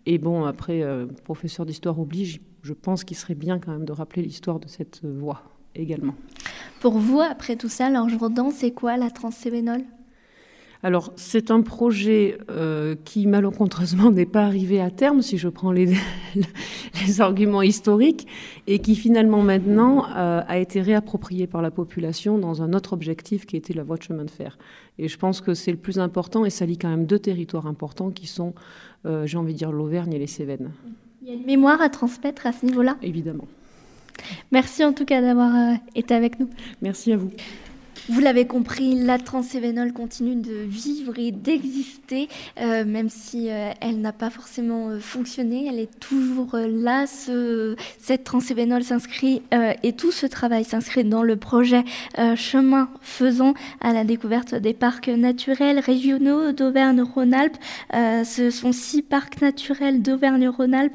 Et 0.04 0.18
bon, 0.18 0.44
après, 0.44 0.82
euh, 0.82 1.06
professeur 1.24 1.64
d'histoire 1.64 1.98
oblige, 2.00 2.40
je 2.62 2.72
pense 2.72 3.04
qu'il 3.04 3.16
serait 3.16 3.36
bien 3.36 3.60
quand 3.60 3.70
même 3.70 3.84
de 3.84 3.92
rappeler 3.92 4.22
l'histoire 4.22 4.58
de 4.58 4.68
cette 4.68 5.04
voie 5.04 5.42
également. 5.74 6.14
Pour 6.80 6.98
vous, 6.98 7.20
après 7.20 7.56
tout 7.56 7.68
ça, 7.68 7.90
l'ange 7.90 8.18
Jourdan, 8.18 8.50
c'est 8.50 8.72
quoi 8.72 8.96
la 8.96 9.10
transévénol 9.10 9.82
alors, 10.84 11.12
c'est 11.14 11.52
un 11.52 11.62
projet 11.62 12.38
euh, 12.50 12.96
qui, 13.04 13.28
malheureusement, 13.28 14.10
n'est 14.10 14.26
pas 14.26 14.44
arrivé 14.44 14.80
à 14.80 14.90
terme, 14.90 15.22
si 15.22 15.38
je 15.38 15.48
prends 15.48 15.70
les, 15.70 15.94
les 17.06 17.20
arguments 17.20 17.62
historiques, 17.62 18.26
et 18.66 18.80
qui, 18.80 18.96
finalement, 18.96 19.42
maintenant, 19.42 20.06
euh, 20.16 20.42
a 20.44 20.58
été 20.58 20.82
réapproprié 20.82 21.46
par 21.46 21.62
la 21.62 21.70
population 21.70 22.36
dans 22.36 22.62
un 22.62 22.72
autre 22.72 22.94
objectif 22.94 23.46
qui 23.46 23.56
était 23.56 23.74
la 23.74 23.84
voie 23.84 23.96
de 23.96 24.02
chemin 24.02 24.24
de 24.24 24.30
fer. 24.30 24.58
Et 24.98 25.06
je 25.06 25.16
pense 25.16 25.40
que 25.40 25.54
c'est 25.54 25.70
le 25.70 25.78
plus 25.78 26.00
important, 26.00 26.44
et 26.44 26.50
ça 26.50 26.66
lie 26.66 26.78
quand 26.78 26.90
même 26.90 27.06
deux 27.06 27.20
territoires 27.20 27.68
importants 27.68 28.10
qui 28.10 28.26
sont, 28.26 28.52
euh, 29.06 29.24
j'ai 29.24 29.38
envie 29.38 29.52
de 29.52 29.58
dire, 29.58 29.70
l'Auvergne 29.70 30.12
et 30.14 30.18
les 30.18 30.26
Cévennes. 30.26 30.72
Il 31.22 31.28
y 31.28 31.30
a 31.30 31.34
une 31.34 31.46
mémoire 31.46 31.80
à 31.80 31.90
transmettre 31.90 32.44
à 32.44 32.52
ce 32.52 32.66
niveau-là? 32.66 32.96
Évidemment. 33.02 33.46
Merci 34.50 34.84
en 34.84 34.92
tout 34.92 35.04
cas 35.04 35.20
d'avoir 35.20 35.76
été 35.94 36.14
avec 36.14 36.38
nous. 36.38 36.48
Merci 36.80 37.12
à 37.12 37.16
vous. 37.16 37.30
Vous 38.08 38.18
l'avez 38.18 38.46
compris, 38.46 38.96
la 38.96 39.16
transévénol 39.18 39.92
continue 39.92 40.34
de 40.34 40.54
vivre 40.66 41.16
et 41.18 41.30
d'exister, 41.30 42.28
euh, 42.60 42.84
même 42.84 43.08
si 43.08 43.48
euh, 43.48 43.70
elle 43.80 44.00
n'a 44.00 44.12
pas 44.12 44.28
forcément 44.28 44.88
euh, 44.88 44.98
fonctionné. 44.98 45.68
Elle 45.68 45.78
est 45.78 46.00
toujours 46.00 46.56
là. 46.56 47.06
Ce, 47.06 47.76
cette 48.00 48.24
transévénol 48.24 48.82
s'inscrit 48.82 49.42
et 49.82 49.92
tout 49.92 50.10
ce 50.10 50.26
travail 50.26 50.64
s'inscrit 50.64 51.04
dans 51.04 51.22
le 51.22 51.36
projet 51.36 51.84
Chemin 52.36 52.88
faisant 53.00 53.54
à 53.80 53.92
la 53.92 54.04
découverte 54.04 54.54
des 54.54 54.74
parcs 54.74 55.08
naturels 55.08 55.78
régionaux 55.78 56.52
d'Auvergne-Rhône-Alpes. 56.52 57.56
ce 57.92 58.50
sont 58.50 58.72
six 58.72 59.02
parcs 59.02 59.40
naturels 59.40 60.02
d'Auvergne-Rhône-Alpes 60.02 60.94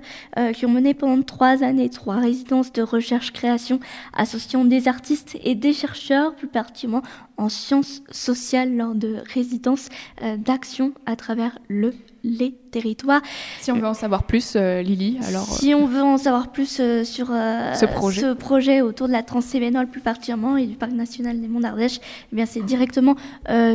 qui 0.54 0.66
ont 0.66 0.72
mené 0.72 0.94
pendant 0.94 1.22
trois 1.24 1.64
années 1.64 1.90
trois 1.90 2.18
résidences 2.18 2.72
de 2.74 2.82
recherche-création 2.82 3.80
associant 4.14 4.66
des 4.66 4.88
artistes 4.88 5.38
et 5.44 5.56
des 5.56 5.74
chercheurs, 5.74 6.36
plus 6.36 6.48
particulièrement 6.48 6.97
en 7.38 7.50
sciences 7.50 8.02
sociales 8.12 8.76
lors 8.76 8.96
de 8.96 9.18
résidences 9.34 9.90
euh, 10.22 10.38
d'action 10.38 10.94
à 11.06 11.16
travers 11.16 11.60
le 11.68 11.94
les 12.24 12.52
territoires. 12.72 13.22
Si 13.62 13.72
on 13.72 13.80
veut 13.80 13.88
en 13.88 13.94
savoir 13.94 14.24
plus, 14.24 14.56
euh, 14.58 14.82
Lily, 14.82 15.18
alors... 15.30 15.46
Si 15.46 15.74
on 15.74 15.86
veut 15.86 16.02
en 16.02 16.18
savoir 16.18 16.52
plus 16.52 16.80
euh, 16.82 17.06
sur 17.06 17.28
ce, 17.28 17.86
projet. 17.86 18.22
ce, 18.22 18.34
projet. 18.34 18.82
autour 18.82 19.08
de 19.08 19.14
la 19.14 19.24
Transévénole 19.24 19.88
plus 19.88 20.02
particulièrement 20.02 20.58
et 20.58 20.66
du 20.66 20.76
Parc 20.76 20.92
national 20.92 21.40
des 21.40 21.48
Monts 21.48 21.62
d'Ardèche, 21.62 22.02
eh 22.34 22.36
bien 22.36 22.46
c'est 22.46 22.64
directement 22.64 23.16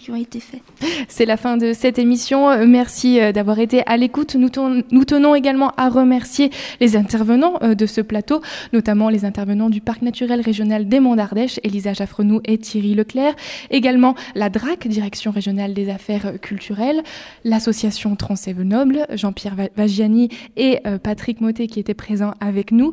qui 0.00 0.10
ont 0.10 0.16
été 0.16 0.40
faits. 0.40 0.62
C'est 1.08 1.24
la 1.24 1.36
fin 1.36 1.56
de 1.56 1.72
cette 1.72 2.00
émission. 2.00 2.66
Merci 2.66 3.20
d'avoir 3.32 3.60
été 3.60 3.84
à 3.86 3.96
l'écoute. 3.96 4.34
Nous, 4.34 4.50
tenons 4.50 5.36
également 5.36 5.70
à 5.76 5.88
remercier 5.88 6.50
les 6.80 6.96
intervenants 6.96 7.60
de 7.62 7.86
ce 7.86 8.00
plateau, 8.00 8.40
notamment 8.72 9.10
les 9.10 9.24
intervenants 9.24 9.70
du 9.70 9.80
Parc 9.80 10.02
naturel 10.02 10.40
régional 10.40 10.88
des 10.88 10.98
Monts 10.98 11.14
d'Ardèche, 11.14 11.60
Elisa 11.62 11.92
Jaffrenou 11.92 12.40
et 12.44 12.58
Thierry 12.58 12.94
Leclerc. 12.94 13.36
Également 13.70 14.16
la 14.34 14.50
DRAC, 14.50 14.88
Direction 14.88 15.30
régionale 15.30 15.72
des 15.72 15.88
affaires 15.88 16.40
culturelles, 16.40 17.04
l'association 17.44 18.16
Noble, 18.58 19.06
Jean-Pierre 19.14 19.54
Vagiani 19.76 20.28
et 20.56 20.80
euh, 20.86 20.98
Patrick 20.98 21.40
Motet 21.40 21.66
qui 21.66 21.80
étaient 21.80 21.94
présents 21.94 22.32
avec 22.40 22.72
nous 22.72 22.92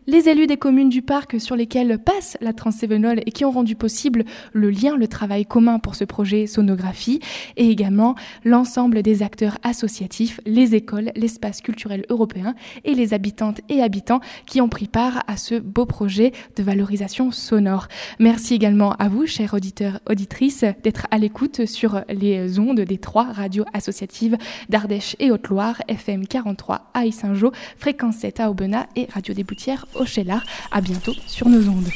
les 0.07 0.29
élus 0.29 0.47
des 0.47 0.57
communes 0.57 0.89
du 0.89 1.01
parc 1.01 1.39
sur 1.39 1.55
lesquelles 1.55 1.99
passe 1.99 2.37
la 2.41 2.53
Transévenol 2.53 3.21
et 3.25 3.31
qui 3.31 3.45
ont 3.45 3.51
rendu 3.51 3.75
possible 3.75 4.25
le 4.53 4.69
lien, 4.69 4.97
le 4.97 5.07
travail 5.07 5.45
commun 5.45 5.79
pour 5.79 5.95
ce 5.95 6.03
projet 6.03 6.47
sonographie, 6.47 7.19
et 7.57 7.69
également 7.69 8.15
l'ensemble 8.43 9.03
des 9.03 9.23
acteurs 9.23 9.57
associatifs, 9.63 10.39
les 10.45 10.75
écoles, 10.75 11.11
l'espace 11.15 11.61
culturel 11.61 12.05
européen 12.09 12.55
et 12.83 12.95
les 12.95 13.13
habitantes 13.13 13.61
et 13.69 13.81
habitants 13.81 14.21
qui 14.45 14.61
ont 14.61 14.69
pris 14.69 14.87
part 14.87 15.23
à 15.27 15.37
ce 15.37 15.55
beau 15.55 15.85
projet 15.85 16.31
de 16.55 16.63
valorisation 16.63 17.31
sonore. 17.31 17.87
Merci 18.19 18.55
également 18.55 18.93
à 18.93 19.07
vous, 19.07 19.27
chers 19.27 19.53
auditeurs, 19.53 19.99
auditrices, 20.09 20.65
d'être 20.83 21.07
à 21.11 21.17
l'écoute 21.17 21.65
sur 21.65 22.01
les 22.09 22.59
ondes 22.59 22.81
des 22.81 22.97
trois 22.97 23.31
radios 23.31 23.65
associatives 23.73 24.37
d'Ardèche 24.69 25.15
et 25.19 25.31
Haute-Loire, 25.31 25.81
FM 25.87 26.27
43 26.27 26.91
à 26.93 27.05
Issingeau, 27.05 27.51
Fréquence 27.77 28.17
7 28.17 28.39
à 28.39 28.49
Aubenas 28.49 28.87
et 28.95 29.07
Radio 29.13 29.33
des 29.33 29.43
Boutières 29.43 29.85
au 29.95 30.05
Chélar. 30.05 30.41
À 30.71 30.81
bientôt 30.81 31.13
sur 31.27 31.47
nos 31.47 31.67
ondes. 31.69 31.89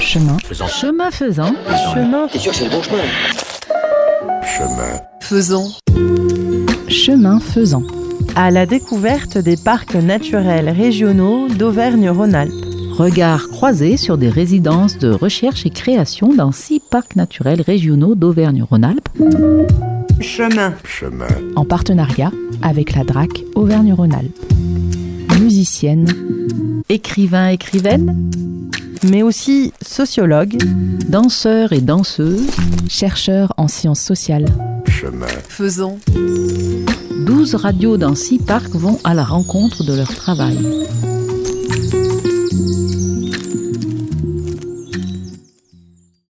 Chemin 0.00 0.36
faisant. 0.44 0.66
Chemin 0.66 1.10
faisant. 1.10 1.54
Chemin. 1.94 2.28
T'es 2.28 2.38
sûr 2.38 2.54
c'est 2.54 2.64
le 2.64 2.70
bon 2.70 2.82
chemin 2.82 2.98
Chemin 4.44 5.00
faisant. 5.20 5.68
Chemin 6.88 7.40
faisant. 7.40 7.82
À 8.34 8.50
la 8.50 8.66
découverte 8.66 9.38
des 9.38 9.56
parcs 9.56 9.94
naturels 9.94 10.68
régionaux 10.68 11.48
d'Auvergne-Rhône-Alpes. 11.48 12.52
Regard 12.92 13.48
croisé 13.48 13.96
sur 13.96 14.18
des 14.18 14.28
résidences 14.28 14.98
de 14.98 15.10
recherche 15.10 15.64
et 15.64 15.70
création 15.70 16.34
dans 16.34 16.52
six 16.52 16.80
parcs 16.80 17.16
naturels 17.16 17.62
régionaux 17.62 18.14
d'Auvergne-Rhône-Alpes. 18.14 19.08
Chemin. 20.20 20.74
Chemin. 20.84 21.26
En 21.56 21.64
partenariat 21.64 22.30
avec 22.62 22.94
la 22.94 23.04
DRAC 23.04 23.44
Auvergne-Rhône-Alpes 23.54 24.38
musicienne, 25.62 26.82
écrivain, 26.88 27.50
écrivaine, 27.50 28.30
mais 29.04 29.22
aussi 29.22 29.72
sociologue, 29.80 30.56
danseur 31.08 31.72
et 31.72 31.80
danseuse, 31.80 32.48
chercheur 32.88 33.54
en 33.56 33.68
sciences 33.68 34.00
sociales. 34.00 34.46
Chemin 34.88 35.28
faisant. 35.48 36.00
12 37.26 37.54
radios 37.54 37.96
dans 37.96 38.16
6 38.16 38.38
parcs 38.38 38.74
vont 38.74 38.98
à 39.04 39.14
la 39.14 39.22
rencontre 39.22 39.84
de 39.84 39.94
leur 39.94 40.12
travail. 40.12 40.58